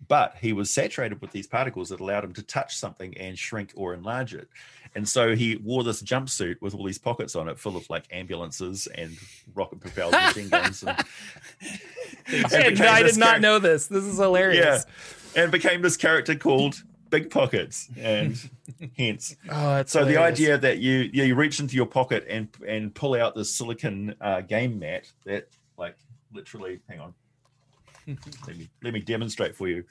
But 0.08 0.36
he 0.40 0.52
was 0.52 0.70
saturated 0.70 1.20
with 1.20 1.32
these 1.32 1.46
particles 1.46 1.88
that 1.90 2.00
allowed 2.00 2.24
him 2.24 2.32
to 2.34 2.42
touch 2.42 2.76
something 2.76 3.16
and 3.16 3.38
shrink 3.38 3.72
or 3.74 3.94
enlarge 3.94 4.34
it. 4.34 4.48
And 4.94 5.08
so 5.08 5.36
he 5.36 5.56
wore 5.56 5.84
this 5.84 6.02
jumpsuit 6.02 6.60
with 6.60 6.74
all 6.74 6.84
these 6.84 6.98
pockets 6.98 7.36
on 7.36 7.48
it, 7.48 7.58
full 7.58 7.76
of 7.76 7.88
like 7.88 8.04
ambulances 8.10 8.88
and 8.88 9.16
rocket 9.54 9.80
propelled 9.80 10.12
machine 10.12 10.48
guns. 10.48 10.82
And, 10.82 11.04
and 12.52 12.80
I, 12.82 12.96
I 12.96 13.02
did 13.02 13.16
not 13.16 13.26
character- 13.26 13.40
know 13.40 13.58
this. 13.60 13.86
This 13.86 14.04
is 14.04 14.18
hilarious. 14.18 14.84
Yeah. 15.34 15.42
and 15.42 15.52
became 15.52 15.80
this 15.82 15.96
character 15.96 16.34
called 16.34 16.82
Big 17.10 17.30
Pockets, 17.30 17.88
and 17.98 18.40
hence. 18.96 19.36
Oh, 19.50 19.82
so 19.84 20.04
the 20.04 20.16
idea 20.16 20.56
that 20.56 20.78
you 20.78 21.10
you 21.12 21.24
you 21.24 21.34
reach 21.34 21.60
into 21.60 21.76
your 21.76 21.86
pocket 21.86 22.24
and 22.28 22.48
and 22.66 22.94
pull 22.94 23.14
out 23.14 23.34
this 23.34 23.54
silicon 23.54 24.14
uh, 24.20 24.40
game 24.40 24.78
mat 24.78 25.10
that 25.24 25.48
like 25.76 25.96
literally 26.32 26.80
hang 26.88 27.00
on. 27.00 27.14
Let 28.46 28.56
me 28.56 28.68
let 28.82 28.94
me 28.94 29.00
demonstrate 29.00 29.54
for 29.54 29.68
you. 29.68 29.84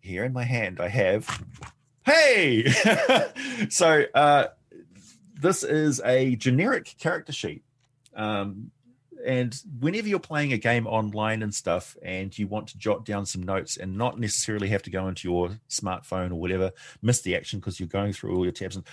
Here 0.00 0.24
in 0.24 0.32
my 0.32 0.44
hand 0.44 0.78
i 0.80 0.86
have 0.86 1.26
hey! 2.04 2.72
So 3.70 4.04
uh 4.14 4.48
this 5.34 5.64
is 5.64 6.00
a 6.04 6.36
generic 6.36 6.94
character 6.98 7.32
sheet. 7.32 7.64
Um 8.14 8.70
and 9.26 9.60
whenever 9.80 10.08
you're 10.08 10.20
playing 10.20 10.52
a 10.52 10.58
game 10.58 10.86
online 10.86 11.42
and 11.42 11.52
stuff 11.52 11.96
and 12.02 12.38
you 12.38 12.46
want 12.46 12.68
to 12.68 12.78
jot 12.78 13.04
down 13.04 13.26
some 13.26 13.42
notes 13.42 13.76
and 13.76 13.98
not 13.98 14.20
necessarily 14.20 14.68
have 14.68 14.82
to 14.84 14.90
go 14.90 15.08
into 15.08 15.28
your 15.28 15.50
smartphone 15.68 16.30
or 16.30 16.36
whatever 16.36 16.70
miss 17.02 17.20
the 17.22 17.34
action 17.34 17.58
because 17.58 17.80
you're 17.80 17.88
going 17.88 18.12
through 18.12 18.34
all 18.34 18.44
your 18.44 18.52
tabs 18.52 18.76
and 18.76 18.84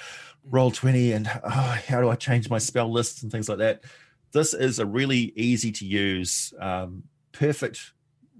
roll 0.49 0.71
20 0.71 1.11
and 1.11 1.29
oh, 1.43 1.79
how 1.87 2.01
do 2.01 2.09
i 2.09 2.15
change 2.15 2.49
my 2.49 2.57
spell 2.57 2.91
lists 2.91 3.21
and 3.23 3.31
things 3.31 3.47
like 3.47 3.59
that? 3.59 3.83
This 4.31 4.55
is 4.55 4.79
a 4.79 4.85
really 4.85 5.31
easy 5.35 5.71
to 5.73 5.85
use 5.85 6.53
um, 6.59 7.03
perfect 7.31 7.93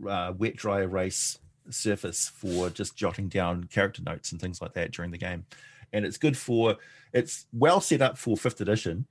uh, 0.10 0.34
wet 0.36 0.56
dry 0.56 0.82
erase 0.82 1.38
surface 1.70 2.32
for 2.36 2.72
just 2.72 2.96
jotting 2.96 3.30
down 3.30 3.66
character 3.66 4.02
notes 4.02 4.32
and 4.32 4.42
things 4.42 4.62
like 4.62 4.74
that 4.74 4.92
during 4.92 5.12
the 5.12 5.18
game. 5.18 5.46
And 5.94 6.06
it's 6.06 6.18
good 6.18 6.36
for 6.36 6.78
it's 7.14 7.46
well 7.54 7.80
set 7.80 8.02
up 8.02 8.18
for 8.18 8.36
fifth 8.36 8.60
edition 8.60 9.06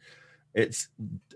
it's 0.55 0.89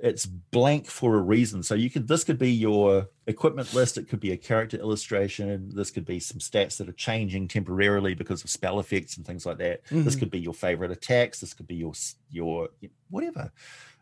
it's 0.03 0.27
blank 0.27 0.87
for 0.87 1.17
a 1.17 1.21
reason. 1.21 1.63
So 1.63 1.75
you 1.75 1.89
could 1.89 2.07
this 2.07 2.23
could 2.25 2.39
be 2.39 2.53
your 2.53 3.09
equipment 3.27 3.73
list. 3.73 3.97
It 3.97 4.09
could 4.09 4.21
be 4.21 4.33
a 4.33 4.37
character 4.37 4.77
illustration. 4.77 5.71
This 5.75 5.91
could 5.91 6.05
be 6.05 6.21
some 6.21 6.39
stats 6.39 6.77
that 6.77 6.89
are 6.89 6.93
changing 6.93 7.49
temporarily 7.49 8.15
because 8.15 8.45
of 8.45 8.51
spell 8.51 8.79
effects 8.79 9.17
and 9.17 9.27
things 9.27 9.47
like 9.47 9.59
that. 9.59 9.81
This 9.91 10.15
Mhm. 10.15 10.19
could 10.19 10.31
be 10.31 10.41
your 10.41 10.53
favorite 10.55 10.91
attacks. 10.91 11.41
This 11.41 11.55
could 11.55 11.67
be 11.67 11.77
your 11.77 11.93
your 12.31 12.69
whatever. 13.09 13.51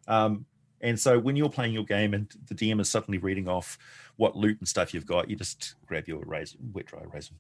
Um 0.09 0.47
and 0.81 0.99
so 0.99 1.19
when 1.19 1.37
you're 1.37 1.49
playing 1.49 1.73
your 1.73 1.85
game 1.85 2.13
and 2.13 2.31
the 2.49 2.55
dm 2.55 2.81
is 2.81 2.91
suddenly 2.91 3.19
reading 3.19 3.49
off 3.49 3.79
what 4.17 4.37
loot 4.37 4.59
and 4.59 4.69
stuff 4.69 4.93
you've 4.93 5.07
got 5.07 5.31
you 5.31 5.37
just 5.37 5.77
grab 5.87 6.07
your 6.09 6.21
eraser 6.23 6.59
wet 6.73 6.87
dry 6.87 7.01
eraser 7.01 7.35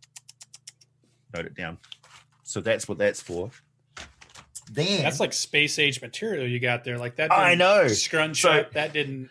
note 1.34 1.44
it 1.46 1.54
down. 1.54 1.76
So 2.44 2.60
that's 2.60 2.86
what 2.88 2.98
that's 2.98 3.20
for 3.20 3.50
then 4.72 5.02
That's 5.02 5.20
like 5.20 5.32
space 5.32 5.78
age 5.78 6.00
material 6.02 6.46
you 6.46 6.58
got 6.60 6.84
there. 6.84 6.98
Like 6.98 7.16
that. 7.16 7.32
I 7.32 7.54
know. 7.54 7.86
Scrunch 7.88 8.40
So- 8.42 8.50
up. 8.50 8.72
That 8.72 8.92
didn't. 8.92 9.30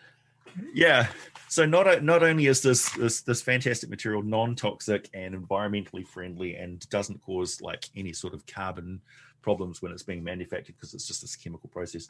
yeah 0.72 1.08
so 1.48 1.66
not 1.66 1.86
o- 1.88 1.98
not 1.98 2.22
only 2.22 2.46
is 2.46 2.62
this 2.62 2.88
this 2.90 3.22
this 3.22 3.42
fantastic 3.42 3.90
material 3.90 4.22
non-toxic 4.22 5.08
and 5.12 5.34
environmentally 5.34 6.06
friendly 6.06 6.54
and 6.54 6.88
doesn't 6.90 7.20
cause 7.22 7.60
like 7.60 7.86
any 7.96 8.12
sort 8.12 8.32
of 8.34 8.46
carbon 8.46 9.00
problems 9.42 9.82
when 9.82 9.90
it's 9.90 10.04
being 10.04 10.22
manufactured 10.22 10.74
because 10.76 10.94
it's 10.94 11.06
just 11.08 11.20
this 11.22 11.34
chemical 11.34 11.68
process 11.70 12.08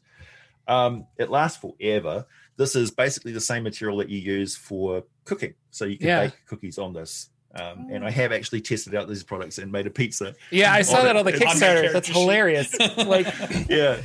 um, 0.69 1.07
it 1.19 1.31
lasts 1.31 1.59
forever 1.59 2.27
this 2.57 2.77
is 2.77 2.91
basically 2.91 3.33
the 3.33 3.41
same 3.41 3.63
material 3.63 3.97
that 3.99 4.09
you 4.11 4.19
use 4.19 4.57
for 4.57 5.05
cooking 5.25 5.55
so 5.71 5.85
you 5.87 5.97
can 5.99 6.07
Yeah. 6.07 6.25
bake 6.27 6.37
cookies 6.47 6.79
on 6.79 6.93
this 6.93 7.31
um, 7.57 7.89
and 7.91 8.05
i 8.05 8.11
have 8.11 8.33
actually 8.33 8.61
tested 8.61 8.95
out 8.95 9.09
these 9.09 9.23
products 9.23 9.59
and 9.59 9.71
made 9.71 9.87
a 9.87 9.91
pizza 9.91 10.35
Yeah, 10.51 10.73
I 10.73 10.83
saw 10.83 10.99
on 10.99 11.05
that 11.05 11.17
it. 11.17 11.19
on 11.19 11.25
the 11.25 11.35
It's- 11.35 11.51
On 11.55 11.61
Kickstarter. 11.61 11.93
That's 11.93 12.09
hilarious. 12.09 12.75
Like, 12.97 13.27
yeah 13.69 13.99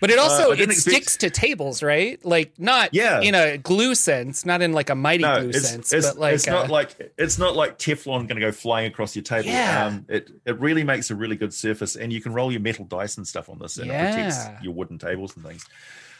but 0.00 0.08
it 0.10 0.18
also 0.18 0.48
Uh, 0.48 0.52
it 0.54 0.60
expect- 0.62 0.80
sticks 0.80 1.16
to 1.18 1.28
tables, 1.28 1.82
right? 1.82 2.24
Like 2.24 2.58
not 2.58 2.94
Yeah. 2.94 3.20
in 3.20 3.34
a 3.34 3.58
glue 3.58 3.94
sense, 3.94 4.46
not 4.46 4.62
in 4.62 4.72
like 4.72 4.88
a 4.88 4.94
mighty 4.94 5.24
no, 5.24 5.40
glue 5.40 5.50
it's, 5.50 5.68
sense, 5.68 5.92
it's, 5.92 6.06
but 6.08 6.18
like, 6.18 6.34
it's 6.36 6.46
not 6.46 6.70
uh, 6.70 6.72
like 6.72 7.12
it's 7.18 7.38
not 7.38 7.54
like 7.54 7.78
Teflon 7.78 8.26
going 8.26 8.36
to 8.36 8.40
go 8.40 8.50
flying 8.50 8.86
across 8.86 9.14
your 9.14 9.24
table. 9.24 9.48
Yeah. 9.50 9.84
Um, 9.88 10.06
it 10.08 10.30
it 10.46 10.58
really 10.58 10.84
makes 10.84 11.10
a 11.10 11.14
really 11.14 11.36
good 11.36 11.52
surface, 11.52 11.96
and 11.96 12.10
you 12.10 12.22
can 12.22 12.32
roll 12.32 12.50
your 12.50 12.62
metal 12.62 12.86
dice 12.86 13.18
and 13.18 13.28
stuff 13.28 13.50
on 13.50 13.58
this, 13.58 13.76
and 13.76 13.90
it 13.90 13.94
protects 13.94 14.38
your 14.62 14.72
wooden 14.72 14.96
tables 14.98 15.36
and 15.36 15.44
things. 15.44 15.66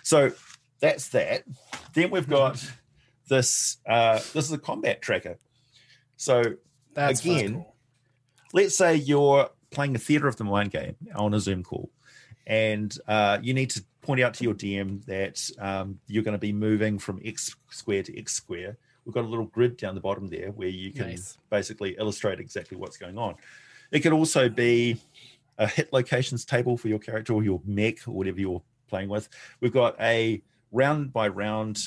So 0.03 0.33
that's 0.81 1.09
that. 1.11 1.45
Then 1.95 2.11
we've 2.11 2.29
got 2.29 2.63
this. 3.31 3.79
Uh, 3.89 4.17
this 4.17 4.45
is 4.45 4.53
a 4.53 4.59
combat 4.59 5.01
tracker. 5.01 5.39
So 6.21 6.43
that's 6.93 7.25
again, 7.25 7.65
let's 8.53 8.77
say 8.77 8.95
you're 8.95 9.49
playing 9.71 9.97
a 9.97 9.99
theater 9.99 10.29
of 10.29 10.37
the 10.37 10.45
mind 10.45 10.71
game 10.71 10.95
on 11.17 11.33
a 11.33 11.41
Zoom 11.41 11.63
call, 11.63 11.89
and 12.47 12.95
uh, 13.09 13.39
you 13.41 13.55
need 13.55 13.71
to 13.71 13.83
point 14.03 14.21
out 14.21 14.35
to 14.35 14.45
your 14.45 14.53
DM 14.53 15.03
that 15.07 15.41
um, 15.59 15.99
you're 16.09 16.23
going 16.23 16.35
to 16.35 16.39
be 16.39 16.53
moving 16.53 16.99
from 16.99 17.23
X 17.25 17.57
square 17.71 18.03
to 18.03 18.19
X 18.19 18.35
square. 18.35 18.77
We've 19.07 19.15
got 19.15 19.25
a 19.25 19.29
little 19.29 19.47
grid 19.47 19.79
down 19.79 19.95
the 19.95 20.03
bottom 20.03 20.29
there 20.29 20.51
where 20.51 20.69
you 20.69 20.93
can 20.93 21.09
Nice. 21.09 21.39
basically 21.49 21.97
illustrate 21.99 22.39
exactly 22.39 22.77
what's 22.77 22.99
going 22.99 23.17
on. 23.17 23.37
It 23.91 24.01
could 24.01 24.13
also 24.13 24.51
be 24.51 24.99
a 25.57 25.67
hit 25.67 25.91
locations 25.91 26.45
table 26.45 26.77
for 26.77 26.89
your 26.89 26.99
character 26.99 27.33
or 27.33 27.43
your 27.43 27.63
mech 27.65 28.07
or 28.07 28.11
whatever 28.11 28.39
you're 28.39 28.63
playing 28.89 29.09
with. 29.09 29.31
We've 29.61 29.73
got 29.73 29.99
a 29.99 30.43
round 30.71 31.15
by 31.15 31.29
round 31.29 31.79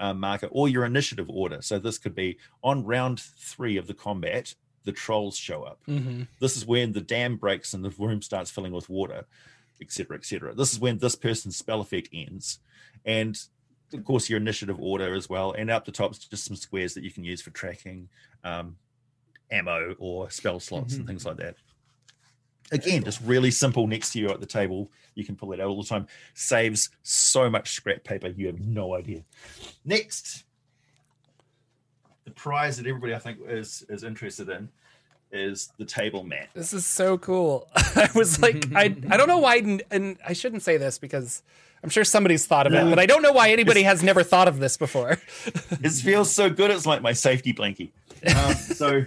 uh, 0.00 0.14
marker 0.14 0.48
or 0.50 0.68
your 0.68 0.84
initiative 0.84 1.28
order. 1.30 1.62
So 1.62 1.78
this 1.78 1.98
could 1.98 2.14
be 2.14 2.38
on 2.64 2.84
round 2.84 3.20
three 3.20 3.76
of 3.76 3.86
the 3.86 3.94
combat, 3.94 4.54
the 4.84 4.92
trolls 4.92 5.36
show 5.36 5.62
up. 5.62 5.78
Mhm. 5.86 6.26
This 6.40 6.56
is 6.56 6.64
when 6.66 6.92
the 6.92 7.00
dam 7.02 7.36
breaks 7.36 7.74
and 7.74 7.84
the 7.84 7.90
room 7.90 8.22
starts 8.22 8.50
filling 8.50 8.72
with 8.72 8.88
water, 8.88 9.26
etc., 9.80 10.16
etc. 10.16 10.54
This 10.54 10.72
is 10.72 10.80
when 10.80 10.98
this 10.98 11.14
person's 11.16 11.56
spell 11.56 11.80
effect 11.82 12.08
ends, 12.12 12.58
and 13.04 13.38
of 13.92 14.04
course 14.04 14.30
your 14.30 14.38
initiative 14.38 14.80
order 14.80 15.14
as 15.14 15.28
well. 15.28 15.52
And 15.52 15.70
up 15.70 15.84
the 15.84 15.92
top 15.92 16.12
is 16.12 16.18
just 16.18 16.44
some 16.44 16.56
squares 16.56 16.94
that 16.94 17.04
you 17.04 17.10
can 17.10 17.24
use 17.24 17.42
for 17.42 17.50
tracking 17.50 18.08
um, 18.42 18.76
ammo 19.50 19.94
or 19.98 20.30
spell 20.30 20.60
slots 20.60 20.94
and 20.94 21.04
Mhm. 21.04 21.08
things 21.08 21.26
like 21.26 21.36
that. 21.38 21.56
Again, 22.72 23.02
just 23.04 23.20
really 23.22 23.50
simple 23.50 23.86
next 23.86 24.12
to 24.12 24.20
you 24.20 24.28
at 24.30 24.40
the 24.40 24.46
table. 24.46 24.90
You 25.14 25.24
can 25.24 25.36
pull 25.36 25.52
it 25.52 25.60
out 25.60 25.68
all 25.68 25.82
the 25.82 25.88
time. 25.88 26.06
Saves 26.34 26.90
so 27.02 27.50
much 27.50 27.70
scrap 27.70 28.04
paper. 28.04 28.28
You 28.28 28.46
have 28.46 28.60
no 28.60 28.94
idea. 28.94 29.24
Next, 29.84 30.44
the 32.24 32.30
prize 32.30 32.76
that 32.76 32.86
everybody 32.86 33.14
I 33.14 33.18
think 33.18 33.38
is 33.46 33.84
is 33.88 34.04
interested 34.04 34.48
in 34.48 34.68
is 35.32 35.72
the 35.78 35.84
table 35.84 36.24
mat. 36.24 36.48
This 36.54 36.72
is 36.72 36.86
so 36.86 37.18
cool. 37.18 37.68
I 37.74 38.08
was 38.14 38.40
like, 38.40 38.66
I 38.74 38.96
I 39.10 39.16
don't 39.16 39.28
know 39.28 39.38
why, 39.38 39.56
and, 39.56 39.82
and 39.90 40.16
I 40.26 40.32
shouldn't 40.32 40.62
say 40.62 40.76
this 40.76 40.98
because 40.98 41.42
I'm 41.82 41.90
sure 41.90 42.04
somebody's 42.04 42.46
thought 42.46 42.66
of 42.66 42.74
it, 42.74 42.84
but 42.90 42.98
I 42.98 43.06
don't 43.06 43.22
know 43.22 43.32
why 43.32 43.50
anybody 43.50 43.82
has 43.84 44.02
never 44.02 44.22
thought 44.22 44.48
of 44.48 44.58
this 44.58 44.76
before. 44.76 45.18
it 45.46 45.90
feels 45.90 46.30
so 46.30 46.50
good. 46.50 46.70
It's 46.70 46.86
like 46.86 47.00
my 47.00 47.14
safety 47.14 47.54
blankie. 47.54 47.90
Um, 48.36 48.54
so, 48.54 49.04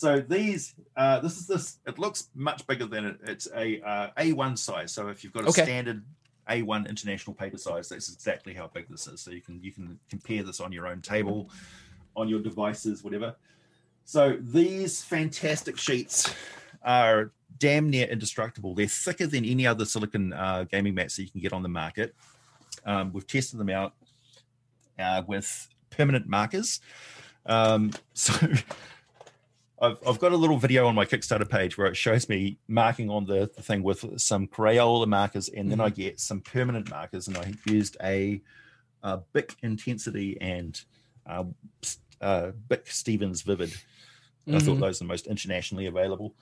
so 0.00 0.18
these, 0.18 0.74
uh, 0.96 1.20
this 1.20 1.36
is 1.36 1.46
this. 1.46 1.78
It 1.86 1.98
looks 1.98 2.30
much 2.34 2.66
bigger 2.66 2.86
than 2.86 3.04
it. 3.04 3.16
It's 3.22 3.46
a 3.54 3.82
uh, 3.82 4.08
A1 4.16 4.56
size. 4.56 4.92
So 4.92 5.08
if 5.08 5.22
you've 5.22 5.34
got 5.34 5.44
a 5.44 5.48
Okay. 5.48 5.64
standard 5.64 6.02
A1 6.48 6.88
international 6.88 7.34
paper 7.34 7.58
size, 7.58 7.90
that's 7.90 8.10
exactly 8.10 8.54
how 8.54 8.68
big 8.68 8.88
this 8.88 9.06
is. 9.06 9.20
So 9.20 9.30
you 9.30 9.42
can 9.42 9.62
you 9.62 9.72
can 9.72 10.00
compare 10.08 10.42
this 10.42 10.58
on 10.58 10.72
your 10.72 10.86
own 10.86 11.02
table, 11.02 11.50
on 12.16 12.30
your 12.30 12.40
devices, 12.40 13.04
whatever. 13.04 13.36
So 14.06 14.38
these 14.40 15.04
fantastic 15.04 15.76
sheets 15.76 16.32
are 16.82 17.32
damn 17.58 17.90
near 17.90 18.06
indestructible. 18.06 18.74
They're 18.74 18.86
thicker 18.86 19.26
than 19.26 19.44
any 19.44 19.66
other 19.66 19.84
silicon 19.84 20.32
uh, 20.32 20.64
gaming 20.64 20.94
mats 20.94 21.16
that 21.16 21.24
you 21.24 21.30
can 21.30 21.42
get 21.42 21.52
on 21.52 21.62
the 21.62 21.68
market. 21.68 22.14
Um, 22.86 23.12
we've 23.12 23.26
tested 23.26 23.60
them 23.60 23.68
out 23.68 23.92
uh, 24.98 25.24
with 25.26 25.68
permanent 25.90 26.26
markers. 26.26 26.80
Um, 27.44 27.92
so 28.14 28.32
I've, 29.80 29.96
I've 30.06 30.18
got 30.18 30.32
a 30.32 30.36
little 30.36 30.58
video 30.58 30.86
on 30.86 30.94
my 30.94 31.06
Kickstarter 31.06 31.48
page 31.48 31.78
where 31.78 31.86
it 31.86 31.96
shows 31.96 32.28
me 32.28 32.58
marking 32.68 33.08
on 33.08 33.24
the, 33.24 33.50
the 33.54 33.62
thing 33.62 33.82
with 33.82 34.20
some 34.20 34.46
Crayola 34.46 35.06
markers, 35.06 35.48
and 35.48 35.70
then 35.70 35.78
mm-hmm. 35.78 35.86
I 35.86 35.90
get 35.90 36.20
some 36.20 36.40
permanent 36.40 36.90
markers, 36.90 37.28
and 37.28 37.38
I 37.38 37.54
used 37.64 37.96
a, 38.02 38.42
a 39.02 39.18
Bic 39.32 39.56
Intensity 39.62 40.38
and 40.40 40.80
uh, 41.26 41.44
uh, 42.20 42.50
Bic 42.68 42.88
Stevens 42.88 43.42
Vivid. 43.42 43.70
Mm-hmm. 43.70 44.56
I 44.56 44.58
thought 44.58 44.72
mm-hmm. 44.72 44.80
those 44.80 45.00
are 45.00 45.04
the 45.04 45.08
most 45.08 45.26
internationally 45.26 45.86
available, 45.86 46.34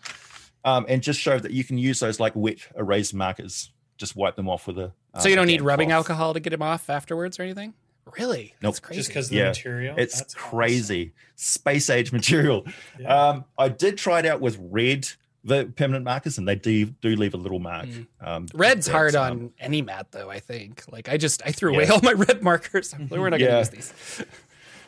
um, 0.65 0.85
and 0.89 1.03
just 1.03 1.21
show 1.21 1.39
that 1.39 1.53
you 1.53 1.63
can 1.63 1.79
use 1.79 2.01
those 2.01 2.19
like 2.19 2.35
wet 2.35 2.59
erase 2.77 3.15
markers. 3.15 3.71
Just 3.97 4.17
wipe 4.17 4.37
them 4.37 4.49
off 4.49 4.67
with 4.67 4.79
a. 4.79 4.93
Um, 5.15 5.21
so 5.21 5.29
you 5.29 5.37
don't 5.37 5.47
need 5.47 5.63
rubbing 5.63 5.89
cloth. 5.89 5.99
alcohol 5.99 6.35
to 6.35 6.41
get 6.41 6.51
them 6.51 6.63
off 6.63 6.91
afterwards 6.91 7.39
or 7.39 7.43
anything. 7.45 7.75
Really? 8.17 8.55
Nope. 8.63 8.75
That's 8.75 8.81
crazy. 8.81 8.99
Just 9.01 9.09
because 9.09 9.29
the 9.29 9.43
material. 9.43 9.97
It's 9.99 10.19
That's 10.19 10.35
crazy. 10.35 11.03
Awesome. 11.03 11.13
Space 11.37 11.91
age 11.91 12.13
material. 12.13 12.67
Yeah. 12.99 13.29
Um, 13.29 13.45
I 13.57 13.69
did 13.69 13.97
try 13.97 14.19
it 14.19 14.27
out 14.27 14.41
with 14.41 14.59
red 14.61 15.09
the 15.45 15.73
permanent 15.77 16.05
markers 16.05 16.39
and 16.39 16.47
they 16.47 16.55
do 16.55 16.87
do 16.87 17.15
leave 17.17 17.35
a 17.35 17.37
little 17.37 17.59
mark. 17.59 17.87
Mm. 17.87 18.07
Um, 18.21 18.47
Red's 18.55 18.89
hard 18.89 19.15
um, 19.15 19.31
on 19.31 19.53
any 19.61 19.83
mat 19.83 20.09
though, 20.11 20.31
I 20.31 20.41
think. 20.41 20.83
Like 20.91 21.09
I 21.09 21.17
just 21.17 21.43
I 21.45 21.53
threw 21.53 21.73
yeah. 21.73 21.79
away 21.79 21.89
all 21.89 22.01
my 22.03 22.13
red 22.13 22.43
markers. 22.43 22.95
We're 23.11 23.31
not 23.31 23.39
gonna 23.39 23.59
use 23.59 23.69
these. 23.71 24.25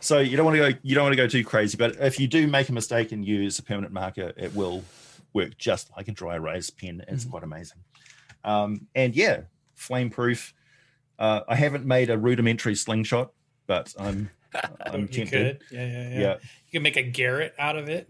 So 0.03 0.19
you 0.19 0.35
don't 0.35 0.47
want 0.47 0.57
to 0.57 0.73
go 0.73 0.79
you 0.83 0.95
don't 0.95 1.05
want 1.05 1.13
to 1.13 1.17
go 1.19 1.29
too 1.29 1.45
crazy, 1.45 1.77
but 1.77 1.97
if 1.97 2.19
you 2.19 2.27
do 2.27 2.47
make 2.47 2.71
a 2.71 2.73
mistake 2.73 3.13
and 3.13 3.23
use 3.23 3.59
a 3.59 3.63
permanent 3.63 3.93
marker, 3.93 4.33
it 4.35 4.55
will 4.55 4.83
work 5.35 5.59
just 5.59 5.91
like 5.95 6.09
a 6.09 6.13
dry 6.13 6.37
erase 6.37 6.71
pen. 6.71 7.05
It's 7.07 7.25
mm-hmm. 7.25 7.31
quite 7.31 7.43
amazing. 7.43 7.77
Um, 8.43 8.87
and 8.95 9.15
yeah, 9.15 9.43
flame 9.75 10.09
proof. 10.09 10.55
Uh, 11.21 11.43
I 11.47 11.55
haven't 11.55 11.85
made 11.85 12.09
a 12.09 12.17
rudimentary 12.17 12.75
slingshot, 12.75 13.31
but 13.67 13.95
I'm 13.99 14.31
I'm 14.87 15.09
you 15.13 15.27
could. 15.27 15.61
Yeah, 15.71 15.87
yeah, 15.87 15.87
yeah, 15.87 16.19
yeah. 16.19 16.37
You 16.67 16.73
can 16.73 16.83
make 16.83 16.97
a 16.97 17.03
garrote 17.03 17.53
out 17.59 17.77
of 17.77 17.89
it. 17.89 18.09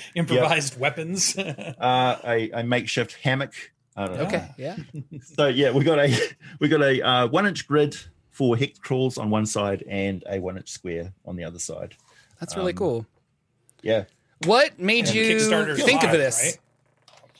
Improvised 0.14 0.78
weapons. 0.78 1.36
uh, 1.38 2.18
a, 2.24 2.50
a 2.50 2.62
makeshift 2.62 3.14
hammock. 3.22 3.54
Okay. 3.98 4.46
Yeah. 4.58 4.76
so 5.22 5.48
yeah, 5.48 5.72
we 5.72 5.82
got 5.82 5.98
a 5.98 6.14
we 6.60 6.68
got 6.68 6.82
a 6.82 7.02
uh, 7.02 7.26
one 7.28 7.46
inch 7.46 7.66
grid 7.66 7.96
for 8.30 8.56
hex 8.56 8.78
crawls 8.78 9.18
on 9.18 9.30
one 9.30 9.46
side 9.46 9.82
and 9.88 10.22
a 10.30 10.38
one 10.38 10.58
inch 10.58 10.68
square 10.68 11.12
on 11.24 11.34
the 11.36 11.44
other 11.44 11.58
side. 11.58 11.94
That's 12.38 12.56
really 12.56 12.72
um, 12.72 12.78
cool. 12.78 13.06
Yeah. 13.82 14.04
What 14.44 14.78
made 14.78 15.06
and 15.06 15.14
you 15.14 15.40
think 15.40 16.02
live, 16.02 16.12
of 16.12 16.18
this? 16.20 16.42
Right? 16.42 16.58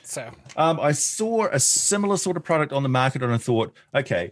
So 0.07 0.31
um, 0.55 0.79
I 0.79 0.93
saw 0.93 1.47
a 1.47 1.59
similar 1.59 2.15
sort 2.15 2.37
of 2.37 2.43
product 2.43 2.71
on 2.71 2.81
the 2.81 2.89
market, 2.89 3.23
and 3.23 3.33
I 3.33 3.37
thought, 3.37 3.75
okay, 3.93 4.31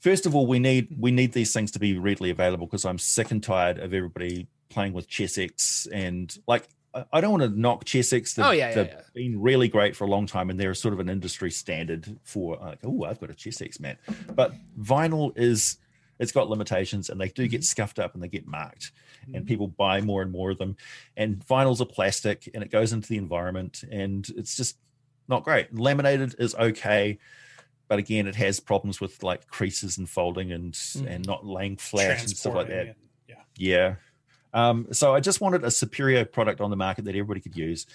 first 0.00 0.26
of 0.26 0.34
all, 0.34 0.46
we 0.46 0.58
need 0.58 0.88
we 0.98 1.12
need 1.12 1.32
these 1.32 1.52
things 1.52 1.70
to 1.72 1.78
be 1.78 1.96
readily 1.96 2.30
available 2.30 2.66
because 2.66 2.84
I'm 2.84 2.98
sick 2.98 3.30
and 3.30 3.42
tired 3.42 3.78
of 3.78 3.94
everybody 3.94 4.48
playing 4.70 4.92
with 4.92 5.08
Chessex 5.08 5.86
and 5.92 6.36
like 6.46 6.68
I 7.12 7.20
don't 7.20 7.30
want 7.30 7.42
to 7.44 7.60
knock 7.60 7.84
Chessex. 7.84 8.34
They've, 8.34 8.44
oh 8.44 8.50
yeah, 8.50 8.70
yeah, 8.70 8.82
yeah, 8.82 9.00
been 9.14 9.40
really 9.40 9.68
great 9.68 9.94
for 9.94 10.04
a 10.04 10.08
long 10.08 10.26
time, 10.26 10.50
and 10.50 10.58
they're 10.58 10.74
sort 10.74 10.94
of 10.94 11.00
an 11.00 11.08
industry 11.08 11.50
standard 11.50 12.18
for 12.24 12.56
like, 12.56 12.80
oh, 12.82 13.04
I've 13.04 13.20
got 13.20 13.30
a 13.30 13.34
Chessex 13.34 13.78
mat. 13.78 13.98
But 14.34 14.52
vinyl 14.80 15.32
is 15.36 15.76
it's 16.18 16.32
got 16.32 16.48
limitations, 16.48 17.08
and 17.08 17.20
they 17.20 17.28
do 17.28 17.46
get 17.46 17.58
mm-hmm. 17.58 17.64
scuffed 17.64 17.98
up 18.00 18.14
and 18.14 18.22
they 18.22 18.28
get 18.28 18.46
marked, 18.48 18.90
and 19.26 19.36
mm-hmm. 19.36 19.44
people 19.44 19.68
buy 19.68 20.00
more 20.00 20.22
and 20.22 20.32
more 20.32 20.50
of 20.50 20.58
them. 20.58 20.76
And 21.16 21.38
vinyls 21.46 21.80
are 21.80 21.86
plastic, 21.86 22.50
and 22.52 22.64
it 22.64 22.70
goes 22.70 22.92
into 22.92 23.08
the 23.08 23.18
environment, 23.18 23.84
and 23.90 24.28
it's 24.36 24.56
just 24.56 24.76
not 25.28 25.44
great. 25.44 25.74
Laminated 25.74 26.34
is 26.38 26.54
okay, 26.54 27.18
but 27.88 27.98
again, 27.98 28.26
it 28.26 28.34
has 28.36 28.60
problems 28.60 29.00
with 29.00 29.22
like 29.22 29.46
creases 29.48 29.98
and 29.98 30.08
folding 30.08 30.52
and 30.52 30.72
mm. 30.72 31.06
and 31.06 31.26
not 31.26 31.46
laying 31.46 31.76
flat 31.76 32.20
and 32.20 32.30
stuff 32.30 32.54
like 32.54 32.68
that. 32.68 32.96
Yeah, 33.28 33.34
yeah. 33.56 33.94
Um, 34.54 34.88
so 34.92 35.14
I 35.14 35.20
just 35.20 35.40
wanted 35.40 35.64
a 35.64 35.70
superior 35.70 36.24
product 36.24 36.60
on 36.60 36.70
the 36.70 36.76
market 36.76 37.04
that 37.04 37.14
everybody 37.14 37.40
could 37.40 37.56
use. 37.56 37.86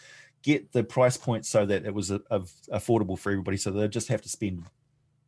Get 0.43 0.71
the 0.71 0.83
price 0.83 1.17
point 1.17 1.45
so 1.45 1.65
that 1.65 1.85
it 1.85 1.93
was 1.93 2.11
a, 2.11 2.21
a, 2.29 2.41
affordable 2.71 3.17
for 3.17 3.31
everybody, 3.31 3.57
so 3.57 3.71
they 3.71 3.87
just 3.87 4.09
have 4.09 4.21
to 4.21 4.29
spend 4.29 4.65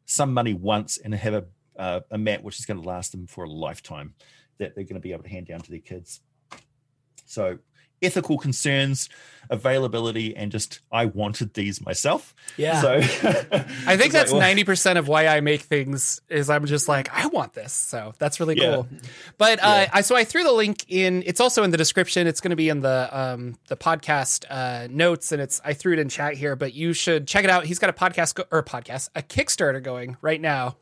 some 0.05 0.33
money 0.33 0.53
once 0.53 0.97
and 0.97 1.15
have 1.15 1.33
a 1.33 1.45
uh, 1.77 2.01
a 2.11 2.17
mat 2.17 2.43
which 2.43 2.59
is 2.59 2.65
going 2.65 2.81
to 2.81 2.87
last 2.87 3.11
them 3.11 3.27
for 3.27 3.43
a 3.43 3.49
lifetime 3.49 4.13
that 4.57 4.75
they're 4.75 4.85
going 4.85 4.95
to 4.95 5.01
be 5.01 5.11
able 5.11 5.23
to 5.23 5.29
hand 5.29 5.47
down 5.47 5.59
to 5.59 5.69
their 5.69 5.79
kids. 5.79 6.21
So 7.25 7.57
ethical 8.01 8.37
concerns, 8.37 9.09
availability, 9.49 10.35
and 10.35 10.51
just 10.51 10.79
I 10.91 11.05
wanted 11.05 11.53
these 11.53 11.83
myself. 11.83 12.33
Yeah. 12.57 12.81
So 12.81 12.93
I 13.87 13.97
think 13.97 14.13
that's 14.13 14.31
ninety 14.31 14.61
like, 14.61 14.67
well, 14.67 14.73
percent 14.73 14.99
of 14.99 15.07
why 15.07 15.27
I 15.27 15.41
make 15.41 15.61
things 15.61 16.21
is 16.29 16.49
I'm 16.49 16.65
just 16.65 16.87
like 16.87 17.09
I 17.13 17.27
want 17.27 17.53
this. 17.53 17.73
So 17.73 18.13
that's 18.19 18.39
really 18.39 18.57
yeah. 18.57 18.75
cool. 18.75 18.87
But 19.37 19.59
uh. 19.61 19.87
I 19.93 20.01
so 20.01 20.15
I 20.15 20.23
threw 20.23 20.43
the 20.43 20.51
link 20.51 20.85
in. 20.87 21.23
It's 21.25 21.39
also 21.39 21.63
in 21.63 21.71
the 21.71 21.77
description. 21.77 22.27
It's 22.27 22.41
going 22.41 22.51
to 22.51 22.55
be 22.55 22.69
in 22.69 22.81
the 22.81 23.09
um, 23.11 23.55
the 23.67 23.77
podcast 23.77 24.45
uh, 24.49 24.87
notes, 24.89 25.31
and 25.31 25.41
it's 25.41 25.61
I 25.63 25.73
threw 25.73 25.93
it 25.93 25.99
in 25.99 26.09
chat 26.09 26.33
here. 26.33 26.55
But 26.55 26.73
you 26.73 26.93
should 26.93 27.27
check 27.27 27.43
it 27.43 27.49
out. 27.49 27.65
He's 27.65 27.79
got 27.79 27.89
a 27.89 27.93
podcast 27.93 28.35
go- 28.35 28.45
or 28.51 28.63
podcast 28.63 29.09
a 29.15 29.21
Kickstarter 29.21 29.81
going 29.81 30.17
right 30.21 30.41
now 30.41 30.77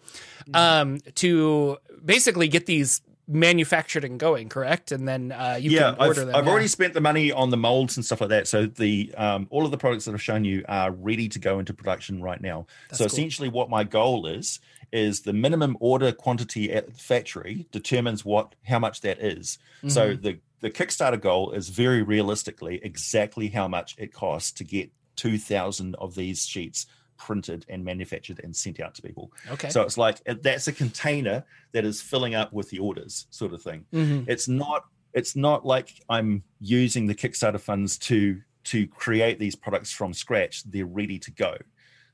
mm-hmm. 0.50 0.56
um, 0.56 1.00
to 1.16 1.78
basically 2.04 2.48
get 2.48 2.66
these 2.66 3.02
manufactured 3.28 4.04
and 4.04 4.20
going, 4.20 4.50
correct? 4.50 4.92
And 4.92 5.08
then 5.08 5.32
uh, 5.32 5.58
you 5.60 5.72
yeah, 5.72 5.92
can 5.92 6.02
order 6.08 6.22
I've, 6.22 6.28
them. 6.28 6.36
I've 6.36 6.48
already 6.48 6.68
spent 6.68 6.94
the 6.94 7.02
money 7.02 7.32
on 7.32 7.50
the 7.50 7.58
molds 7.58 7.96
and 7.98 8.06
stuff 8.06 8.22
like 8.22 8.30
that. 8.30 8.48
So 8.48 8.66
the 8.66 9.14
um, 9.18 9.48
all 9.50 9.66
of 9.66 9.72
the 9.72 9.78
products 9.78 10.06
that 10.06 10.14
I've 10.14 10.22
shown 10.22 10.44
you 10.44 10.64
are 10.68 10.92
ready 10.92 11.30
to 11.30 11.40
go 11.40 11.60
into 11.60 11.74
production 11.74 12.22
right 12.22 12.42
now. 12.42 12.68
That's 12.90 13.00
so 13.00 13.06
cool. 13.06 13.14
essentially, 13.14 13.50
what 13.50 13.70
my 13.70 13.84
goal 13.84 14.26
is 14.28 14.60
is 14.92 15.22
the 15.22 15.34
minimum 15.34 15.76
order 15.80 16.12
quantity 16.12 16.72
at 16.72 16.86
the 16.88 16.94
factory 16.94 17.66
determines 17.72 18.24
what 18.24 18.56
how 18.66 18.80
much 18.80 19.02
that 19.02 19.20
is. 19.20 19.58
Mm-hmm. 19.78 19.90
So 19.90 20.16
the 20.16 20.40
the 20.62 20.70
Kickstarter 20.70 21.20
goal 21.20 21.52
is 21.52 21.70
very 21.70 22.02
realistically 22.02 22.80
exactly 22.84 23.50
how 23.50 23.68
much 23.68 23.96
it 23.98 24.14
costs 24.14 24.52
to 24.54 24.64
get 24.64 24.92
two 25.16 25.38
thousand 25.38 25.96
of 25.96 26.16
these 26.16 26.46
sheets 26.46 26.88
printed 27.26 27.66
and 27.70 27.86
manufactured 27.86 28.42
and 28.44 28.54
sent 28.54 28.80
out 28.82 28.94
to 28.96 29.02
people. 29.02 29.32
Okay. 29.50 29.70
So 29.70 29.82
it's 29.82 29.98
like 29.98 30.22
that's 30.42 30.68
a 30.68 30.74
container 30.74 31.46
that 31.72 31.86
is 31.86 32.02
filling 32.02 32.36
up 32.36 32.52
with 32.52 32.70
the 32.70 32.80
orders, 32.80 33.28
sort 33.30 33.54
of 33.54 33.62
thing. 33.62 33.86
Mm-hmm. 33.94 34.30
It's 34.30 34.48
not. 34.48 34.86
It's 35.14 35.36
not 35.36 35.64
like 35.64 36.02
I'm 36.10 36.44
using 36.60 37.06
the 37.06 37.16
Kickstarter 37.16 37.60
funds 37.60 37.98
to 38.10 38.42
to 38.66 38.88
create 38.88 39.40
these 39.40 39.56
products 39.56 39.92
from 39.92 40.14
scratch. 40.14 40.64
They're 40.64 40.86
ready 40.86 41.20
to 41.20 41.32
go. 41.32 41.58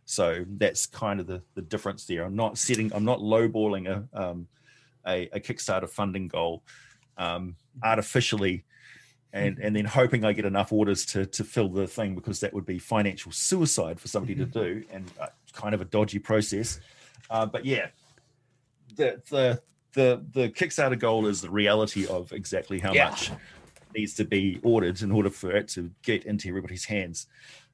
So 0.05 0.45
that's 0.47 0.85
kind 0.85 1.19
of 1.19 1.27
the 1.27 1.41
the 1.55 1.61
difference 1.61 2.05
there. 2.05 2.23
I'm 2.23 2.35
not 2.35 2.57
setting. 2.57 2.91
I'm 2.93 3.05
not 3.05 3.19
lowballing 3.19 3.87
a 3.87 4.21
um, 4.21 4.47
a, 5.07 5.29
a 5.33 5.39
Kickstarter 5.39 5.89
funding 5.89 6.27
goal 6.27 6.63
um, 7.17 7.55
artificially 7.83 8.65
and 9.33 9.59
and 9.59 9.75
then 9.75 9.85
hoping 9.85 10.25
I 10.25 10.33
get 10.33 10.45
enough 10.45 10.71
orders 10.73 11.05
to 11.07 11.25
to 11.25 11.43
fill 11.43 11.69
the 11.69 11.87
thing 11.87 12.15
because 12.15 12.39
that 12.39 12.53
would 12.53 12.65
be 12.65 12.79
financial 12.79 13.31
suicide 13.31 13.99
for 13.99 14.07
somebody 14.07 14.35
mm-hmm. 14.35 14.51
to 14.51 14.65
do 14.65 14.83
and 14.91 15.11
uh, 15.19 15.27
kind 15.53 15.75
of 15.75 15.81
a 15.81 15.85
dodgy 15.85 16.19
process. 16.19 16.79
Uh, 17.29 17.45
but 17.45 17.65
yeah, 17.65 17.87
the 18.95 19.21
the 19.29 19.61
the 19.93 20.25
the 20.33 20.49
Kickstarter 20.49 20.97
goal 20.97 21.27
is 21.27 21.41
the 21.41 21.49
reality 21.49 22.07
of 22.07 22.31
exactly 22.31 22.79
how 22.79 22.93
yeah. 22.93 23.09
much 23.09 23.31
needs 23.95 24.13
to 24.15 24.25
be 24.25 24.59
ordered 24.63 25.01
in 25.01 25.11
order 25.11 25.29
for 25.29 25.51
it 25.51 25.67
to 25.67 25.91
get 26.03 26.25
into 26.25 26.47
everybody's 26.47 26.85
hands. 26.85 27.27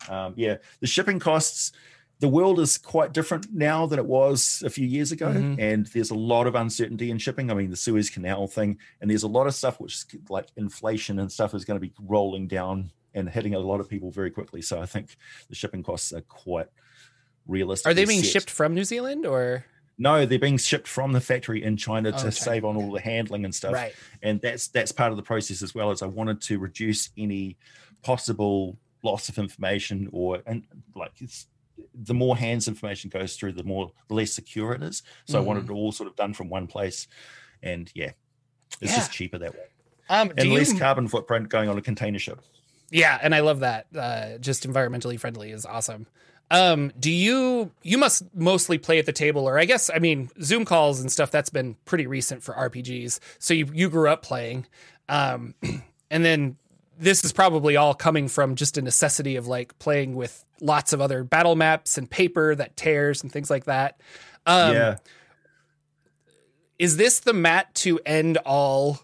Um, 0.09 0.33
yeah, 0.35 0.57
the 0.79 0.87
shipping 0.87 1.19
costs 1.19 1.71
the 2.19 2.27
world 2.27 2.59
is 2.59 2.77
quite 2.77 3.13
different 3.13 3.47
now 3.53 3.85
than 3.85 3.99
it 3.99 4.05
was 4.05 4.63
a 4.65 4.69
few 4.69 4.87
years 4.87 5.11
ago 5.11 5.27
mm-hmm. 5.27 5.59
and 5.59 5.87
there's 5.87 6.11
a 6.11 6.15
lot 6.15 6.47
of 6.47 6.55
uncertainty 6.55 7.11
in 7.11 7.17
shipping 7.17 7.51
i 7.51 7.53
mean 7.53 7.69
the 7.69 7.75
suez 7.75 8.09
canal 8.09 8.47
thing 8.47 8.77
and 9.01 9.09
there's 9.09 9.23
a 9.23 9.27
lot 9.27 9.47
of 9.47 9.53
stuff 9.53 9.79
which 9.79 9.95
is 9.95 10.05
like 10.29 10.47
inflation 10.55 11.19
and 11.19 11.31
stuff 11.31 11.53
is 11.53 11.65
going 11.65 11.79
to 11.79 11.85
be 11.85 11.93
rolling 11.99 12.47
down 12.47 12.91
and 13.13 13.29
hitting 13.29 13.55
a 13.55 13.59
lot 13.59 13.79
of 13.79 13.89
people 13.89 14.11
very 14.11 14.31
quickly 14.31 14.61
so 14.61 14.79
i 14.81 14.85
think 14.85 15.15
the 15.49 15.55
shipping 15.55 15.83
costs 15.83 16.13
are 16.13 16.21
quite 16.21 16.67
realistic 17.47 17.89
are 17.89 17.93
they 17.93 18.05
being 18.05 18.23
set. 18.23 18.31
shipped 18.31 18.49
from 18.49 18.73
new 18.73 18.83
zealand 18.83 19.25
or 19.25 19.65
no 19.97 20.25
they're 20.25 20.39
being 20.39 20.57
shipped 20.57 20.87
from 20.87 21.11
the 21.13 21.21
factory 21.21 21.63
in 21.63 21.77
china 21.77 22.09
oh, 22.09 22.11
to 22.11 22.17
china. 22.17 22.31
save 22.31 22.65
on 22.65 22.75
all 22.75 22.91
the 22.91 22.99
handling 22.99 23.45
and 23.45 23.53
stuff 23.53 23.73
right 23.73 23.93
and 24.23 24.41
that's 24.41 24.67
that's 24.69 24.91
part 24.91 25.11
of 25.11 25.17
the 25.17 25.23
process 25.23 25.61
as 25.61 25.75
well 25.75 25.91
as 25.91 26.01
i 26.01 26.07
wanted 26.07 26.41
to 26.41 26.59
reduce 26.59 27.09
any 27.17 27.57
possible 28.01 28.77
loss 29.03 29.29
of 29.29 29.37
information 29.37 30.09
or 30.11 30.41
and 30.47 30.63
like 30.95 31.11
it's 31.19 31.47
the 31.93 32.13
more 32.13 32.37
hands 32.37 32.67
information 32.67 33.09
goes 33.09 33.35
through, 33.35 33.53
the 33.53 33.63
more 33.63 33.91
the 34.07 34.13
less 34.13 34.33
secure 34.33 34.73
it 34.73 34.83
is. 34.83 35.03
So 35.25 35.37
mm. 35.37 35.41
I 35.41 35.43
wanted 35.43 35.65
it 35.65 35.71
all 35.71 35.91
sort 35.91 36.09
of 36.09 36.15
done 36.15 36.33
from 36.33 36.49
one 36.49 36.67
place, 36.67 37.07
and 37.61 37.91
yeah, 37.95 38.11
it's 38.81 38.91
yeah. 38.91 38.97
just 38.97 39.11
cheaper 39.11 39.37
that 39.37 39.53
way. 39.53 39.65
Um, 40.09 40.31
and 40.37 40.53
less 40.53 40.73
you... 40.73 40.79
carbon 40.79 41.07
footprint 41.07 41.49
going 41.49 41.69
on 41.69 41.77
a 41.77 41.81
container 41.81 42.19
ship. 42.19 42.41
Yeah, 42.91 43.17
and 43.21 43.33
I 43.33 43.39
love 43.39 43.61
that. 43.61 43.87
Uh, 43.95 44.37
just 44.37 44.67
environmentally 44.67 45.19
friendly 45.19 45.51
is 45.51 45.65
awesome. 45.65 46.07
Um, 46.51 46.91
do 46.99 47.09
you 47.09 47.71
you 47.81 47.97
must 47.97 48.23
mostly 48.35 48.77
play 48.77 48.99
at 48.99 49.07
the 49.07 49.11
table, 49.11 49.49
or 49.49 49.57
I 49.57 49.65
guess 49.65 49.89
I 49.93 49.99
mean 49.99 50.29
Zoom 50.41 50.63
calls 50.63 50.99
and 50.99 51.11
stuff. 51.11 51.31
That's 51.31 51.49
been 51.49 51.75
pretty 51.85 52.05
recent 52.05 52.43
for 52.43 52.53
RPGs. 52.53 53.19
So 53.39 53.53
you 53.53 53.67
you 53.73 53.89
grew 53.89 54.09
up 54.09 54.21
playing, 54.21 54.67
um, 55.09 55.55
and 56.11 56.23
then 56.23 56.57
this 56.99 57.25
is 57.25 57.33
probably 57.33 57.75
all 57.75 57.93
coming 57.93 58.27
from 58.27 58.55
just 58.55 58.77
a 58.77 58.81
necessity 58.81 59.35
of 59.35 59.47
like 59.47 59.77
playing 59.79 60.15
with 60.15 60.44
lots 60.61 60.93
of 60.93 61.01
other 61.01 61.23
battle 61.23 61.55
maps 61.55 61.97
and 61.97 62.09
paper 62.09 62.55
that 62.55 62.75
tears 62.77 63.21
and 63.23 63.31
things 63.31 63.49
like 63.49 63.65
that. 63.65 63.99
Um, 64.45 64.73
yeah. 64.73 64.97
Is 66.77 66.97
this 66.97 67.19
the 67.21 67.33
mat 67.33 67.73
to 67.75 67.99
end 68.05 68.37
all? 68.45 68.99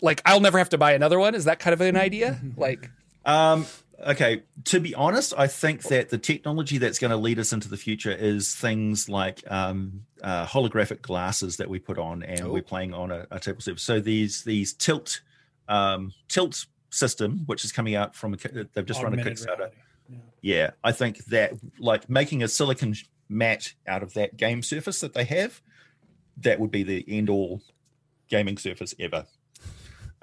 Like, 0.00 0.22
I'll 0.24 0.40
never 0.40 0.58
have 0.58 0.68
to 0.70 0.78
buy 0.78 0.92
another 0.92 1.18
one. 1.18 1.34
Is 1.34 1.44
that 1.46 1.58
kind 1.58 1.74
of 1.74 1.80
an 1.80 1.96
idea? 1.96 2.40
Like, 2.56 2.90
Um, 3.24 3.66
okay, 4.06 4.42
to 4.66 4.78
be 4.78 4.94
honest, 4.94 5.34
I 5.36 5.46
think 5.48 5.82
that 5.84 6.10
the 6.10 6.18
technology 6.18 6.78
that's 6.78 6.98
going 6.98 7.10
to 7.10 7.16
lead 7.16 7.38
us 7.38 7.52
into 7.52 7.68
the 7.68 7.76
future 7.76 8.12
is 8.12 8.54
things 8.54 9.08
like 9.08 9.42
um, 9.50 10.02
uh, 10.22 10.46
holographic 10.46 11.02
glasses 11.02 11.56
that 11.56 11.68
we 11.68 11.78
put 11.80 11.98
on, 11.98 12.22
and 12.22 12.42
Oh. 12.42 12.52
we're 12.52 12.62
playing 12.62 12.94
on 12.94 13.10
a, 13.10 13.26
a 13.30 13.40
table 13.40 13.60
surface. 13.60 13.82
So 13.82 13.98
these 14.00 14.44
these 14.44 14.72
tilt 14.74 15.22
um, 15.68 16.12
tilt 16.28 16.66
system, 16.90 17.42
which 17.46 17.64
is 17.64 17.72
coming 17.72 17.96
out 17.96 18.14
from 18.14 18.34
a, 18.34 18.36
they've 18.74 18.86
just 18.86 19.02
run 19.02 19.14
a 19.14 19.16
Kickstarter. 19.16 19.56
reality. 19.58 19.76
Yeah. 20.08 20.18
Yeah, 20.42 20.70
I 20.84 20.92
think 20.92 21.24
that 21.26 21.52
like 21.78 22.08
making 22.08 22.42
a 22.42 22.48
silicon 22.48 22.94
mat 23.28 23.72
out 23.86 24.02
of 24.02 24.14
that 24.14 24.36
game 24.36 24.62
surface 24.62 25.00
that 25.00 25.12
they 25.14 25.24
have, 25.24 25.60
that 26.38 26.60
would 26.60 26.70
be 26.70 26.82
the 26.84 27.04
end 27.08 27.28
all 27.30 27.62
gaming 28.28 28.56
surface 28.58 28.94
ever. 29.00 29.26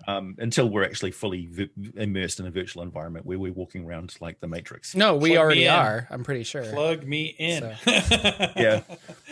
Um, 0.06 0.36
until 0.38 0.70
we're 0.70 0.84
actually 0.84 1.12
fully 1.12 1.46
v- 1.46 1.70
immersed 1.96 2.42
in 2.42 2.46
a 2.46 2.52
virtual 2.52 2.84
environment 2.84 3.26
where 3.26 3.40
we're 3.40 3.54
walking 3.54 3.86
around 3.86 4.14
like 4.20 4.42
the 4.42 4.48
Matrix. 4.48 4.94
no, 4.96 5.16
we 5.16 5.30
Plug 5.30 5.40
already 5.40 5.68
are. 5.70 6.08
I'm 6.10 6.26
pretty 6.26 6.44
sure. 6.44 6.64
Plug 6.66 7.06
me 7.06 7.34
in. 7.40 7.62
So- 7.62 7.74
Yeah, 8.58 8.82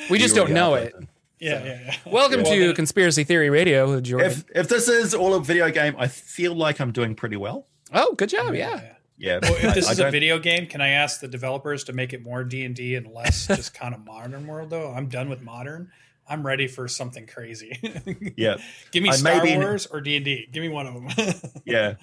we 0.09 0.17
just 0.17 0.33
don't 0.33 0.51
know 0.51 0.75
it. 0.75 0.93
but- 0.97 1.07
yeah, 1.39 1.63
yeah, 1.63 1.79
yeah. 1.87 1.95
Welcome 2.05 2.43
Well, 2.43 2.53
to 2.53 2.67
then- 2.67 2.75
Conspiracy 2.75 3.23
Theory 3.25 3.49
Radio 3.49 3.89
with 3.93 4.03
Jordan. 4.05 4.31
If 4.31 4.43
if 4.55 4.67
this 4.69 4.87
is 4.87 5.13
all 5.13 5.33
a 5.33 5.41
video 5.41 5.69
game, 5.71 5.95
I 5.97 6.07
feel 6.07 6.55
like 6.55 6.79
I'm 6.79 6.91
doing 6.93 7.15
pretty 7.15 7.35
well. 7.35 7.65
oh, 7.93 8.13
good 8.15 8.29
job. 8.29 8.53
Yeah. 8.53 8.75
Yeah, 8.75 8.93
Well, 9.21 9.55
if 9.55 9.73
this 9.75 9.85
I- 9.85 9.89
I 9.89 9.91
is 9.93 9.99
a 9.99 10.11
video 10.11 10.39
game, 10.39 10.67
can 10.67 10.81
I 10.81 10.89
ask 10.89 11.19
the 11.19 11.27
developers 11.27 11.83
to 11.85 11.93
make 11.93 12.13
it 12.13 12.21
more 12.23 12.43
D 12.43 12.63
and 12.65 12.75
D 12.75 12.95
and 12.95 13.07
less 13.07 13.47
just 13.55 13.73
kind 13.73 13.93
of 13.93 14.03
modern 14.05 14.47
world? 14.47 14.69
Though 14.69 14.91
I'm 14.93 15.07
done 15.07 15.29
with 15.29 15.41
modern. 15.41 15.91
I'm 16.27 16.45
ready 16.45 16.67
for 16.67 16.87
something 16.87 17.27
crazy. 17.27 17.77
Yeah, 18.37 18.55
Give 18.91 19.03
me 19.03 19.09
I 19.09 19.13
Star 19.13 19.41
be 19.43 19.57
Wars 19.57 19.85
or 19.87 19.99
D 20.01 20.15
and 20.15 20.23
D. 20.25 20.47
Give 20.51 20.61
me 20.63 20.69
one 20.69 20.87
of 20.87 20.93
them. 20.93 21.51
yeah. 21.65 21.95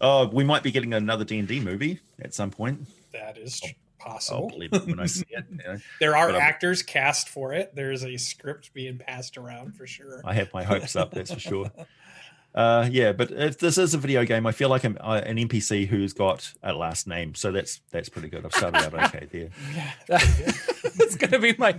Oh, 0.00 0.28
we 0.28 0.44
might 0.44 0.62
be 0.62 0.70
getting 0.70 0.94
another 0.94 1.24
D 1.24 1.38
and 1.38 1.48
D 1.48 1.58
movie 1.60 1.98
at 2.20 2.32
some 2.34 2.50
point. 2.50 2.86
that 3.12 3.36
is 3.38 3.60
I'll 3.64 4.12
possible. 4.12 4.48
believe 4.50 4.72
it 4.72 4.86
when 4.86 5.00
I 5.00 5.06
see 5.06 5.24
it. 5.30 5.44
you 5.50 5.56
know. 5.58 5.78
There 6.00 6.16
are 6.16 6.28
But 6.28 6.34
I'm- 6.36 6.42
actors 6.42 6.82
cast 6.82 7.28
for 7.28 7.52
it. 7.54 7.74
There's 7.74 8.04
a 8.04 8.16
script 8.18 8.72
being 8.74 8.98
passed 8.98 9.36
around 9.36 9.74
for 9.76 9.86
sure. 9.86 10.20
I 10.24 10.34
have 10.34 10.52
my 10.52 10.62
hopes 10.62 10.94
up, 10.94 11.10
that's 11.12 11.32
for 11.32 11.40
sure. 11.40 11.70
Uh, 12.54 12.86
yeah, 12.90 13.12
but 13.12 13.30
if 13.30 13.58
this 13.58 13.78
is 13.78 13.94
a 13.94 13.98
video 13.98 14.24
game, 14.24 14.46
I 14.46 14.52
feel 14.52 14.68
like 14.68 14.84
I'm 14.84 14.98
uh, 15.00 15.22
an 15.24 15.38
NPC 15.38 15.86
who's 15.86 16.12
got 16.12 16.52
a 16.62 16.72
last 16.74 17.06
name, 17.06 17.34
so 17.34 17.50
that's 17.50 17.80
that's 17.90 18.08
pretty 18.10 18.28
good. 18.28 18.44
I've 18.44 18.52
started 18.52 18.82
out 18.84 18.94
okay 19.14 19.26
there. 19.32 19.48
that's 20.98 21.16
gonna 21.16 21.38
be 21.38 21.54
my 21.56 21.72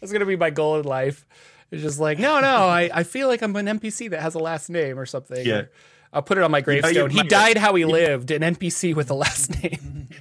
that's 0.00 0.12
gonna 0.12 0.26
be 0.26 0.36
my 0.36 0.50
goal 0.50 0.78
in 0.78 0.84
life. 0.84 1.24
It's 1.70 1.82
just 1.82 1.98
like, 1.98 2.18
no, 2.18 2.40
no, 2.40 2.68
I, 2.68 2.90
I 2.92 3.02
feel 3.02 3.28
like 3.28 3.40
I'm 3.40 3.56
an 3.56 3.64
NPC 3.66 4.10
that 4.10 4.20
has 4.20 4.34
a 4.34 4.38
last 4.38 4.68
name 4.68 4.98
or 4.98 5.06
something. 5.06 5.46
Yeah. 5.46 5.54
Or 5.54 5.70
I'll 6.12 6.22
put 6.22 6.36
it 6.36 6.44
on 6.44 6.50
my 6.50 6.60
gravestone. 6.60 6.94
you've 6.94 7.12
he 7.12 7.16
made 7.18 7.26
it. 7.26 7.30
died 7.30 7.56
how 7.56 7.74
he 7.74 7.86
lived, 7.86 8.30
an 8.30 8.42
NPC 8.42 8.94
with 8.94 9.10
a 9.10 9.14
last 9.14 9.62
name. 9.62 10.08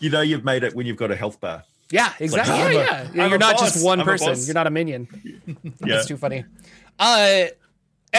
You 0.00 0.10
know, 0.10 0.20
you've 0.20 0.44
made 0.44 0.64
it 0.64 0.74
when 0.74 0.84
you've 0.84 0.96
got 0.96 1.12
a 1.12 1.16
health 1.16 1.40
bar. 1.40 1.62
Yeah, 1.90 2.12
exactly. 2.18 2.54
I'm 2.54 2.72
yeah, 2.72 3.02
a- 3.02 3.14
yeah. 3.14 3.24
I'm 3.24 3.30
You're 3.30 3.38
not 3.38 3.56
boss. 3.56 3.74
just 3.74 3.84
one 3.84 4.00
I'm 4.00 4.04
person. 4.06 4.34
You're 4.44 4.54
not 4.54 4.66
a 4.66 4.70
minion. 4.70 5.06
Yeah, 5.46 5.94
That's 5.94 6.06
too 6.06 6.16
funny. 6.16 6.44
Uh, 6.98 7.44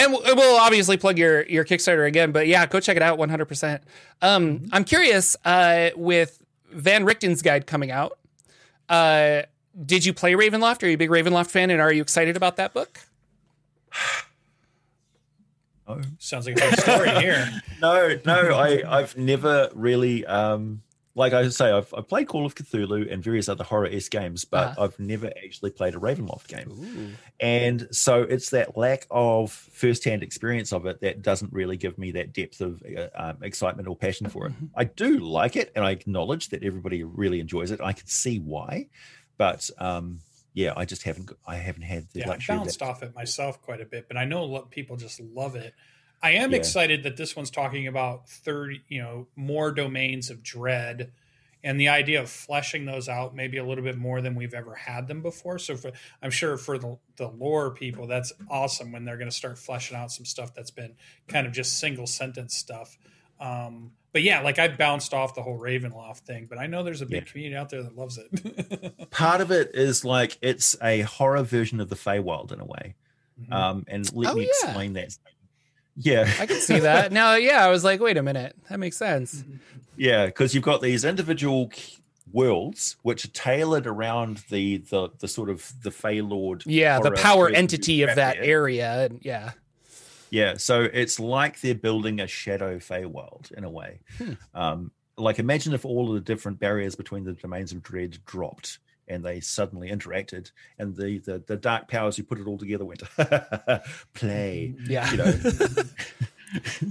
and 0.04 0.36
we'll 0.36 0.56
obviously 0.60 0.96
plug 0.96 1.18
your 1.18 1.42
your 1.46 1.64
Kickstarter 1.64 2.06
again, 2.06 2.32
but 2.32 2.46
yeah, 2.46 2.66
go 2.66 2.80
check 2.80 2.96
it 2.96 3.02
out 3.02 3.18
100%. 3.18 3.80
Um, 4.22 4.68
I'm 4.72 4.84
curious 4.84 5.36
uh, 5.44 5.90
with 5.96 6.42
Van 6.70 7.04
Richten's 7.04 7.42
guide 7.42 7.66
coming 7.66 7.90
out. 7.90 8.18
Uh, 8.88 9.42
did 9.84 10.04
you 10.04 10.12
play 10.12 10.32
Ravenloft? 10.32 10.82
Are 10.82 10.86
you 10.86 10.94
a 10.94 10.98
big 10.98 11.10
Ravenloft 11.10 11.50
fan, 11.50 11.70
and 11.70 11.80
are 11.80 11.92
you 11.92 12.02
excited 12.02 12.36
about 12.36 12.56
that 12.56 12.72
book? 12.74 13.00
Oh. 15.90 16.02
Sounds 16.18 16.46
like 16.46 16.58
a 16.58 16.60
good 16.60 16.78
story 16.80 17.08
here. 17.12 17.48
No, 17.80 18.18
no, 18.26 18.54
I 18.56 18.82
I've 18.86 19.16
never 19.16 19.70
really 19.72 20.26
um 20.26 20.82
like 21.18 21.32
I 21.34 21.48
say 21.48 21.70
I've 21.70 21.92
I've 21.96 22.08
played 22.08 22.28
Call 22.28 22.46
of 22.46 22.54
Cthulhu 22.54 23.12
and 23.12 23.22
various 23.22 23.48
other 23.48 23.64
horror 23.64 23.88
s 23.90 24.08
games, 24.08 24.44
but 24.44 24.68
Uh-huh. 24.68 24.84
I've 24.84 24.98
never 24.98 25.26
actually 25.44 25.72
played 25.72 25.94
a 25.94 25.98
Ravenloft 25.98 26.46
game. 26.48 27.16
And 27.40 27.88
so 27.90 28.22
it's 28.22 28.50
that 28.50 28.76
lack 28.76 29.06
of 29.10 29.52
first-hand 29.52 30.22
experience 30.22 30.72
of 30.72 30.86
it 30.86 31.00
that 31.00 31.22
doesn't 31.22 31.52
really 31.52 31.76
give 31.76 31.98
me 31.98 32.12
that 32.12 32.32
depth 32.32 32.60
of 32.60 32.82
uh, 32.96 33.08
um, 33.14 33.36
excitement 33.42 33.88
or 33.88 33.96
passion 33.96 34.28
for 34.28 34.46
it. 34.46 34.52
Mm-hmm. 34.52 34.66
I 34.76 34.84
do 34.84 35.18
like 35.18 35.56
it, 35.56 35.72
and 35.74 35.84
I 35.84 35.90
acknowledge 35.90 36.48
that 36.50 36.62
everybody 36.62 37.02
really 37.04 37.40
enjoys 37.40 37.70
it. 37.70 37.80
I 37.80 37.92
can 37.92 38.06
see 38.06 38.38
why, 38.38 38.88
but 39.36 39.68
um, 39.78 40.20
yeah, 40.54 40.72
I 40.76 40.84
just 40.84 41.02
haven't. 41.02 41.30
I 41.46 41.56
haven't 41.56 41.82
had 41.82 42.08
the 42.12 42.20
Yeah, 42.20 42.26
I 42.26 42.30
luxury. 42.30 42.54
of 42.56 42.60
bounced 42.62 42.78
that. 42.80 42.84
off 42.88 43.02
it 43.02 43.14
myself 43.14 43.60
quite 43.60 43.80
a 43.80 43.84
bit, 43.86 44.06
but 44.08 44.16
I 44.16 44.24
know 44.24 44.42
a 44.42 44.50
lot 44.54 44.62
of 44.62 44.70
people 44.70 44.96
just 44.96 45.20
love 45.20 45.54
it. 45.56 45.74
I 46.22 46.32
am 46.32 46.50
Yeah. 46.52 46.58
excited 46.58 47.02
that 47.04 47.16
this 47.16 47.36
one's 47.36 47.50
talking 47.50 47.86
about 47.86 48.28
thirty, 48.28 48.82
you 48.88 49.00
know, 49.02 49.28
more 49.36 49.70
domains 49.72 50.30
of 50.30 50.42
dread, 50.42 51.12
and 51.62 51.78
the 51.80 51.88
idea 51.88 52.20
of 52.20 52.28
fleshing 52.30 52.84
those 52.86 53.08
out 53.08 53.34
maybe 53.34 53.56
a 53.58 53.64
little 53.64 53.84
bit 53.84 53.96
more 53.98 54.20
than 54.20 54.34
we've 54.34 54.54
ever 54.54 54.74
had 54.74 55.06
them 55.08 55.22
before. 55.22 55.58
So, 55.58 55.76
for, 55.76 55.92
I'm 56.22 56.30
sure 56.30 56.56
for 56.56 56.78
the 56.78 56.98
the 57.16 57.28
lore 57.28 57.70
people, 57.72 58.06
that's 58.06 58.32
awesome 58.50 58.92
when 58.92 59.04
they're 59.04 59.16
going 59.16 59.30
to 59.30 59.36
start 59.36 59.58
fleshing 59.58 59.96
out 59.96 60.10
some 60.12 60.24
stuff 60.24 60.54
that's 60.54 60.70
been 60.72 60.94
kind 61.28 61.46
of 61.46 61.52
just 61.52 61.78
single 61.78 62.06
sentence 62.06 62.56
stuff. 62.56 62.98
Um, 63.40 63.92
but 64.12 64.22
yeah, 64.22 64.40
like 64.40 64.58
I 64.58 64.66
bounced 64.68 65.14
off 65.14 65.34
the 65.36 65.42
whole 65.42 65.58
Ravenloft 65.60 66.20
thing, 66.20 66.46
but 66.48 66.58
I 66.58 66.66
know 66.66 66.82
there's 66.82 67.02
a 67.02 67.06
big 67.06 67.26
Yeah. 67.26 67.30
community 67.30 67.56
out 67.56 67.68
there 67.70 67.82
that 67.84 67.94
loves 67.96 68.18
it. 68.18 69.10
part 69.10 69.40
of 69.40 69.52
it 69.52 69.70
is 69.74 70.04
like 70.04 70.36
it's 70.42 70.76
a 70.82 71.02
horror 71.02 71.42
version 71.44 71.78
of 71.78 71.88
the 71.88 71.94
Feywild 71.94 72.50
in 72.50 72.58
a 72.58 72.64
way. 72.64 72.94
Mhm. 73.40 73.52
Um, 73.52 73.84
and 73.86 74.12
let 74.12 74.32
Oh, 74.32 74.34
me 74.36 74.42
yeah. 74.42 74.48
explain 74.48 74.94
that. 74.94 75.16
Yeah, 76.00 76.32
I 76.38 76.46
can 76.46 76.60
see 76.60 76.78
that. 76.78 77.12
now, 77.20 77.34
yeah, 77.34 77.64
I 77.64 77.70
was 77.70 77.84
like, 77.84 78.00
wait 78.00 78.16
a 78.16 78.22
minute. 78.22 78.56
That 78.68 78.78
makes 78.78 78.96
sense. 78.96 79.44
yeah, 79.96 80.26
because 80.26 80.54
you've 80.54 80.64
got 80.64 80.80
these 80.80 81.04
individual 81.04 81.70
worlds 82.32 82.96
which 83.02 83.24
are 83.24 83.28
tailored 83.28 83.86
around 83.86 84.44
the 84.50 84.78
the 84.78 85.08
the 85.18 85.28
sort 85.28 85.50
of 85.50 85.72
the 85.82 85.90
Fey 85.90 86.20
Lord. 86.20 86.62
Yeah, 86.66 87.00
the 87.00 87.10
power 87.10 87.48
entity 87.48 88.02
of 88.02 88.14
that 88.14 88.36
there. 88.36 88.44
area. 88.44 89.06
And 89.06 89.20
yeah. 89.22 89.52
Yeah, 90.30 90.58
so 90.58 90.82
it's 90.82 91.18
like 91.18 91.60
they're 91.62 91.74
building 91.74 92.20
a 92.20 92.26
shadow 92.26 92.78
Feywild 92.78 93.50
in 93.52 93.64
a 93.64 93.70
way. 93.70 94.00
Hmm. 94.18 94.32
Um, 94.54 94.90
like 95.16 95.38
imagine 95.38 95.72
if 95.72 95.84
all 95.84 96.08
of 96.08 96.14
the 96.14 96.20
different 96.20 96.60
barriers 96.60 96.94
between 96.94 97.24
the 97.24 97.32
domains 97.32 97.72
of 97.72 97.82
dread 97.82 98.18
dropped 98.26 98.78
and 99.08 99.24
they 99.24 99.40
suddenly 99.40 99.90
interacted, 99.90 100.50
and 100.78 100.94
the 100.96 101.18
the, 101.18 101.42
the 101.46 101.56
dark 101.56 101.88
powers 101.88 102.16
who 102.16 102.22
put 102.22 102.38
it 102.38 102.46
all 102.46 102.58
together 102.58 102.84
went 102.84 103.02
play. 104.14 104.74
Yeah. 104.86 105.10
You 105.10 105.16
know. 105.18 105.24
yeah, 106.54 106.88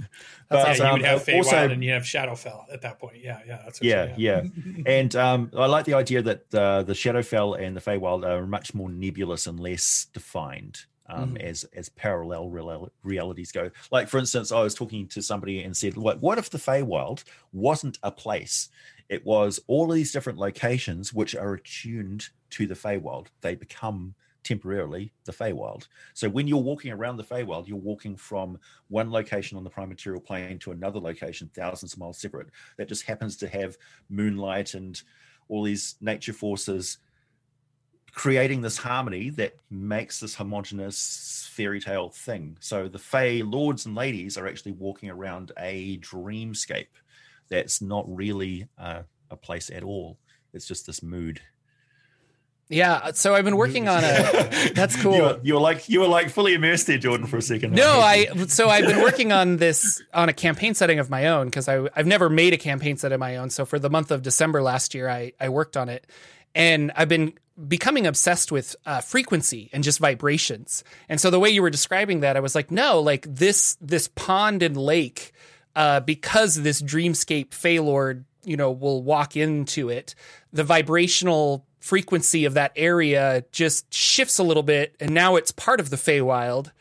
But, 0.50 0.78
you 0.78 0.84
um, 0.84 0.92
would 0.92 1.02
have 1.04 1.24
Feywild 1.24 1.36
also- 1.44 1.68
and 1.68 1.84
you 1.84 1.90
have 1.92 2.04
Shadowfell 2.04 2.72
at 2.72 2.80
that 2.82 2.98
point. 2.98 3.18
Yeah, 3.22 3.40
yeah, 3.46 3.60
that's 3.64 3.80
what 3.80 3.86
yeah, 3.86 4.16
you, 4.16 4.26
yeah, 4.26 4.42
and 4.86 5.14
um, 5.16 5.50
I 5.56 5.66
like 5.66 5.84
the 5.84 5.94
idea 5.94 6.22
that 6.22 6.54
uh, 6.54 6.82
the 6.84 6.94
Shadowfell 6.94 7.60
and 7.60 7.76
the 7.76 7.80
Feywild 7.80 8.24
are 8.26 8.46
much 8.46 8.72
more 8.74 8.88
nebulous 8.88 9.46
and 9.46 9.60
less 9.60 10.06
defined 10.12 10.84
um, 11.08 11.34
Mhm. 11.34 11.42
as 11.42 11.64
as 11.74 11.88
parallel 11.90 12.48
real- 12.50 12.90
realities 13.02 13.52
go. 13.52 13.70
Like 13.90 14.08
for 14.08 14.18
instance, 14.18 14.50
I 14.52 14.62
was 14.62 14.74
talking 14.74 15.06
to 15.08 15.20
somebody 15.22 15.62
and 15.62 15.76
said, 15.76 15.96
"What 15.96 16.20
what 16.22 16.38
if 16.38 16.48
the 16.50 16.58
Feywild 16.58 17.24
wasn't 17.52 17.98
a 18.02 18.10
place? 18.10 18.68
It 19.08 19.24
was 19.24 19.60
all 19.66 19.90
of 19.90 19.94
these 19.94 20.12
different 20.12 20.38
locations 20.38 21.12
which 21.12 21.34
are 21.34 21.54
attuned 21.54 22.28
to 22.50 22.66
the 22.66 22.74
Feywild. 22.74 23.28
They 23.40 23.54
become." 23.54 24.14
temporarily 24.44 25.12
the 25.24 25.32
Feywild. 25.32 25.88
So 26.14 26.28
when 26.28 26.48
you're 26.48 26.58
walking 26.58 26.90
around 26.90 27.18
the 27.18 27.24
Feywild, 27.24 27.68
you're 27.68 27.76
walking 27.76 28.16
from 28.16 28.58
one 28.88 29.10
location 29.10 29.58
on 29.58 29.64
the 29.64 29.68
prime 29.68 29.90
material 29.90 30.22
plane 30.22 30.58
to 30.60 30.72
another 30.72 30.98
location, 30.98 31.50
thousands 31.54 31.92
of 31.92 31.98
miles 31.98 32.18
separate 32.18 32.48
that 32.78 32.88
just 32.88 33.02
happens 33.02 33.36
to 33.38 33.48
have 33.48 33.76
moonlight 34.08 34.72
and 34.72 35.02
all 35.48 35.62
these 35.62 35.96
nature 36.00 36.32
forces 36.32 36.98
creating 38.12 38.62
this 38.62 38.78
harmony 38.78 39.30
that 39.30 39.54
makes 39.70 40.20
this 40.20 40.34
homogenous 40.34 41.48
fairy 41.52 41.80
tale 41.80 42.08
thing. 42.08 42.56
So 42.60 42.88
the 42.88 42.98
Fey 42.98 43.42
lords 43.42 43.86
and 43.86 43.94
ladies 43.94 44.38
are 44.38 44.46
actually 44.46 44.72
walking 44.72 45.10
around 45.10 45.52
a 45.58 45.98
dreamscape 45.98 46.86
that's 47.48 47.80
not 47.80 48.04
really 48.08 48.68
uh, 48.78 49.02
a 49.30 49.36
place 49.36 49.70
at 49.70 49.82
all. 49.82 50.18
It's 50.52 50.66
just 50.66 50.86
this 50.86 51.02
mood. 51.02 51.40
Yeah. 52.68 53.12
So 53.12 53.34
I've 53.34 53.44
been 53.44 53.56
working 53.56 53.88
on 53.88 54.04
a. 54.04 54.70
That's 54.74 54.94
cool. 55.00 55.16
You 55.16 55.22
were, 55.22 55.40
you 55.42 55.54
were 55.54 55.60
like 55.60 55.88
you 55.88 56.00
were 56.00 56.08
like 56.08 56.28
fully 56.30 56.54
immersed 56.54 56.86
there, 56.86 56.98
Jordan, 56.98 57.26
for 57.26 57.38
a 57.38 57.42
second. 57.42 57.74
No, 57.74 58.00
I 58.00 58.26
so 58.46 58.68
I've 58.68 58.86
been 58.86 59.00
working 59.00 59.32
on 59.32 59.56
this 59.56 60.02
on 60.12 60.28
a 60.28 60.34
campaign 60.34 60.74
setting 60.74 60.98
of 60.98 61.08
my 61.08 61.28
own 61.28 61.46
because 61.46 61.66
I 61.68 61.88
I've 61.96 62.06
never 62.06 62.28
made 62.28 62.52
a 62.52 62.58
campaign 62.58 62.98
set 62.98 63.12
of 63.12 63.20
my 63.20 63.36
own. 63.36 63.50
So 63.50 63.64
for 63.64 63.78
the 63.78 63.88
month 63.88 64.10
of 64.10 64.22
December 64.22 64.62
last 64.62 64.94
year, 64.94 65.08
I 65.08 65.32
I 65.40 65.48
worked 65.48 65.78
on 65.78 65.88
it, 65.88 66.06
and 66.54 66.92
I've 66.94 67.08
been 67.08 67.32
becoming 67.66 68.06
obsessed 68.06 68.52
with 68.52 68.76
uh, 68.86 69.00
frequency 69.00 69.70
and 69.72 69.82
just 69.82 69.98
vibrations. 69.98 70.84
And 71.08 71.20
so 71.20 71.30
the 71.30 71.40
way 71.40 71.48
you 71.48 71.62
were 71.62 71.70
describing 71.70 72.20
that, 72.20 72.36
I 72.36 72.40
was 72.40 72.54
like, 72.54 72.70
no, 72.70 73.00
like 73.00 73.26
this 73.28 73.76
this 73.80 74.08
pond 74.08 74.62
and 74.62 74.76
lake. 74.76 75.32
Uh, 75.78 76.00
because 76.00 76.56
this 76.56 76.82
dreamscape 76.82 77.50
Feylord, 77.50 78.24
you 78.44 78.56
know, 78.56 78.72
will 78.72 79.00
walk 79.00 79.36
into 79.36 79.88
it, 79.88 80.16
the 80.52 80.64
vibrational 80.64 81.64
frequency 81.78 82.44
of 82.44 82.54
that 82.54 82.72
area 82.74 83.44
just 83.52 83.94
shifts 83.94 84.40
a 84.40 84.42
little 84.42 84.64
bit, 84.64 84.96
and 84.98 85.12
now 85.12 85.36
it's 85.36 85.52
part 85.52 85.78
of 85.78 85.90
the 85.90 85.96
Feywild. 85.96 86.72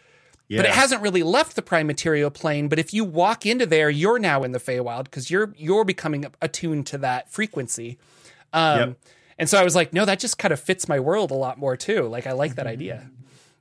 Yeah. 0.47 0.59
But 0.59 0.65
it 0.65 0.71
hasn't 0.71 1.03
really 1.03 1.21
left 1.21 1.55
the 1.55 1.61
prime 1.61 1.85
material 1.85 2.31
plane. 2.31 2.69
But 2.69 2.79
if 2.79 2.91
you 2.93 3.03
walk 3.03 3.45
into 3.45 3.67
there, 3.67 3.89
you're 3.89 4.17
now 4.17 4.43
in 4.43 4.51
the 4.51 4.59
Feywild 4.59 5.03
because 5.03 5.29
you're 5.29 5.53
you're 5.57 5.83
becoming 5.83 6.25
attuned 6.41 6.87
to 6.87 6.97
that 6.99 7.31
frequency. 7.31 7.99
Um, 8.51 8.79
Yep. 8.79 8.97
And 9.39 9.47
so 9.47 9.59
I 9.59 9.63
was 9.63 9.75
like, 9.75 9.93
no, 9.93 10.05
that 10.05 10.19
just 10.19 10.39
kind 10.39 10.51
of 10.51 10.59
fits 10.59 10.87
my 10.87 10.99
world 10.99 11.29
a 11.29 11.35
lot 11.35 11.59
more 11.59 11.77
too. 11.77 12.07
Like 12.07 12.25
I 12.25 12.31
like 12.31 12.55
that 12.55 12.65
idea. 12.65 13.11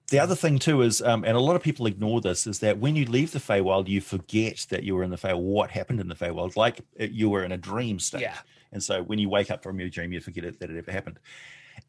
The 0.08 0.20
other 0.20 0.36
thing 0.36 0.58
too 0.60 0.82
is, 0.82 1.02
um, 1.02 1.24
and 1.24 1.36
a 1.36 1.40
lot 1.40 1.56
of 1.56 1.62
people 1.62 1.86
ignore 1.86 2.20
this, 2.20 2.46
is 2.46 2.60
that 2.60 2.78
when 2.78 2.94
you 2.94 3.06
leave 3.06 3.32
the 3.32 3.40
Feywild, 3.40 3.88
you 3.88 4.00
forget 4.00 4.66
that 4.70 4.84
you 4.84 4.94
were 4.94 5.02
in 5.02 5.10
the 5.10 5.16
Feywild, 5.16 5.42
what 5.42 5.70
happened 5.70 6.00
in 6.00 6.08
the 6.08 6.14
Feywild, 6.14 6.56
like 6.56 6.80
it- 6.94 7.10
you 7.10 7.28
were 7.28 7.44
in 7.44 7.50
a 7.50 7.58
dream 7.58 7.98
state. 7.98 8.20
Yeah. 8.20 8.38
And 8.70 8.82
so 8.82 9.02
when 9.02 9.18
you 9.18 9.28
wake 9.28 9.50
up 9.50 9.62
from 9.62 9.80
your 9.80 9.88
dream, 9.88 10.12
you 10.12 10.20
forget 10.20 10.44
it, 10.44 10.60
that 10.60 10.70
it 10.70 10.76
ever 10.78 10.92
happened. 10.92 11.18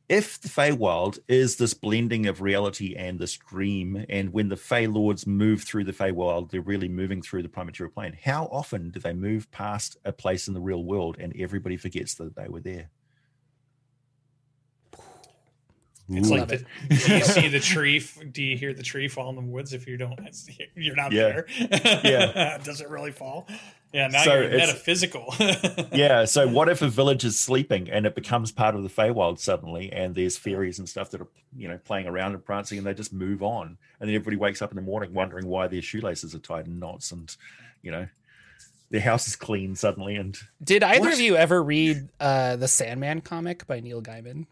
If 0.09 0.39
the 0.41 0.47
Feywild 0.47 1.19
is 1.27 1.57
this 1.57 1.73
blending 1.73 2.25
of 2.27 2.41
reality 2.41 2.95
and 2.95 3.19
this 3.19 3.35
dream, 3.35 4.05
and 4.09 4.33
when 4.33 4.49
the 4.49 4.55
Fey 4.55 4.87
Lords 4.87 5.27
move 5.27 5.63
through 5.63 5.83
the 5.83 5.91
Feywild, 5.91 6.49
they're 6.49 6.61
really 6.61 6.87
moving 6.87 7.21
through 7.21 7.43
the 7.43 7.49
primordial 7.49 7.89
plane. 7.89 8.17
How 8.23 8.45
often 8.45 8.89
do 8.89 8.99
they 8.99 9.13
move 9.13 9.51
past 9.51 9.97
a 10.05 10.11
place 10.11 10.47
in 10.47 10.53
the 10.53 10.61
real 10.61 10.83
world 10.83 11.17
and 11.19 11.35
everybody 11.37 11.77
forgets 11.77 12.15
that 12.15 12.35
they 12.35 12.47
were 12.47 12.61
there? 12.61 12.89
It's 16.09 16.29
Ooh. 16.29 16.35
like, 16.37 16.47
the, 16.47 16.65
do 16.89 17.15
you 17.17 17.23
see 17.23 17.47
the 17.49 17.59
tree? 17.59 18.01
Do 18.31 18.41
you 18.41 18.57
hear 18.57 18.73
the 18.73 18.83
tree 18.83 19.07
fall 19.09 19.29
in 19.29 19.35
the 19.35 19.41
woods 19.41 19.73
if 19.73 19.87
you 19.87 19.97
don't? 19.97 20.17
You're 20.75 20.95
not 20.95 21.11
Yeah. 21.11 21.27
there. 21.27 21.45
Yeah. 22.03 22.57
Does 22.63 22.79
it 22.79 22.89
really 22.89 23.11
fall? 23.11 23.45
Yeah. 23.93 24.07
Now 24.07 24.23
So 24.23 24.33
you're 24.35 24.43
it's- 24.43 24.67
metaphysical. 24.67 25.33
yeah. 25.91 26.23
So 26.25 26.47
what 26.47 26.69
if 26.69 26.81
a 26.81 26.87
village 26.87 27.25
is 27.25 27.37
sleeping 27.39 27.89
and 27.89 28.05
it 28.05 28.15
becomes 28.15 28.51
part 28.53 28.75
of 28.75 28.83
the 28.83 28.89
Feywild 28.89 29.39
suddenly, 29.39 29.91
and 29.91 30.15
there's 30.15 30.37
fairies 30.37 30.79
and 30.79 30.87
stuff 30.87 31.09
that 31.11 31.21
are 31.21 31.27
you 31.57 31.67
know 31.67 31.77
playing 31.83 32.07
around 32.07 32.33
and 32.33 32.43
prancing, 32.45 32.77
and 32.77 32.87
they 32.87 32.93
just 32.93 33.11
move 33.13 33.43
on, 33.43 33.77
and 33.99 34.09
then 34.09 34.15
everybody 34.15 34.37
wakes 34.37 34.61
up 34.61 34.71
in 34.71 34.75
the 34.77 34.81
morning 34.81 35.13
wondering 35.13 35.47
why 35.47 35.67
their 35.67 35.81
shoelaces 35.81 36.33
are 36.35 36.39
tied 36.39 36.67
in 36.67 36.79
knots, 36.79 37.11
and 37.11 37.35
you 37.81 37.91
know 37.91 38.07
their 38.91 39.01
house 39.01 39.27
is 39.27 39.35
clean 39.35 39.75
suddenly, 39.75 40.15
and 40.15 40.37
Did 40.63 40.83
either 40.83 41.01
What? 41.01 41.13
of 41.13 41.19
you 41.19 41.35
ever 41.35 41.61
read 41.61 42.07
uh, 42.19 42.55
the 42.57 42.67
Sandman 42.69 43.19
comic 43.21 43.67
by 43.67 43.79
Neil 43.81 44.01
Gaiman? 44.01 44.45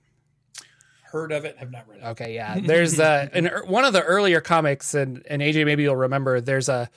Heard 1.12 1.32
of 1.32 1.46
it? 1.46 1.58
Have 1.58 1.72
not 1.72 1.88
read 1.88 2.02
it. 2.02 2.06
Okay, 2.08 2.36
yeah. 2.36 2.60
There's 2.64 3.00
uh, 3.00 3.30
in 3.34 3.48
er- 3.48 3.64
one 3.66 3.86
of 3.86 3.94
the 3.94 4.02
earlier 4.02 4.42
comics, 4.42 4.94
and, 4.94 5.24
and 5.30 5.42
AJ, 5.42 5.66
maybe 5.66 5.84
you'll 5.84 5.96
remember. 5.96 6.42
There's 6.42 6.70
a 6.70 6.90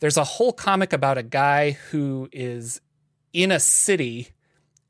there's 0.00 0.16
a 0.16 0.24
whole 0.24 0.52
comic 0.52 0.92
about 0.92 1.18
a 1.18 1.22
guy 1.22 1.72
who 1.90 2.28
is 2.32 2.80
in 3.32 3.50
a 3.50 3.60
city, 3.60 4.28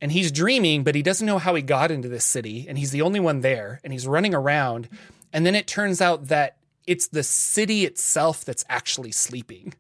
and 0.01 0.13
he's 0.13 0.33
dreaming, 0.33 0.85
but 0.85 0.95
he 0.95 1.03
doesn't 1.03 1.27
know 1.27 1.39
how 1.39 1.55
he 1.55 1.63
got 1.63 1.91
into 1.91 2.09
this 2.09 2.25
city, 2.25 2.67
and 2.69 2.77
he's 2.77 2.91
the 2.91 3.03
only 3.03 3.21
one 3.21 3.41
there, 3.41 3.81
and 3.85 3.93
he's 3.93 4.07
running 4.07 4.35
around, 4.35 4.89
and 5.33 5.47
then 5.47 5.55
it 5.55 5.67
turns 5.67 6.01
out 6.01 6.27
that 6.27 6.57
it's 6.87 7.09
the 7.09 7.23
city 7.23 7.85
itself 7.85 8.45
that's 8.45 8.65
actually 8.69 9.13
sleeping. 9.13 9.75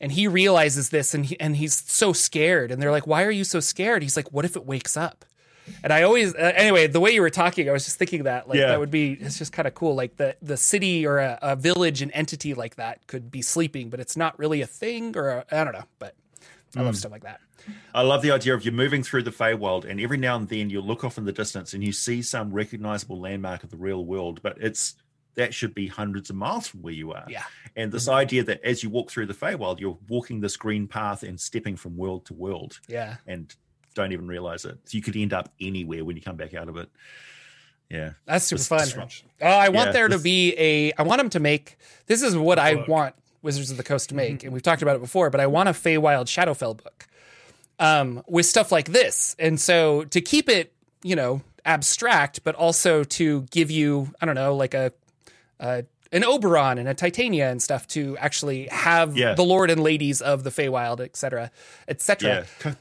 And 0.00 0.12
he 0.12 0.26
realizes 0.26 0.90
this, 0.90 1.14
and 1.14 1.26
he, 1.26 1.38
and 1.38 1.56
he's 1.56 1.74
so 1.74 2.12
scared. 2.12 2.72
And 2.72 2.82
they're 2.82 2.90
like, 2.90 3.06
"Why 3.06 3.22
are 3.22 3.30
you 3.30 3.44
so 3.44 3.60
scared?" 3.60 4.02
He's 4.02 4.16
like, 4.16 4.32
"What 4.32 4.44
if 4.44 4.56
it 4.56 4.66
wakes 4.66 4.96
up?" 4.96 5.24
And 5.84 5.92
I 5.92 6.02
always, 6.02 6.34
uh, 6.34 6.52
anyway, 6.56 6.86
the 6.88 7.00
way 7.00 7.12
you 7.12 7.20
were 7.20 7.30
talking, 7.30 7.68
I 7.68 7.72
was 7.72 7.84
just 7.84 7.98
thinking 7.98 8.24
that, 8.24 8.48
like, 8.48 8.58
Yeah. 8.58 8.68
that 8.68 8.80
would 8.80 8.90
be, 8.90 9.12
it's 9.12 9.38
just 9.38 9.52
kind 9.52 9.66
of 9.68 9.74
cool. 9.74 9.94
Like 9.94 10.16
the 10.16 10.36
the 10.42 10.56
city 10.56 11.06
or 11.06 11.18
a, 11.18 11.38
a 11.42 11.56
village, 11.56 12.02
an 12.02 12.10
entity 12.12 12.54
like 12.54 12.76
that 12.76 13.06
could 13.06 13.30
be 13.30 13.42
sleeping, 13.42 13.88
but 13.90 14.00
it's 14.00 14.16
not 14.16 14.38
really 14.38 14.60
a 14.60 14.66
thing, 14.66 15.16
or 15.16 15.44
I 15.50 15.60
I 15.60 15.64
don't 15.64 15.72
know. 15.72 15.84
But 15.98 16.14
I 16.76 16.80
Hmm. 16.80 16.86
love 16.86 16.96
stuff 16.96 17.12
like 17.12 17.22
that. 17.24 17.40
I 17.94 18.02
love 18.02 18.22
the 18.22 18.32
idea 18.32 18.54
of 18.54 18.64
you 18.64 18.72
moving 18.72 19.04
through 19.04 19.22
the 19.22 19.30
Feywild, 19.30 19.84
and 19.84 20.00
every 20.00 20.16
now 20.16 20.34
and 20.36 20.48
then 20.48 20.68
you 20.68 20.80
look 20.80 21.04
off 21.04 21.16
in 21.16 21.24
the 21.24 21.32
distance 21.32 21.74
and 21.74 21.84
you 21.84 21.92
see 21.92 22.20
some 22.22 22.52
recognizable 22.52 23.20
landmark 23.20 23.62
of 23.62 23.70
the 23.70 23.76
real 23.76 24.04
world, 24.04 24.40
but 24.42 24.56
it's 24.60 24.96
that 25.34 25.54
should 25.54 25.72
be 25.74 25.86
hundreds 25.86 26.28
of 26.28 26.36
miles 26.36 26.66
from 26.66 26.82
where 26.82 26.92
you 26.92 27.12
are. 27.12 27.24
Yeah. 27.28 27.44
And 27.76 27.90
this 27.92 28.06
idea 28.08 28.42
that 28.44 28.62
as 28.64 28.82
you 28.82 28.90
walk 28.90 29.10
through 29.10 29.26
the 29.26 29.32
Feywild, 29.32 29.80
you're 29.80 29.96
walking 30.08 30.40
this 30.40 30.56
green 30.58 30.86
path 30.88 31.22
and 31.22 31.40
stepping 31.40 31.76
from 31.76 31.96
world 31.96 32.26
to 32.26 32.34
world 32.34 32.80
Yeah. 32.88 33.16
and 33.26 33.54
don't 33.94 34.12
even 34.12 34.26
realize 34.28 34.64
it. 34.64 34.78
So 34.84 34.96
you 34.96 35.02
could 35.02 35.16
end 35.16 35.32
up 35.32 35.50
anywhere 35.60 36.04
when 36.04 36.16
you 36.16 36.22
come 36.22 36.36
back 36.36 36.54
out 36.54 36.68
of 36.68 36.76
it. 36.76 36.88
Yeah. 37.90 38.12
That's 38.24 38.44
super 38.46 38.58
This 38.58 38.68
fun. 38.68 38.80
disruption. 38.80 39.28
Oh, 39.40 39.46
I 39.46 39.68
want 39.68 39.88
Yeah, 39.88 39.92
there 39.92 40.08
to 40.08 40.18
be 40.18 40.54
a. 40.56 40.92
I 40.94 41.02
want 41.02 41.18
them 41.18 41.30
to 41.30 41.40
make. 41.40 41.76
This 42.06 42.22
is 42.22 42.36
what 42.36 42.58
I 42.58 42.74
book. 42.76 42.88
want 42.88 43.14
Wizards 43.42 43.70
of 43.70 43.76
the 43.76 43.82
Coast 43.82 44.08
to 44.10 44.14
make, 44.14 44.44
and 44.44 44.52
we've 44.52 44.62
talked 44.62 44.82
about 44.82 44.96
it 44.96 45.00
before. 45.02 45.28
But 45.30 45.40
I 45.40 45.46
want 45.46 45.68
a 45.68 45.72
Feywild 45.72 46.26
Shadowfell 46.26 46.82
book, 46.82 47.06
um, 47.78 48.22
with 48.26 48.46
stuff 48.46 48.72
like 48.72 48.88
this, 48.92 49.36
and 49.38 49.60
so 49.60 50.04
to 50.04 50.20
keep 50.20 50.48
it, 50.48 50.72
you 51.02 51.16
know, 51.16 51.42
abstract, 51.64 52.44
but 52.44 52.54
also 52.54 53.04
to 53.04 53.42
give 53.50 53.70
you, 53.70 54.08
I 54.20 54.26
don't 54.26 54.36
know, 54.36 54.54
like 54.56 54.74
a, 54.74 54.92
a 55.60 55.84
an 56.12 56.24
Oberon 56.24 56.78
and 56.78 56.88
a 56.88 56.94
Titania 56.94 57.50
and 57.50 57.62
stuff 57.62 57.86
to 57.88 58.16
actually 58.18 58.68
have 58.68 59.16
Yeah. 59.16 59.34
the 59.34 59.44
Lord 59.44 59.70
and 59.70 59.82
Ladies 59.82 60.20
of 60.22 60.44
the 60.44 60.50
Feywild, 60.50 61.00
et 61.00 61.16
cetera, 61.16 61.50
et 61.88 62.00
cetera. 62.00 62.46
Yeah. 62.64 62.74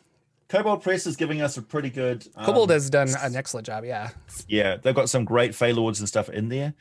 Co- 0.52 0.58
Kobold 0.60 0.84
Press 0.84 1.08
is 1.08 1.16
giving 1.16 1.42
us 1.42 1.58
a 1.58 1.62
pretty 1.62 1.90
good. 1.90 2.28
um, 2.36 2.46
Kobold 2.46 2.70
has 2.70 2.90
done 2.90 3.10
an 3.22 3.36
excellent 3.36 3.66
job. 3.68 3.86
Yeah. 3.86 4.10
Yeah, 4.48 4.78
they've 4.78 4.96
got 4.96 5.10
some 5.10 5.26
great 5.26 5.52
Feylords 5.52 6.00
and 6.00 6.08
stuff 6.08 6.30
in 6.30 6.50
there. 6.50 6.74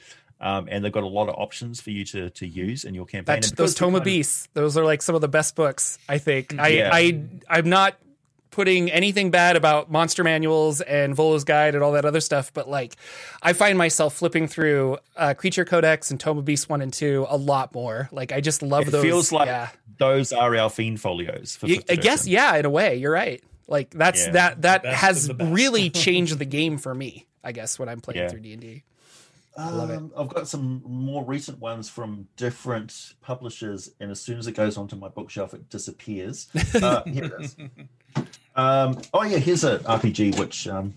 Um, 0.42 0.68
and 0.70 0.82
they've 0.82 0.92
got 0.92 1.02
a 1.02 1.06
lot 1.08 1.28
of 1.28 1.34
options 1.36 1.82
for 1.82 1.90
you 1.90 2.02
to 2.06 2.30
to 2.30 2.46
use 2.46 2.84
in 2.84 2.94
your 2.94 3.04
campaign. 3.04 3.42
Those 3.56 3.74
Tome 3.74 3.94
of- 3.96 4.04
Beasts, 4.04 4.48
those 4.54 4.76
are 4.78 4.84
like 4.84 5.02
some 5.02 5.14
of 5.14 5.20
the 5.20 5.28
best 5.28 5.54
books, 5.54 5.98
I 6.08 6.16
think. 6.18 6.58
I, 6.58 6.68
Yeah. 6.68 6.90
I, 6.92 7.22
I'm 7.48 7.68
not 7.68 7.96
putting 8.50 8.90
anything 8.90 9.30
bad 9.30 9.54
about 9.56 9.90
monster 9.92 10.24
manuals 10.24 10.80
and 10.80 11.14
Volo's 11.14 11.44
Guide 11.44 11.74
and 11.76 11.84
all 11.84 11.92
that 11.92 12.04
other 12.06 12.20
stuff, 12.20 12.52
but 12.54 12.68
like, 12.68 12.96
I 13.42 13.52
find 13.52 13.76
myself 13.78 14.14
flipping 14.14 14.48
through 14.48 14.98
uh, 15.14 15.34
Creature 15.34 15.66
Codex 15.66 16.10
and 16.10 16.18
Tome 16.18 16.42
Beasts 16.42 16.68
1 16.68 16.80
and 16.82 16.92
2 16.92 17.26
a 17.28 17.36
lot 17.36 17.72
more. 17.74 18.08
Like, 18.10 18.32
I 18.32 18.40
just 18.40 18.62
love 18.62 18.88
It 18.88 18.90
those. 18.90 19.02
feels 19.04 19.30
like 19.30 19.46
yeah. 19.46 19.68
those 19.98 20.32
are 20.32 20.56
our 20.56 20.68
fiend 20.70 21.00
folios. 21.00 21.54
For 21.56 21.66
Y- 21.66 21.78
I 21.88 21.94
guess, 21.96 22.26
yeah, 22.26 22.56
in 22.56 22.64
a 22.64 22.70
way, 22.70 22.96
you're 22.96 23.12
right. 23.12 23.40
Like, 23.70 23.90
that's 23.90 24.26
Yeah. 24.26 24.32
that, 24.32 24.62
that 24.62 24.84
has 24.84 25.28
of 25.30 25.38
the 25.38 25.44
best. 25.44 25.54
really 25.54 25.88
changed 26.06 26.38
the 26.38 26.44
game 26.44 26.76
for 26.76 26.94
me, 26.94 27.26
I 27.42 27.52
guess, 27.52 27.78
when 27.78 27.88
I'm 27.88 28.00
playing 28.02 28.20
Yeah. 28.20 28.28
through 28.28 28.40
D&D. 28.40 28.82
Um, 29.56 29.90
it. 29.90 30.02
I've 30.20 30.28
got 30.28 30.48
some 30.48 30.82
more 30.86 31.24
recent 31.24 31.58
ones 31.60 31.88
from 31.88 32.26
different 32.36 33.14
publishers, 33.20 33.90
and 34.00 34.10
as 34.10 34.20
soon 34.20 34.38
as 34.38 34.46
it 34.46 34.52
goes 34.52 34.76
onto 34.76 34.96
my 34.96 35.08
bookshelf, 35.08 35.54
it 35.54 35.68
disappears. 35.70 36.48
Uh, 36.74 37.02
here 37.04 37.24
it 37.24 37.40
is. 37.40 37.56
Um, 38.56 38.98
oh 39.14 39.22
yeah, 39.22 39.38
here's 39.38 39.64
a 39.64 39.78
RPG 39.80 40.38
which 40.38 40.66
um, 40.68 40.94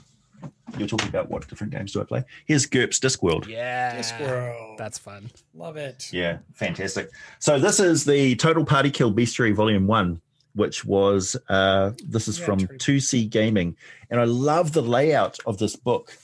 you're 0.78 0.88
talking 0.88 1.10
about. 1.10 1.30
What 1.30 1.48
different 1.48 1.72
games 1.74 1.94
do 1.94 2.02
I 2.02 2.06
play? 2.06 2.24
Here's 2.46 2.66
GURPS 2.66 3.00
Discworld. 3.00 3.48
Yeah. 3.48 4.00
Discworld. 4.00 4.78
That's 4.78 4.98
fun. 4.98 5.30
Love 5.54 5.78
it. 5.78 6.10
Yeah, 6.12 6.40
fantastic. 6.54 7.10
So 7.40 7.60
this 7.60 7.80
is 7.80 8.06
the 8.06 8.36
Total 8.36 8.66
Party 8.66 8.90
Kill 8.92 9.14
Bestiary 9.14 9.54
Volume 9.54 9.88
One, 9.88 10.22
which 10.56 10.86
was 10.86 11.36
uh, 11.50 11.92
this 12.06 12.28
is 12.28 12.40
Yeah, 12.40 12.46
from 12.46 12.60
true. 12.68 12.78
Two 12.78 13.00
C 13.00 13.26
Gaming, 13.26 13.76
and 14.10 14.20
I 14.20 14.26
love 14.26 14.72
the 14.74 14.82
layout 14.82 15.40
of 15.46 15.58
this 15.58 15.76
book, 15.76 16.16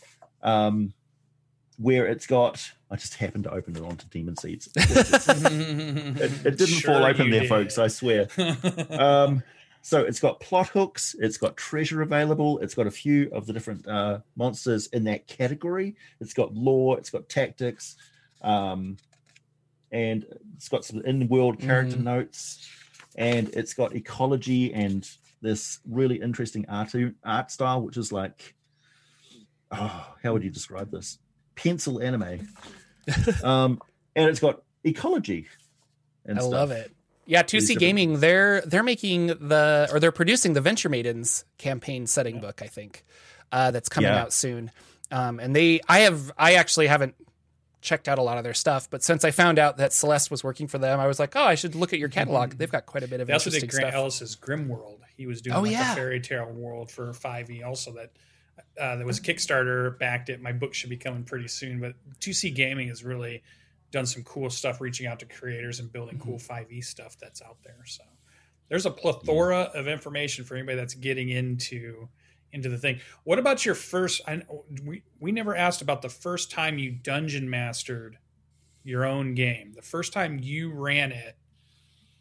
um, 0.41 0.93
where 1.77 2.05
it's 2.07 2.27
got. 2.27 2.71
I 2.91 2.95
just 2.95 3.15
happened 3.15 3.43
to 3.43 3.51
open 3.51 3.75
it 3.75 3.83
onto 3.83 4.07
Demon 4.07 4.35
Seeds. 4.35 4.67
It, 4.77 6.21
it 6.21 6.57
didn't 6.57 6.67
Sure 6.67 6.93
fall 6.95 7.05
open 7.05 7.29
there, 7.29 7.41
did. 7.41 7.49
folks. 7.49 7.77
I 7.77 7.87
swear. 7.87 8.27
Um, 8.89 9.43
so 9.81 10.01
it's 10.01 10.19
got 10.19 10.39
plot 10.39 10.69
hooks, 10.69 11.15
it's 11.19 11.37
got 11.37 11.55
treasure 11.55 12.01
available, 12.01 12.59
it's 12.59 12.73
got 12.75 12.87
a 12.87 12.91
few 12.91 13.29
of 13.31 13.45
the 13.45 13.53
different 13.53 13.87
uh, 13.87 14.19
monsters 14.35 14.87
in 14.87 15.03
that 15.05 15.27
category. 15.27 15.95
It's 16.19 16.33
got 16.33 16.53
lore, 16.53 16.97
it's 16.97 17.09
got 17.09 17.29
tactics, 17.29 17.95
um, 18.41 18.97
and 19.91 20.25
it's 20.55 20.67
got 20.69 20.83
some 20.85 21.01
in-world 21.01 21.59
character 21.59 21.97
Mhm. 21.97 22.03
notes, 22.03 22.67
and 23.19 23.49
it's 23.53 23.73
got 23.73 23.95
ecology 23.95 24.73
and 24.73 25.07
this 25.41 25.79
really 25.87 26.19
interesting 26.21 26.65
art 26.69 26.95
art 27.23 27.51
style, 27.51 27.81
which 27.83 27.97
is 27.97 28.11
like, 28.11 28.55
oh, 29.71 30.15
how 30.23 30.33
would 30.33 30.43
you 30.43 30.49
describe 30.49 30.89
this? 30.89 31.19
Pencil 31.55 32.01
anime, 32.01 32.47
um, 33.43 33.81
and 34.15 34.29
it's 34.29 34.39
got 34.39 34.63
ecology. 34.83 35.47
And 36.25 36.37
I 36.39 36.41
stuff. 36.41 36.51
love 36.51 36.71
it. 36.71 36.91
Yeah, 37.25 37.43
2C 37.43 37.77
Gaming, 37.77 38.21
they're 38.21 38.61
they're 38.61 38.81
making 38.83 39.27
the 39.27 39.87
or 39.91 39.99
they're 39.99 40.11
producing 40.11 40.53
the 40.53 40.61
Venture 40.61 40.89
Maidens 40.89 41.45
campaign 41.57 42.07
setting 42.07 42.39
book, 42.39 42.61
I 42.63 42.67
think. 42.67 43.03
Uh, 43.51 43.71
that's 43.71 43.89
coming 43.89 44.09
Yeah. 44.11 44.21
out 44.21 44.31
soon. 44.33 44.71
Um, 45.11 45.39
and 45.39 45.55
they 45.55 45.81
I 45.89 45.99
have 45.99 46.31
I 46.37 46.53
actually 46.53 46.87
haven't 46.87 47.15
checked 47.81 48.07
out 48.07 48.19
a 48.19 48.21
lot 48.21 48.37
of 48.37 48.43
their 48.43 48.53
stuff, 48.53 48.89
but 48.89 49.03
since 49.03 49.23
I 49.23 49.31
found 49.31 49.57
out 49.59 49.77
that 49.77 49.93
Celeste 49.93 50.29
was 50.31 50.43
working 50.43 50.67
for 50.67 50.77
them, 50.77 50.99
I 50.99 51.07
was 51.07 51.19
like, 51.19 51.35
"Oh, 51.35 51.43
I 51.43 51.55
should 51.55 51.75
look 51.75 51.93
at 51.93 51.99
your 51.99 52.09
catalog. 52.09 52.51
They've 52.57 52.71
got 52.71 52.85
quite 52.85 53.03
a 53.03 53.07
bit 53.07 53.21
of 53.21 53.27
They 53.27 53.33
also 53.33 53.49
interesting 53.49 53.69
did 53.69 53.75
Grant 53.75 53.87
stuff." 53.93 53.99
Ellis's 54.01 54.35
Grim 54.35 54.67
World. 54.67 55.01
He 55.15 55.25
was 55.27 55.41
doing 55.41 55.55
Oh, 55.55 55.61
like 55.61 55.71
yeah. 55.71 55.93
a 55.93 55.95
fairy 55.95 56.19
tale 56.21 56.49
world 56.51 56.89
for 56.91 57.11
5e 57.13 57.65
also 57.65 57.91
that 57.93 58.11
uh, 58.79 58.95
that 58.97 59.05
was 59.05 59.19
Kickstarter 59.19 59.97
backed 59.99 60.29
it. 60.29 60.41
My 60.41 60.51
book 60.51 60.73
should 60.73 60.89
be 60.89 60.97
coming 60.97 61.23
pretty 61.23 61.47
soon, 61.47 61.79
but 61.79 61.93
2C 62.19 62.53
Gaming 62.53 62.87
has 62.89 63.03
really 63.03 63.43
done 63.91 64.05
some 64.05 64.23
cool 64.23 64.49
stuff 64.49 64.79
reaching 64.81 65.07
out 65.07 65.19
to 65.19 65.25
creators 65.25 65.79
and 65.79 65.91
building 65.91 66.19
cool 66.19 66.37
Mm-hmm. 66.37 66.73
5e 66.75 66.83
stuff 66.83 67.17
that's 67.19 67.41
out 67.41 67.57
there. 67.63 67.83
So 67.85 68.03
there's 68.69 68.85
a 68.85 68.91
plethora 68.91 69.71
of 69.73 69.87
information 69.87 70.45
for 70.45 70.55
anybody 70.55 70.77
that's 70.77 70.93
getting 70.93 71.29
into 71.29 72.07
into 72.53 72.69
the 72.69 72.77
thing. 72.77 72.99
What 73.23 73.39
about 73.39 73.65
your 73.65 73.75
first? 73.75 74.21
I, 74.27 74.41
we 74.85 75.03
we 75.19 75.31
never 75.31 75.55
asked 75.55 75.81
about 75.81 76.01
the 76.01 76.09
first 76.09 76.51
time 76.51 76.77
you 76.77 76.91
dungeon 76.91 77.49
mastered 77.49 78.17
your 78.83 79.05
own 79.05 79.35
game. 79.35 79.73
The 79.75 79.81
first 79.81 80.13
time 80.13 80.39
you 80.41 80.71
ran 80.71 81.11
it, 81.11 81.37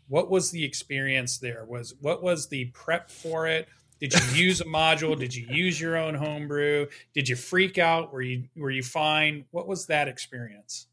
what 0.09 0.31
was 0.31 0.51
the 0.51 0.65
experience 0.65 1.39
there? 1.39 1.65
Was 1.65 1.95
what 2.01 2.23
was 2.23 2.49
the 2.49 2.67
prep 2.67 3.11
for 3.11 3.47
it? 3.47 3.69
Did 4.01 4.15
you 4.15 4.21
use 4.47 4.61
a 4.61 4.65
module? 4.65 5.19
Did 5.19 5.35
you 5.35 5.47
use 5.49 5.81
your 5.81 5.97
own 5.97 6.15
homebrew? 6.15 6.87
Did 7.15 7.29
you 7.29 7.37
freak 7.37 7.79
out? 7.79 8.13
Were 8.13 8.23
you 8.23 8.45
were 8.57 8.71
you 8.71 8.83
fine? 8.83 9.45
What 9.51 9.67
was 9.67 9.87
that 9.87 10.09
experience? 10.09 10.87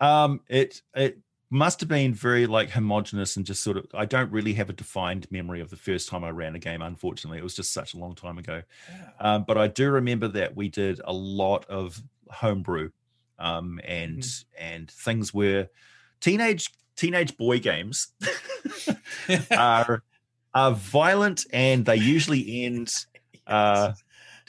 Um, 0.00 0.40
it 0.48 0.82
it 0.94 1.18
must 1.52 1.80
have 1.80 1.88
been 1.88 2.14
very 2.14 2.46
like 2.46 2.70
homogenous 2.70 3.36
and 3.36 3.44
just 3.44 3.62
sort 3.62 3.76
of 3.76 3.86
i 3.92 4.06
don't 4.06 4.32
really 4.32 4.54
have 4.54 4.70
a 4.70 4.72
defined 4.72 5.30
memory 5.30 5.60
of 5.60 5.68
the 5.68 5.76
first 5.76 6.08
time 6.08 6.24
i 6.24 6.30
ran 6.30 6.54
a 6.54 6.58
game 6.58 6.80
unfortunately 6.80 7.38
it 7.38 7.44
was 7.44 7.54
just 7.54 7.74
such 7.74 7.92
a 7.92 7.98
long 7.98 8.14
time 8.14 8.38
ago 8.38 8.62
yeah. 8.90 9.10
um, 9.20 9.44
but 9.46 9.58
i 9.58 9.68
do 9.68 9.90
remember 9.90 10.26
that 10.28 10.56
we 10.56 10.68
did 10.68 10.98
a 11.04 11.12
lot 11.12 11.66
of 11.66 12.02
homebrew 12.30 12.90
um, 13.38 13.80
and 13.84 14.20
mm-hmm. 14.20 14.64
and 14.64 14.90
things 14.90 15.34
were 15.34 15.68
teenage 16.20 16.70
teenage 16.96 17.36
boy 17.36 17.58
games 17.58 18.08
are 19.50 20.02
are 20.54 20.72
violent 20.72 21.44
and 21.52 21.84
they 21.84 21.96
usually 21.96 22.64
end 22.64 22.90
uh, 23.46 23.92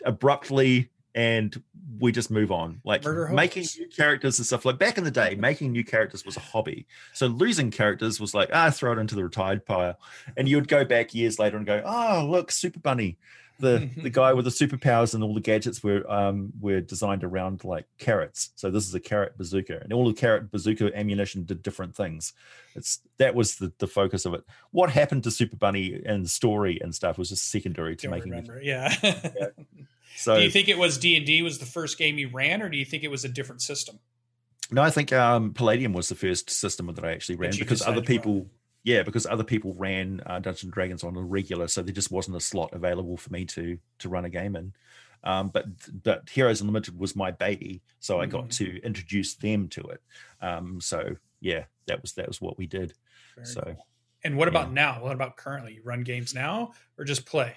abruptly 0.05 0.89
and 1.15 1.61
we 1.99 2.11
just 2.11 2.31
move 2.31 2.51
on. 2.51 2.81
Like 2.83 3.03
making 3.31 3.65
new 3.77 3.87
characters 3.87 4.39
and 4.39 4.45
stuff. 4.45 4.65
Like 4.65 4.77
back 4.77 4.97
in 4.97 5.03
the 5.03 5.11
day, 5.11 5.35
making 5.35 5.71
new 5.71 5.83
characters 5.83 6.25
was 6.25 6.37
a 6.37 6.41
hobby. 6.41 6.87
So 7.13 7.27
losing 7.27 7.71
characters 7.71 8.19
was 8.19 8.33
like, 8.33 8.49
ah, 8.53 8.69
throw 8.71 8.93
it 8.93 8.97
into 8.99 9.15
the 9.15 9.23
retired 9.23 9.65
pile. 9.65 9.99
And 10.35 10.47
you 10.47 10.57
would 10.57 10.67
go 10.67 10.83
back 10.83 11.13
years 11.13 11.39
later 11.39 11.57
and 11.57 11.65
go, 11.65 11.81
oh, 11.85 12.27
look, 12.29 12.51
Super 12.51 12.79
Bunny. 12.79 13.17
The 13.59 13.87
the 13.95 14.09
guy 14.09 14.33
with 14.33 14.45
the 14.45 14.51
superpowers 14.51 15.13
and 15.13 15.23
all 15.23 15.35
the 15.35 15.39
gadgets 15.39 15.83
were 15.83 16.03
um 16.11 16.51
were 16.59 16.81
designed 16.81 17.23
around 17.23 17.63
like 17.63 17.85
carrots. 17.99 18.49
So 18.55 18.71
this 18.71 18.87
is 18.87 18.95
a 18.95 18.99
carrot 18.99 19.37
bazooka. 19.37 19.79
And 19.79 19.93
all 19.93 20.07
the 20.07 20.13
carrot 20.13 20.51
bazooka 20.51 20.91
ammunition 20.97 21.45
did 21.45 21.61
different 21.61 21.95
things. 21.95 22.33
It's 22.75 22.99
that 23.19 23.35
was 23.35 23.57
the, 23.57 23.71
the 23.77 23.87
focus 23.87 24.25
of 24.25 24.33
it. 24.33 24.43
What 24.71 24.89
happened 24.89 25.23
to 25.25 25.31
Super 25.31 25.55
Bunny 25.55 26.01
and 26.03 26.25
the 26.25 26.29
story 26.29 26.79
and 26.81 26.95
stuff 26.95 27.19
was 27.19 27.29
just 27.29 27.49
secondary 27.51 27.95
to 27.97 28.07
Don't 28.07 28.11
making 28.11 28.31
remember. 28.31 28.57
it. 28.57 28.65
Yeah. 28.65 28.91
yeah. 29.03 29.47
So, 30.15 30.35
do 30.35 30.41
you 30.41 30.49
think 30.49 30.69
it 30.69 30.77
was 30.77 30.97
D 30.97 31.17
and 31.17 31.25
D 31.25 31.41
was 31.41 31.59
the 31.59 31.65
first 31.65 31.97
game 31.97 32.17
you 32.17 32.29
ran, 32.29 32.61
or 32.61 32.69
do 32.69 32.77
you 32.77 32.85
think 32.85 33.03
it 33.03 33.11
was 33.11 33.25
a 33.25 33.29
different 33.29 33.61
system? 33.61 33.99
No, 34.71 34.81
I 34.81 34.89
think 34.89 35.11
um, 35.13 35.53
Palladium 35.53 35.93
was 35.93 36.09
the 36.09 36.15
first 36.15 36.49
system 36.49 36.87
that 36.87 37.03
I 37.03 37.11
actually 37.11 37.35
ran 37.35 37.51
because 37.57 37.81
other 37.81 38.01
people, 38.01 38.47
yeah, 38.83 39.03
because 39.03 39.25
other 39.25 39.43
people 39.43 39.73
ran 39.73 40.21
uh, 40.25 40.39
Dungeons 40.39 40.63
and 40.63 40.71
Dragons 40.71 41.03
on 41.03 41.15
a 41.15 41.21
regular, 41.21 41.67
so 41.67 41.81
there 41.81 41.93
just 41.93 42.11
wasn't 42.11 42.37
a 42.37 42.39
slot 42.39 42.73
available 42.73 43.17
for 43.17 43.31
me 43.31 43.45
to 43.45 43.77
to 43.99 44.09
run 44.09 44.25
a 44.25 44.29
game 44.29 44.55
in. 44.55 44.73
Um, 45.23 45.49
but 45.49 45.65
but 46.03 46.29
Heroes 46.29 46.61
Unlimited 46.61 46.97
was 46.97 47.15
my 47.15 47.31
baby, 47.31 47.81
so 47.99 48.19
I 48.19 48.25
got 48.25 48.49
mm-hmm. 48.49 48.65
to 48.65 48.81
introduce 48.83 49.35
them 49.35 49.67
to 49.69 49.81
it. 49.81 50.01
Um, 50.41 50.81
so 50.81 51.15
yeah, 51.39 51.65
that 51.87 52.01
was 52.01 52.13
that 52.13 52.27
was 52.27 52.41
what 52.41 52.57
we 52.57 52.67
did. 52.67 52.93
Very 53.35 53.47
so, 53.47 53.61
cool. 53.61 53.87
and 54.23 54.37
what 54.37 54.47
about 54.47 54.67
yeah. 54.69 54.73
now? 54.73 55.03
What 55.03 55.13
about 55.13 55.37
currently? 55.37 55.75
You 55.75 55.81
run 55.83 56.03
games 56.03 56.33
now 56.33 56.73
or 56.97 57.05
just 57.05 57.25
play? 57.25 57.55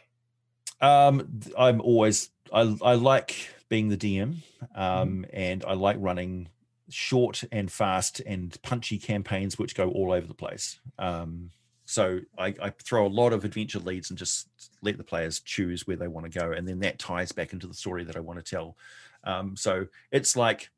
Um, 0.81 1.41
I'm 1.59 1.81
always 1.81 2.31
I 2.53 2.77
I 2.83 2.95
like 2.95 3.51
being 3.69 3.89
the 3.89 3.97
DM, 3.97 4.37
um, 4.75 5.25
mm. 5.25 5.31
and 5.33 5.65
I 5.67 5.75
like 5.75 5.97
running 5.99 6.49
short 6.89 7.43
and 7.51 7.71
fast 7.71 8.21
and 8.21 8.57
punchy 8.63 8.99
campaigns 8.99 9.59
which 9.59 9.75
go 9.75 9.91
all 9.91 10.13
over 10.13 10.27
the 10.27 10.35
place. 10.35 10.79
Um, 10.99 11.51
so 11.85 12.21
I, 12.39 12.55
I, 12.63 12.71
throw 12.71 13.07
a 13.07 13.09
lot 13.09 13.33
of 13.33 13.45
adventure 13.45 13.79
leads 13.79 14.11
and 14.11 14.19
just 14.19 14.49
let 14.83 14.99
the 14.99 15.05
players 15.05 15.41
choose 15.41 15.87
where 15.87 15.97
they 15.97 16.09
want 16.09 16.31
to 16.31 16.39
go, 16.39 16.53
and 16.53 16.67
then 16.67 16.81
that 16.81 16.99
ties 16.99 17.33
back 17.33 17.53
into 17.53 17.67
the 17.67 17.75
story 17.75 18.05
that 18.05 18.17
I 18.17 18.21
want 18.21 18.45
to 18.45 18.51
tell. 18.51 18.77
Um, 19.25 19.57
so 19.57 19.87
it's 20.11 20.37
like 20.37 20.71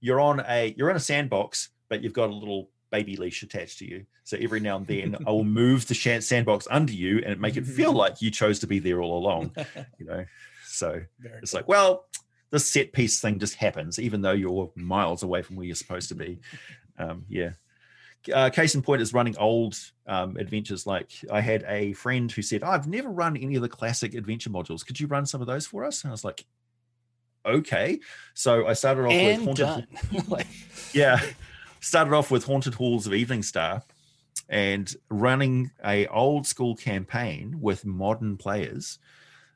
you're 0.00 0.20
on 0.20 0.40
a 0.46 0.74
you're 0.76 0.90
in 0.90 0.96
a 0.96 1.00
sandbox, 1.00 1.70
but 1.88 2.02
you've 2.02 2.12
got 2.12 2.30
a 2.30 2.34
little 2.34 2.68
baby 2.94 3.16
leash 3.16 3.42
attached 3.42 3.78
to 3.80 3.84
you. 3.90 4.06
So 4.22 4.36
every 4.40 4.60
now 4.60 4.76
and 4.76 4.86
then 4.86 5.16
I 5.26 5.30
will 5.32 5.42
move 5.62 5.88
the 5.88 5.94
sandbox 5.94 6.68
under 6.70 6.92
you 6.92 7.24
and 7.26 7.40
make 7.40 7.56
it 7.56 7.66
feel 7.66 7.92
like 7.92 8.22
you 8.22 8.30
chose 8.30 8.60
to 8.60 8.68
be 8.68 8.78
there 8.78 9.02
all 9.02 9.18
along. 9.18 9.52
You 9.98 10.06
know, 10.06 10.24
so 10.66 11.00
Very 11.18 11.38
it's 11.42 11.52
cool. 11.52 11.58
like, 11.58 11.68
well, 11.68 12.06
this 12.50 12.70
set 12.70 12.92
piece 12.92 13.20
thing 13.20 13.38
just 13.38 13.56
happens, 13.56 13.98
even 13.98 14.20
though 14.22 14.32
you're 14.32 14.70
miles 14.76 15.22
away 15.22 15.42
from 15.42 15.56
where 15.56 15.66
you're 15.66 15.74
supposed 15.74 16.08
to 16.10 16.14
be. 16.14 16.38
Um, 16.96 17.24
yeah. 17.28 17.54
Uh, 18.32 18.50
case 18.50 18.76
in 18.76 18.82
point 18.82 19.02
is 19.02 19.12
running 19.12 19.36
old 19.36 19.76
um, 20.06 20.36
adventures. 20.36 20.86
Like 20.86 21.10
I 21.28 21.40
had 21.40 21.64
a 21.66 21.92
friend 21.94 22.30
who 22.30 22.40
said, 22.40 22.62
oh, 22.62 22.68
"I've 22.68 22.86
never 22.86 23.08
run 23.08 23.36
any 23.36 23.56
of 23.56 23.62
the 23.62 23.68
classic 23.68 24.14
adventure 24.14 24.48
modules. 24.48 24.86
Could 24.86 25.00
you 25.00 25.08
run 25.08 25.26
some 25.26 25.40
of 25.40 25.48
those 25.48 25.66
for 25.66 25.84
us?" 25.84 26.04
And 26.04 26.10
I 26.10 26.12
was 26.12 26.24
like, 26.24 26.46
"Okay." 27.44 27.98
So 28.32 28.68
I 28.68 28.74
started 28.74 29.06
off 29.06 29.12
and 29.12 29.44
with 29.44 29.58
haunted. 29.58 29.88
yeah, 30.92 31.18
started 31.84 32.14
off 32.14 32.30
with 32.30 32.44
Haunted 32.44 32.74
Halls 32.74 33.06
of 33.06 33.12
Eveningstar 33.12 33.82
and 34.48 34.94
running 35.10 35.70
a 35.84 36.06
old 36.08 36.46
school 36.46 36.74
campaign 36.74 37.58
with 37.60 37.84
modern 37.84 38.36
players. 38.36 38.98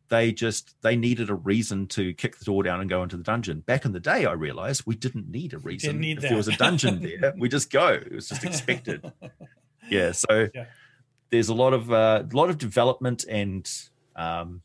They 0.09 0.33
just 0.33 0.75
they 0.83 0.97
needed 0.97 1.29
a 1.31 1.35
reason 1.35 1.87
to 1.89 2.15
kick 2.15 2.39
the 2.39 2.45
door 2.45 2.63
down 2.63 2.81
and 2.81 2.89
go 2.89 3.03
into 3.03 3.17
the 3.17 3.23
dungeon. 3.23 3.61
Back 3.61 3.85
in 3.85 3.93
the 3.93 4.01
day 4.01 4.25
i 4.25 4.33
realized 4.33 4.85
we 4.87 4.95
didn't 4.95 5.31
need 5.31 5.53
a 5.53 5.59
reason. 5.59 5.91
Didn't 5.91 6.01
need 6.01 6.17
if 6.19 6.23
that. 6.23 6.29
there 6.29 6.37
was 6.37 6.49
a 6.49 6.57
dungeon 6.57 7.01
there 7.21 7.35
we 7.37 7.49
just 7.49 7.71
go. 7.71 7.89
It 7.89 8.13
was 8.13 8.29
just 8.29 8.45
expected. 8.45 9.11
Yeah 9.91 10.13
so 10.13 10.49
yeah. 10.55 10.67
there's 11.31 11.49
a 11.49 11.55
lot 11.55 11.73
of 11.73 11.91
uh, 11.91 12.23
a 12.31 12.37
lot 12.37 12.51
of 12.51 12.59
development 12.59 13.25
and 13.27 13.67
um, 14.17 14.61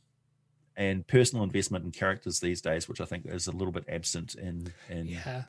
and 0.76 1.08
personal 1.08 1.46
investment 1.46 1.86
in 1.86 1.92
characters 1.92 2.42
these 2.42 2.60
days 2.60 2.90
which 2.90 3.00
i 3.00 3.06
think 3.06 3.26
is 3.26 3.48
a 3.48 3.52
little 3.52 3.72
bit 3.72 3.86
absent 3.88 4.36
in 4.36 4.74
in 4.90 5.08
yeah 5.08 5.44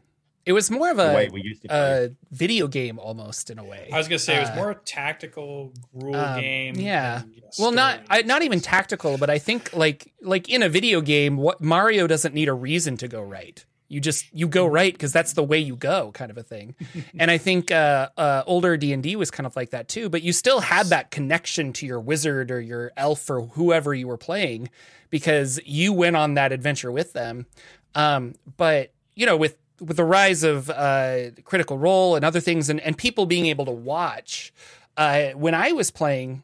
it 0.46 0.52
was 0.52 0.70
more 0.70 0.90
of 0.90 0.98
a, 0.98 1.30
a 1.70 2.10
video 2.30 2.68
game 2.68 2.98
almost 2.98 3.50
in 3.50 3.58
a 3.58 3.64
way. 3.64 3.88
I 3.92 3.96
was 3.96 4.08
gonna 4.08 4.18
say 4.18 4.36
it 4.36 4.40
was 4.40 4.50
uh, 4.50 4.56
more 4.56 4.70
a 4.72 4.74
tactical 4.74 5.72
rule 5.92 6.16
um, 6.16 6.40
game. 6.40 6.74
Yeah. 6.76 7.20
Than, 7.20 7.32
you 7.32 7.40
know, 7.40 7.48
well, 7.58 7.72
not 7.72 8.00
I, 8.10 8.22
not 8.22 8.42
even 8.42 8.60
tactical, 8.60 9.16
but 9.16 9.30
I 9.30 9.38
think 9.38 9.74
like 9.74 10.12
like 10.20 10.48
in 10.48 10.62
a 10.62 10.68
video 10.68 11.00
game, 11.00 11.36
what 11.36 11.62
Mario 11.62 12.06
doesn't 12.06 12.34
need 12.34 12.48
a 12.48 12.54
reason 12.54 12.96
to 12.98 13.08
go 13.08 13.22
right. 13.22 13.64
You 13.88 14.00
just 14.00 14.26
you 14.32 14.48
go 14.48 14.66
right 14.66 14.92
because 14.92 15.12
that's 15.12 15.34
the 15.34 15.42
way 15.44 15.58
you 15.58 15.76
go, 15.76 16.10
kind 16.12 16.30
of 16.30 16.36
a 16.36 16.42
thing. 16.42 16.74
and 17.18 17.30
I 17.30 17.38
think 17.38 17.70
uh, 17.70 18.10
uh, 18.16 18.42
older 18.46 18.76
D 18.76 18.92
and 18.92 19.02
D 19.02 19.16
was 19.16 19.30
kind 19.30 19.46
of 19.46 19.56
like 19.56 19.70
that 19.70 19.88
too. 19.88 20.08
But 20.08 20.22
you 20.22 20.32
still 20.32 20.60
had 20.60 20.86
that 20.86 21.10
connection 21.10 21.72
to 21.74 21.86
your 21.86 22.00
wizard 22.00 22.50
or 22.50 22.60
your 22.60 22.92
elf 22.96 23.30
or 23.30 23.42
whoever 23.42 23.94
you 23.94 24.08
were 24.08 24.18
playing 24.18 24.68
because 25.10 25.60
you 25.64 25.92
went 25.92 26.16
on 26.16 26.34
that 26.34 26.52
adventure 26.52 26.90
with 26.90 27.12
them. 27.12 27.46
Um, 27.94 28.34
but 28.56 28.92
you 29.14 29.26
know, 29.26 29.36
with 29.36 29.56
with 29.84 29.96
the 29.96 30.04
rise 30.04 30.42
of 30.42 30.70
uh, 30.70 31.30
Critical 31.44 31.78
Role 31.78 32.16
and 32.16 32.24
other 32.24 32.40
things, 32.40 32.68
and, 32.68 32.80
and 32.80 32.96
people 32.96 33.26
being 33.26 33.46
able 33.46 33.64
to 33.64 33.72
watch, 33.72 34.52
uh, 34.96 35.30
when 35.30 35.54
I 35.54 35.72
was 35.72 35.90
playing 35.90 36.42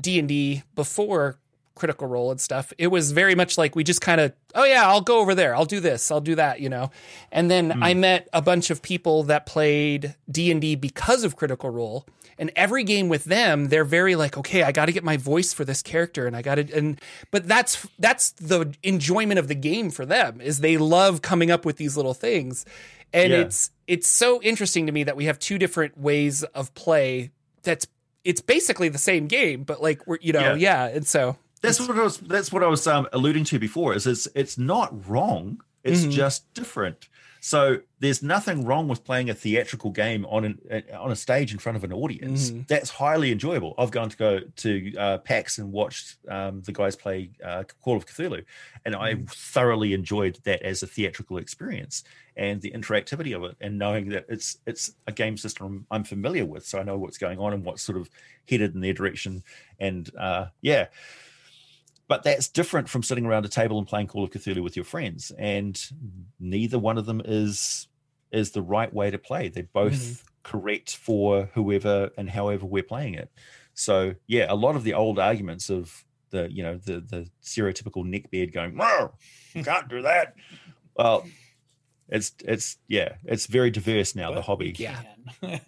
D 0.00 0.18
and 0.18 0.28
D 0.28 0.62
before 0.74 1.38
Critical 1.74 2.08
Role 2.08 2.30
and 2.30 2.40
stuff, 2.40 2.72
it 2.76 2.88
was 2.88 3.12
very 3.12 3.34
much 3.34 3.56
like 3.56 3.76
we 3.76 3.84
just 3.84 4.00
kind 4.00 4.20
of, 4.20 4.32
oh 4.54 4.64
yeah, 4.64 4.86
I'll 4.86 5.00
go 5.00 5.20
over 5.20 5.34
there, 5.34 5.54
I'll 5.54 5.64
do 5.64 5.80
this, 5.80 6.10
I'll 6.10 6.20
do 6.20 6.34
that, 6.34 6.60
you 6.60 6.68
know. 6.68 6.90
And 7.30 7.50
then 7.50 7.70
mm. 7.70 7.78
I 7.82 7.94
met 7.94 8.28
a 8.32 8.42
bunch 8.42 8.70
of 8.70 8.82
people 8.82 9.22
that 9.24 9.46
played 9.46 10.16
D 10.30 10.50
and 10.50 10.60
D 10.60 10.74
because 10.74 11.24
of 11.24 11.36
Critical 11.36 11.70
Role, 11.70 12.04
and 12.38 12.50
every 12.54 12.84
game 12.84 13.08
with 13.08 13.24
them, 13.24 13.66
they're 13.66 13.84
very 13.84 14.16
like, 14.16 14.36
okay, 14.38 14.62
I 14.62 14.72
got 14.72 14.86
to 14.86 14.92
get 14.92 15.04
my 15.04 15.16
voice 15.16 15.52
for 15.52 15.64
this 15.64 15.82
character, 15.82 16.26
and 16.26 16.36
I 16.36 16.42
got 16.42 16.56
to, 16.56 16.72
and 16.72 17.00
but 17.30 17.48
that's 17.48 17.86
that's 17.98 18.30
the 18.32 18.74
enjoyment 18.82 19.38
of 19.38 19.48
the 19.48 19.54
game 19.54 19.90
for 19.90 20.06
them 20.06 20.40
is 20.40 20.60
they 20.60 20.76
love 20.76 21.22
coming 21.22 21.50
up 21.50 21.64
with 21.64 21.76
these 21.76 21.96
little 21.96 22.14
things, 22.14 22.64
and 23.12 23.32
yeah. 23.32 23.40
it's 23.40 23.70
it's 23.86 24.08
so 24.08 24.40
interesting 24.42 24.86
to 24.86 24.92
me 24.92 25.04
that 25.04 25.16
we 25.16 25.24
have 25.24 25.38
two 25.38 25.58
different 25.58 25.98
ways 25.98 26.42
of 26.44 26.72
play. 26.74 27.30
That's 27.62 27.86
it's 28.24 28.40
basically 28.40 28.88
the 28.88 28.98
same 28.98 29.26
game, 29.26 29.64
but 29.64 29.82
like 29.82 30.06
we're 30.06 30.18
you 30.20 30.32
know 30.32 30.54
yeah, 30.54 30.86
yeah 30.88 30.96
and 30.96 31.06
so 31.06 31.36
that's 31.60 31.80
what 31.80 31.98
I 31.98 32.02
was 32.02 32.18
that's 32.18 32.52
what 32.52 32.62
I 32.62 32.66
was 32.66 32.86
um, 32.86 33.08
alluding 33.12 33.44
to 33.44 33.58
before. 33.58 33.94
Is 33.94 34.06
it's 34.06 34.28
it's 34.34 34.58
not 34.58 35.08
wrong. 35.08 35.62
It's 35.82 36.02
mm-hmm. 36.02 36.10
just 36.10 36.52
different. 36.54 37.08
So 37.40 37.80
there's 38.00 38.22
nothing 38.22 38.64
wrong 38.64 38.88
with 38.88 39.04
playing 39.04 39.30
a 39.30 39.34
theatrical 39.34 39.90
game 39.90 40.26
on 40.26 40.44
an 40.44 40.58
uh, 40.70 40.96
on 40.98 41.10
a 41.10 41.16
stage 41.16 41.52
in 41.52 41.58
front 41.58 41.76
of 41.76 41.84
an 41.84 41.92
audience. 41.92 42.50
Mm-hmm. 42.50 42.62
That's 42.68 42.90
highly 42.90 43.32
enjoyable. 43.32 43.74
I've 43.78 43.90
gone 43.90 44.08
to 44.08 44.16
go 44.16 44.40
to 44.56 44.96
uh, 44.96 45.18
PAX 45.18 45.58
and 45.58 45.72
watched 45.72 46.16
um, 46.28 46.62
the 46.62 46.72
guys 46.72 46.96
play 46.96 47.30
uh, 47.44 47.64
Call 47.82 47.96
of 47.96 48.06
Cthulhu, 48.06 48.44
and 48.84 48.94
I 48.94 49.14
mm-hmm. 49.14 49.24
thoroughly 49.26 49.92
enjoyed 49.92 50.38
that 50.44 50.62
as 50.62 50.82
a 50.82 50.86
theatrical 50.86 51.38
experience 51.38 52.04
and 52.36 52.60
the 52.60 52.70
interactivity 52.70 53.36
of 53.36 53.44
it, 53.44 53.56
and 53.60 53.78
knowing 53.78 54.10
that 54.10 54.26
it's 54.28 54.58
it's 54.66 54.92
a 55.06 55.12
game 55.12 55.36
system 55.36 55.86
I'm 55.90 56.04
familiar 56.04 56.44
with, 56.44 56.66
so 56.66 56.78
I 56.78 56.82
know 56.82 56.98
what's 56.98 57.18
going 57.18 57.38
on 57.38 57.52
and 57.52 57.64
what's 57.64 57.82
sort 57.82 57.98
of 57.98 58.08
headed 58.48 58.74
in 58.74 58.80
their 58.80 58.94
direction. 58.94 59.42
And 59.78 60.10
uh, 60.16 60.46
yeah 60.60 60.86
but 62.08 62.22
that's 62.22 62.48
different 62.48 62.88
from 62.88 63.02
sitting 63.02 63.26
around 63.26 63.44
a 63.44 63.48
table 63.48 63.78
and 63.78 63.86
playing 63.86 64.06
Call 64.06 64.24
of 64.24 64.30
Cthulhu 64.30 64.62
with 64.62 64.76
your 64.76 64.84
friends. 64.84 65.30
And 65.38 65.80
neither 66.40 66.78
one 66.78 66.98
of 66.98 67.06
them 67.06 67.20
is 67.24 67.86
is 68.32 68.50
the 68.50 68.62
right 68.62 68.92
way 68.92 69.10
to 69.10 69.18
play. 69.18 69.48
They're 69.48 69.68
both 69.72 69.92
mm-hmm. 69.92 70.26
correct 70.42 70.96
for 70.96 71.50
whoever 71.54 72.10
and 72.16 72.28
however 72.28 72.66
we're 72.66 72.82
playing 72.82 73.14
it. 73.14 73.30
So 73.74 74.14
yeah, 74.26 74.46
a 74.48 74.54
lot 74.54 74.74
of 74.74 74.84
the 74.84 74.94
old 74.94 75.18
arguments 75.18 75.70
of 75.70 76.04
the 76.30 76.50
you 76.50 76.62
know 76.62 76.78
the 76.78 77.00
the 77.00 77.28
stereotypical 77.42 78.04
neckbeard 78.04 78.52
going, 78.52 78.76
"Wow, 78.76 79.12
can't 79.54 79.88
do 79.88 80.02
that." 80.02 80.34
Well, 80.96 81.26
it's 82.08 82.32
it's 82.44 82.78
yeah, 82.88 83.14
it's 83.24 83.46
very 83.46 83.70
diverse 83.70 84.14
now. 84.14 84.32
the 84.32 84.42
hobby. 84.42 84.74
Yeah. 84.76 85.00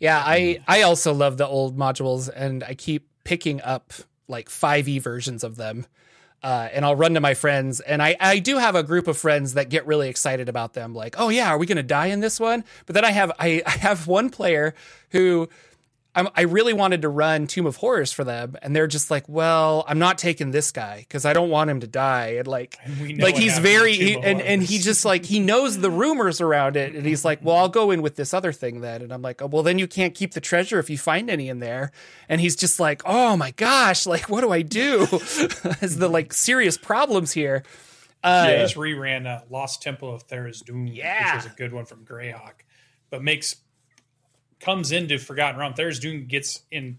Yeah, 0.00 0.22
I 0.24 0.62
I 0.68 0.82
also 0.82 1.12
love 1.12 1.38
the 1.38 1.46
old 1.46 1.76
modules, 1.76 2.30
and 2.34 2.62
I 2.62 2.74
keep 2.74 3.08
picking 3.24 3.60
up 3.62 3.92
like 4.28 4.48
5e 4.48 5.00
versions 5.00 5.42
of 5.42 5.56
them. 5.56 5.86
Uh, 6.40 6.68
and 6.72 6.84
I'll 6.84 6.94
run 6.94 7.14
to 7.14 7.20
my 7.20 7.34
friends, 7.34 7.80
and 7.80 8.00
I, 8.00 8.16
I 8.20 8.38
do 8.38 8.58
have 8.58 8.76
a 8.76 8.84
group 8.84 9.08
of 9.08 9.18
friends 9.18 9.54
that 9.54 9.70
get 9.70 9.88
really 9.88 10.08
excited 10.08 10.48
about 10.48 10.72
them. 10.72 10.94
Like, 10.94 11.16
oh 11.18 11.30
yeah, 11.30 11.48
are 11.48 11.58
we 11.58 11.66
going 11.66 11.76
to 11.76 11.82
die 11.82 12.06
in 12.06 12.20
this 12.20 12.38
one? 12.38 12.64
But 12.86 12.94
then 12.94 13.04
I 13.04 13.10
have 13.10 13.32
I, 13.40 13.60
I 13.66 13.70
have 13.70 14.06
one 14.06 14.30
player 14.30 14.74
who 15.10 15.48
I'm, 16.18 16.28
I 16.34 16.42
really 16.42 16.72
wanted 16.72 17.02
to 17.02 17.08
run 17.08 17.46
Tomb 17.46 17.64
of 17.66 17.76
Horrors 17.76 18.12
for 18.12 18.24
them, 18.24 18.56
and 18.60 18.74
they're 18.74 18.86
just 18.88 19.10
like, 19.10 19.28
"Well, 19.28 19.84
I'm 19.86 19.98
not 20.00 20.18
taking 20.18 20.50
this 20.50 20.72
guy 20.72 20.98
because 20.98 21.24
I 21.24 21.32
don't 21.32 21.48
want 21.50 21.70
him 21.70 21.78
to 21.80 21.86
die." 21.86 22.30
And 22.38 22.48
like, 22.48 22.78
we 23.00 23.12
know 23.12 23.24
like 23.24 23.36
he's 23.36 23.58
very 23.58 23.92
he, 23.94 24.16
and 24.16 24.42
and 24.42 24.62
he 24.62 24.78
just 24.78 25.04
like 25.04 25.24
he 25.24 25.38
knows 25.38 25.78
the 25.78 25.90
rumors 25.90 26.40
around 26.40 26.76
it, 26.76 26.94
and 26.94 27.06
he's 27.06 27.24
like, 27.24 27.38
"Well, 27.44 27.56
I'll 27.56 27.68
go 27.68 27.90
in 27.92 28.02
with 28.02 28.16
this 28.16 28.34
other 28.34 28.52
thing 28.52 28.80
then." 28.80 29.00
And 29.02 29.12
I'm 29.12 29.22
like, 29.22 29.40
oh, 29.40 29.46
"Well, 29.46 29.62
then 29.62 29.78
you 29.78 29.86
can't 29.86 30.14
keep 30.14 30.34
the 30.34 30.40
treasure 30.40 30.78
if 30.80 30.90
you 30.90 30.98
find 30.98 31.30
any 31.30 31.48
in 31.48 31.60
there." 31.60 31.92
And 32.28 32.40
he's 32.40 32.56
just 32.56 32.80
like, 32.80 33.02
"Oh 33.06 33.36
my 33.36 33.52
gosh, 33.52 34.04
like 34.04 34.28
what 34.28 34.40
do 34.40 34.50
I 34.50 34.62
do?" 34.62 35.06
Has 35.80 35.98
the 35.98 36.08
like 36.10 36.32
serious 36.32 36.76
problems 36.76 37.32
here. 37.32 37.62
I 38.24 38.56
just 38.56 38.74
reran 38.74 39.26
uh, 39.26 39.42
Lost 39.48 39.80
Temple 39.80 40.12
of 40.12 40.26
Tharizdun, 40.26 40.88
Yeah. 40.92 41.36
which 41.36 41.44
was 41.44 41.52
a 41.52 41.56
good 41.56 41.72
one 41.72 41.84
from 41.84 42.04
Greyhawk, 42.04 42.64
but 43.10 43.22
makes 43.22 43.54
comes 44.60 44.92
into 44.92 45.18
Forgotten 45.18 45.58
Realm. 45.60 45.74
Tharizdun 45.74 46.28
gets 46.28 46.62
in 46.70 46.98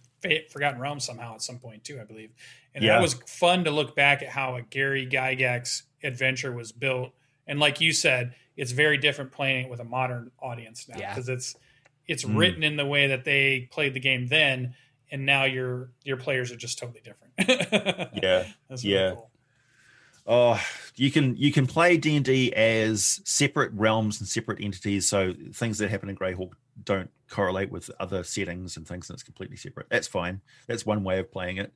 Forgotten 0.50 0.80
Realm 0.80 1.00
somehow 1.00 1.36
at 1.36 1.42
some 1.42 1.60
point 1.60 1.84
too, 1.84 2.00
I 2.00 2.04
believe. 2.04 2.32
And 2.76 2.84
Yeah. 2.84 2.94
that 2.94 3.02
was 3.02 3.16
fun 3.26 3.64
to 3.66 3.72
look 3.72 3.96
back 3.96 4.22
at 4.22 4.30
how 4.30 4.56
a 4.56 4.62
Gary 4.62 5.08
Gygax 5.08 5.84
adventure 6.04 6.52
was 6.52 6.72
built. 6.72 7.14
And 7.48 7.60
like 7.60 7.82
you 7.82 7.92
said, 7.94 8.36
it's 8.56 8.72
very 8.72 8.98
different 8.98 9.32
playing 9.32 9.66
it 9.66 9.70
with 9.70 9.80
a 9.80 9.84
modern 9.86 10.32
audience 10.40 10.88
now 10.88 10.98
Yeah. 11.00 11.14
because 11.14 11.30
it's 11.30 11.56
it's 12.08 12.24
Mm. 12.24 12.38
written 12.38 12.64
in 12.64 12.76
the 12.76 12.86
way 12.88 13.06
that 13.08 13.24
they 13.24 13.68
played 13.72 13.94
the 13.94 14.00
game 14.00 14.26
then, 14.28 14.74
and 15.12 15.26
now 15.28 15.44
your 15.46 15.92
your 16.04 16.18
players 16.18 16.52
are 16.52 16.56
just 16.56 16.80
totally 16.80 17.02
different. 17.02 17.34
Yeah. 18.24 18.48
That's 18.68 18.84
Yeah. 18.84 18.98
really 19.00 19.16
cool. 19.16 19.32
Oh, 20.26 20.64
you 20.96 21.12
can 21.12 21.36
you 21.38 21.52
can 21.52 21.66
play 21.68 21.98
D 21.98 22.16
and 22.16 22.26
D 22.26 22.54
as 22.54 23.22
separate 23.26 23.72
realms 23.74 24.20
and 24.20 24.28
separate 24.28 24.60
entities. 24.62 25.08
So 25.08 25.34
things 25.54 25.78
that 25.80 25.90
happen 25.90 26.10
in 26.10 26.16
Greyhawk 26.16 26.52
don't 26.84 27.10
correlate 27.30 27.72
with 27.72 27.90
other 28.00 28.24
settings 28.24 28.78
and 28.78 28.88
things, 28.88 29.10
and 29.10 29.16
it's 29.16 29.24
completely 29.24 29.58
separate. 29.58 29.88
That's 29.90 30.08
fine. 30.08 30.42
That's 30.68 30.86
one 30.86 31.04
way 31.04 31.20
of 31.20 31.32
playing 31.32 31.58
it. 31.58 31.74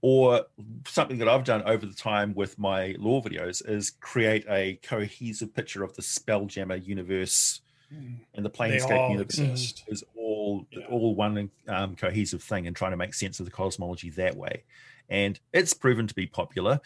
Or 0.00 0.46
something 0.86 1.18
that 1.18 1.28
I've 1.28 1.44
done 1.44 1.62
over 1.62 1.84
the 1.84 1.94
time 1.94 2.32
with 2.34 2.58
my 2.58 2.94
lore 2.98 3.22
videos 3.22 3.68
is 3.68 3.90
create 3.90 4.44
a 4.48 4.78
cohesive 4.82 5.52
picture 5.54 5.82
of 5.82 5.96
the 5.96 6.02
Spelljammer 6.02 6.84
universe 6.84 7.60
and 7.90 8.44
the 8.44 8.50
Planescape 8.50 9.10
universe 9.10 9.38
exist. 9.38 9.84
is 9.88 10.04
all 10.16 10.66
Yeah. 10.70 10.86
all 10.86 11.14
one 11.14 11.50
um, 11.66 11.96
cohesive 11.96 12.42
thing 12.42 12.66
and 12.66 12.76
trying 12.76 12.90
to 12.92 12.96
make 12.96 13.14
sense 13.14 13.40
of 13.40 13.46
the 13.46 13.52
cosmology 13.52 14.10
that 14.10 14.36
way. 14.36 14.64
And 15.08 15.40
it's 15.52 15.72
proven 15.72 16.06
to 16.06 16.14
be 16.14 16.26
popular, 16.26 16.80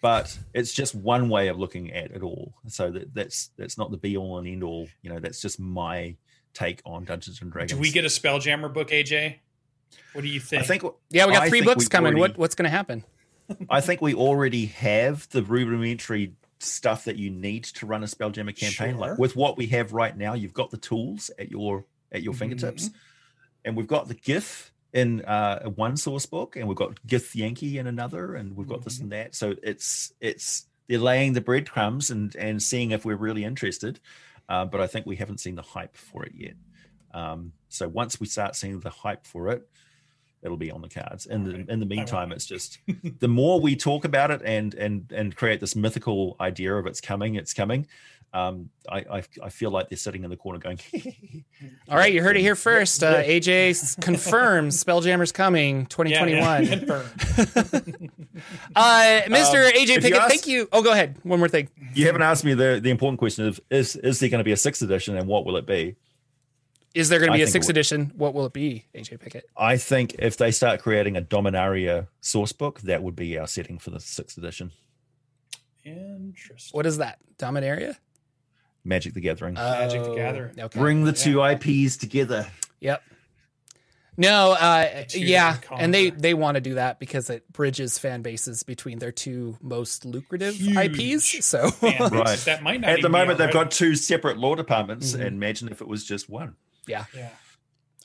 but 0.00 0.38
it's 0.54 0.72
just 0.72 0.94
one 0.94 1.28
way 1.28 1.48
of 1.48 1.58
looking 1.58 1.92
at 1.92 2.10
it 2.10 2.22
all. 2.22 2.54
So 2.68 2.90
that, 2.90 3.14
that's 3.14 3.50
that's 3.58 3.76
not 3.76 3.90
the 3.90 3.98
be 3.98 4.16
all 4.16 4.38
and 4.38 4.48
end 4.48 4.64
all. 4.64 4.88
You 5.02 5.10
know, 5.10 5.20
that's 5.20 5.42
just 5.42 5.60
my 5.60 6.16
take 6.56 6.80
on 6.84 7.04
Dungeons 7.04 7.40
and 7.42 7.52
Dragons. 7.52 7.72
Do 7.72 7.78
we 7.78 7.90
get 7.90 8.04
a 8.04 8.08
Spelljammer 8.08 8.72
book, 8.72 8.88
AJ? 8.90 9.36
What 10.12 10.22
do 10.22 10.28
you 10.28 10.40
think? 10.40 10.62
I 10.62 10.66
think 10.66 10.82
Yeah, 11.10 11.26
we 11.26 11.32
got 11.32 11.42
I 11.44 11.48
three 11.48 11.62
books 11.62 11.88
coming. 11.88 12.14
already- 12.14 12.20
What 12.32 12.38
what's 12.38 12.54
going 12.54 12.64
to 12.64 12.70
happen? 12.70 13.04
I 13.70 13.80
think 13.80 14.00
we 14.00 14.14
already 14.14 14.66
have 14.66 15.28
the 15.30 15.42
rudimentary 15.42 16.32
stuff 16.58 17.04
that 17.04 17.16
you 17.16 17.30
need 17.30 17.64
to 17.64 17.86
run 17.86 18.02
a 18.02 18.06
Spelljammer 18.06 18.56
campaign. 18.56 18.94
Sure. 18.94 18.94
Like 18.94 19.18
with 19.18 19.36
what 19.36 19.56
we 19.56 19.66
have 19.68 19.92
right 19.92 20.16
now, 20.16 20.32
you've 20.34 20.54
got 20.54 20.70
the 20.70 20.78
tools 20.78 21.30
at 21.38 21.50
your 21.50 21.84
at 22.10 22.22
your 22.22 22.32
Mm-hmm. 22.32 22.38
fingertips, 22.38 22.90
and 23.64 23.76
we've 23.76 23.86
got 23.86 24.08
the 24.08 24.14
giff 24.14 24.72
in 24.92 25.22
uh, 25.26 25.64
one 25.68 25.96
source 25.98 26.24
book, 26.24 26.56
and 26.56 26.66
we've 26.66 26.76
got 26.78 26.98
githyanki 27.06 27.74
in 27.74 27.86
another, 27.86 28.34
and 28.34 28.56
we've 28.56 28.68
got 28.68 28.82
this 28.84 28.94
Mm-hmm. 28.94 29.02
and 29.04 29.12
that. 29.12 29.34
So 29.34 29.54
it's 29.62 30.12
it's 30.20 30.66
they're 30.88 30.98
laying 30.98 31.34
the 31.34 31.40
breadcrumbs 31.40 32.10
and 32.10 32.34
and 32.36 32.62
seeing 32.62 32.90
if 32.92 33.04
we're 33.04 33.16
really 33.16 33.44
interested. 33.44 34.00
Uh, 34.48 34.64
but 34.64 34.80
I 34.80 34.86
think 34.86 35.06
we 35.06 35.16
haven't 35.16 35.40
seen 35.40 35.56
the 35.56 35.62
hype 35.62 35.96
for 35.96 36.24
it 36.24 36.32
yet. 36.34 36.54
Um, 37.12 37.52
so 37.68 37.88
once 37.88 38.20
we 38.20 38.26
start 38.26 38.56
seeing 38.56 38.80
the 38.80 38.90
hype 38.90 39.26
for 39.26 39.48
it, 39.48 39.68
it'll 40.42 40.56
be 40.56 40.70
on 40.70 40.82
the 40.82 40.88
cards. 40.88 41.26
In 41.26 41.44
the 41.44 41.72
in 41.72 41.80
the 41.80 41.86
meantime, 41.86 42.32
it's 42.32 42.46
just 42.46 42.78
the 43.20 43.28
more 43.28 43.60
we 43.60 43.74
talk 43.74 44.04
about 44.04 44.30
it 44.30 44.42
and 44.44 44.74
and 44.74 45.10
and 45.12 45.34
create 45.34 45.60
this 45.60 45.74
mythical 45.74 46.36
idea 46.40 46.74
of 46.74 46.86
it's 46.86 47.00
coming, 47.00 47.34
it's 47.34 47.54
coming. 47.54 47.86
Um, 48.36 48.68
I, 48.86 48.98
I 48.98 49.22
I 49.44 49.48
feel 49.48 49.70
like 49.70 49.88
they're 49.88 49.96
sitting 49.96 50.22
in 50.22 50.28
the 50.28 50.36
corner 50.36 50.58
going, 50.58 50.78
All 51.88 51.96
right, 51.96 52.12
you 52.12 52.22
heard 52.22 52.36
it 52.36 52.42
here 52.42 52.54
first. 52.54 53.02
Uh, 53.02 53.22
AJ 53.22 53.98
confirms 54.02 54.82
Spelljammer's 54.84 55.32
coming 55.32 55.86
2021. 55.86 56.42
Yeah, 56.42 56.60
yeah. 56.60 56.76
Confirmed. 56.76 58.10
Uh, 58.76 59.22
Mr. 59.28 59.70
AJ 59.72 59.72
Um, 59.72 59.72
if 59.72 59.88
you 59.88 60.00
Pickett, 60.00 60.14
ask- 60.18 60.28
thank 60.28 60.46
you. 60.46 60.68
Oh, 60.70 60.82
go 60.82 60.92
ahead. 60.92 61.16
One 61.22 61.38
more 61.38 61.48
thing. 61.48 61.70
you 61.94 62.04
haven't 62.04 62.20
asked 62.20 62.44
me 62.44 62.52
the 62.52 62.78
the 62.82 62.90
important 62.90 63.18
question 63.18 63.46
of 63.46 63.58
is 63.70 63.96
is 63.96 64.20
there 64.20 64.28
going 64.28 64.40
to 64.40 64.44
be 64.44 64.52
a 64.52 64.56
sixth 64.58 64.82
edition 64.82 65.16
and 65.16 65.26
what 65.26 65.46
will 65.46 65.56
it 65.56 65.66
be? 65.66 65.96
Is 66.94 67.08
there 67.08 67.18
going 67.18 67.32
to 67.32 67.38
be 67.38 67.42
a 67.42 67.46
sixth 67.46 67.70
edition? 67.70 68.12
What 68.16 68.34
will 68.34 68.44
it 68.44 68.52
be, 68.52 68.84
AJ 68.94 69.20
Pickett? 69.20 69.46
I 69.56 69.78
think 69.78 70.16
if 70.18 70.36
they 70.36 70.50
start 70.50 70.82
creating 70.82 71.16
a 71.16 71.22
Dominaria 71.22 72.08
source 72.20 72.52
book, 72.52 72.80
that 72.82 73.02
would 73.02 73.16
be 73.16 73.38
our 73.38 73.46
setting 73.46 73.78
for 73.78 73.90
the 73.90 74.00
sixth 74.00 74.36
edition. 74.36 74.72
Interesting. 75.84 76.76
What 76.76 76.84
is 76.84 76.98
that? 76.98 77.18
Dominaria? 77.38 77.96
Magic 78.86 79.14
the 79.14 79.20
Gathering. 79.20 79.54
Magic 79.54 80.02
the 80.04 80.10
Oh, 80.10 80.16
Gathering. 80.16 80.58
Okay. 80.58 80.78
Bring 80.78 81.04
the 81.04 81.12
two 81.12 81.42
IPs 81.44 81.96
together. 81.96 82.46
Yep. 82.80 83.02
No, 84.18 84.52
uh, 84.52 85.04
yeah, 85.14 85.56
that 85.56 85.64
and 85.78 85.92
they 85.92 86.08
they 86.08 86.32
want 86.32 86.54
to 86.54 86.62
do 86.62 86.74
that 86.76 86.98
because 86.98 87.28
it 87.28 87.52
bridges 87.52 87.98
fan 87.98 88.22
bases 88.22 88.62
between 88.62 88.98
their 88.98 89.12
two 89.12 89.58
most 89.60 90.06
lucrative 90.06 90.54
Huge 90.54 90.98
IPs. 91.00 91.44
So 91.44 91.64
Right. 91.82 92.38
That 92.46 92.62
might 92.62 92.80
not 92.80 92.90
At 92.92 93.02
the 93.02 93.10
moment, 93.10 93.36
they've 93.36 93.50
already. 93.54 93.64
got 93.64 93.70
two 93.72 93.94
separate 93.94 94.38
lore 94.38 94.56
departments. 94.56 95.12
Mhm. 95.12 95.16
And 95.16 95.36
imagine 95.36 95.68
if 95.68 95.82
it 95.82 95.88
was 95.88 96.02
just 96.04 96.30
one. 96.30 96.56
yeah, 96.86 97.04
Yeah. 97.14 97.28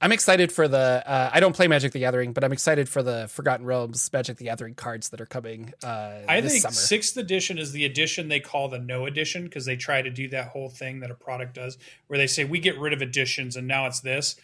I'm 0.01 0.11
excited 0.11 0.51
for 0.51 0.67
the. 0.67 1.03
Uh, 1.05 1.29
I 1.31 1.39
don't 1.39 1.55
play 1.55 1.67
Magic 1.67 1.91
the 1.91 1.99
Gathering, 1.99 2.33
but 2.33 2.43
I'm 2.43 2.51
excited 2.51 2.89
for 2.89 3.03
the 3.03 3.27
Forgotten 3.29 3.65
Realms 3.65 4.09
Magic 4.11 4.37
the 4.37 4.45
Gathering 4.45 4.73
cards 4.73 5.09
that 5.09 5.21
are 5.21 5.27
coming. 5.27 5.73
Uh, 5.83 6.19
I 6.27 6.41
think 6.41 6.61
summer. 6.61 6.73
sixth 6.73 7.17
edition 7.17 7.59
is 7.59 7.71
the 7.71 7.85
edition 7.85 8.27
they 8.27 8.39
call 8.39 8.67
the 8.67 8.79
no 8.79 9.05
edition 9.05 9.43
because 9.43 9.65
they 9.65 9.75
try 9.75 10.01
to 10.01 10.09
do 10.09 10.27
that 10.29 10.47
whole 10.47 10.69
thing 10.69 11.01
that 11.01 11.11
a 11.11 11.15
product 11.15 11.53
does 11.53 11.77
where 12.07 12.17
they 12.17 12.27
say 12.27 12.43
we 12.43 12.59
get 12.59 12.79
rid 12.79 12.93
of 12.93 13.01
editions 13.01 13.55
and 13.55 13.67
now 13.67 13.85
it's 13.85 13.99
this. 13.99 14.35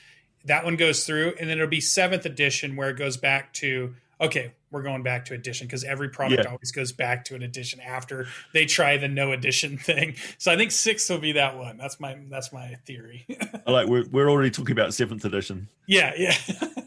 That 0.46 0.64
one 0.64 0.76
goes 0.76 1.06
through, 1.06 1.34
and 1.40 1.50
then 1.50 1.58
it'll 1.58 1.68
be 1.68 1.82
seventh 1.82 2.26
edition 2.26 2.76
where 2.76 2.90
it 2.90 2.98
goes 2.98 3.18
back 3.18 3.52
to 3.54 3.96
okay, 4.22 4.54
we're 4.72 4.84
going 4.84 5.04
back 5.04 5.26
to 5.26 5.34
edition 5.34 5.68
because 5.68 5.84
every 5.84 6.10
product 6.10 6.44
Yeah. 6.44 6.52
always 6.52 6.72
goes 6.72 6.92
back 6.92 7.24
to 7.26 7.36
an 7.36 7.44
edition 7.44 7.80
after 7.80 8.28
they 8.54 8.66
try 8.66 8.98
the 8.98 9.08
no 9.08 9.32
edition 9.32 9.78
thing. 9.78 10.16
So 10.38 10.52
I 10.52 10.58
think 10.58 10.72
six 10.72 11.10
will 11.10 11.20
be 11.20 11.34
that 11.34 11.58
one. 11.58 11.78
That's 11.78 12.00
my 12.00 12.18
that's 12.30 12.52
my 12.52 12.76
theory. 12.86 13.26
I 13.68 13.72
Like 13.72 13.88
we're, 13.88 14.06
we're 14.12 14.30
already 14.30 14.52
talking 14.52 14.74
about 14.74 14.94
seventh 14.94 15.24
edition. 15.26 15.70
yeah, 15.88 16.14
yeah. 16.18 16.36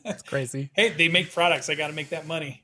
It's 0.05 0.23
crazy. 0.23 0.71
hey, 0.77 0.91
they 0.91 1.09
make 1.09 1.33
products. 1.33 1.69
I 1.71 1.75
got 1.75 1.87
to 1.89 1.93
make 1.93 2.09
that 2.11 2.27
money. 2.27 2.63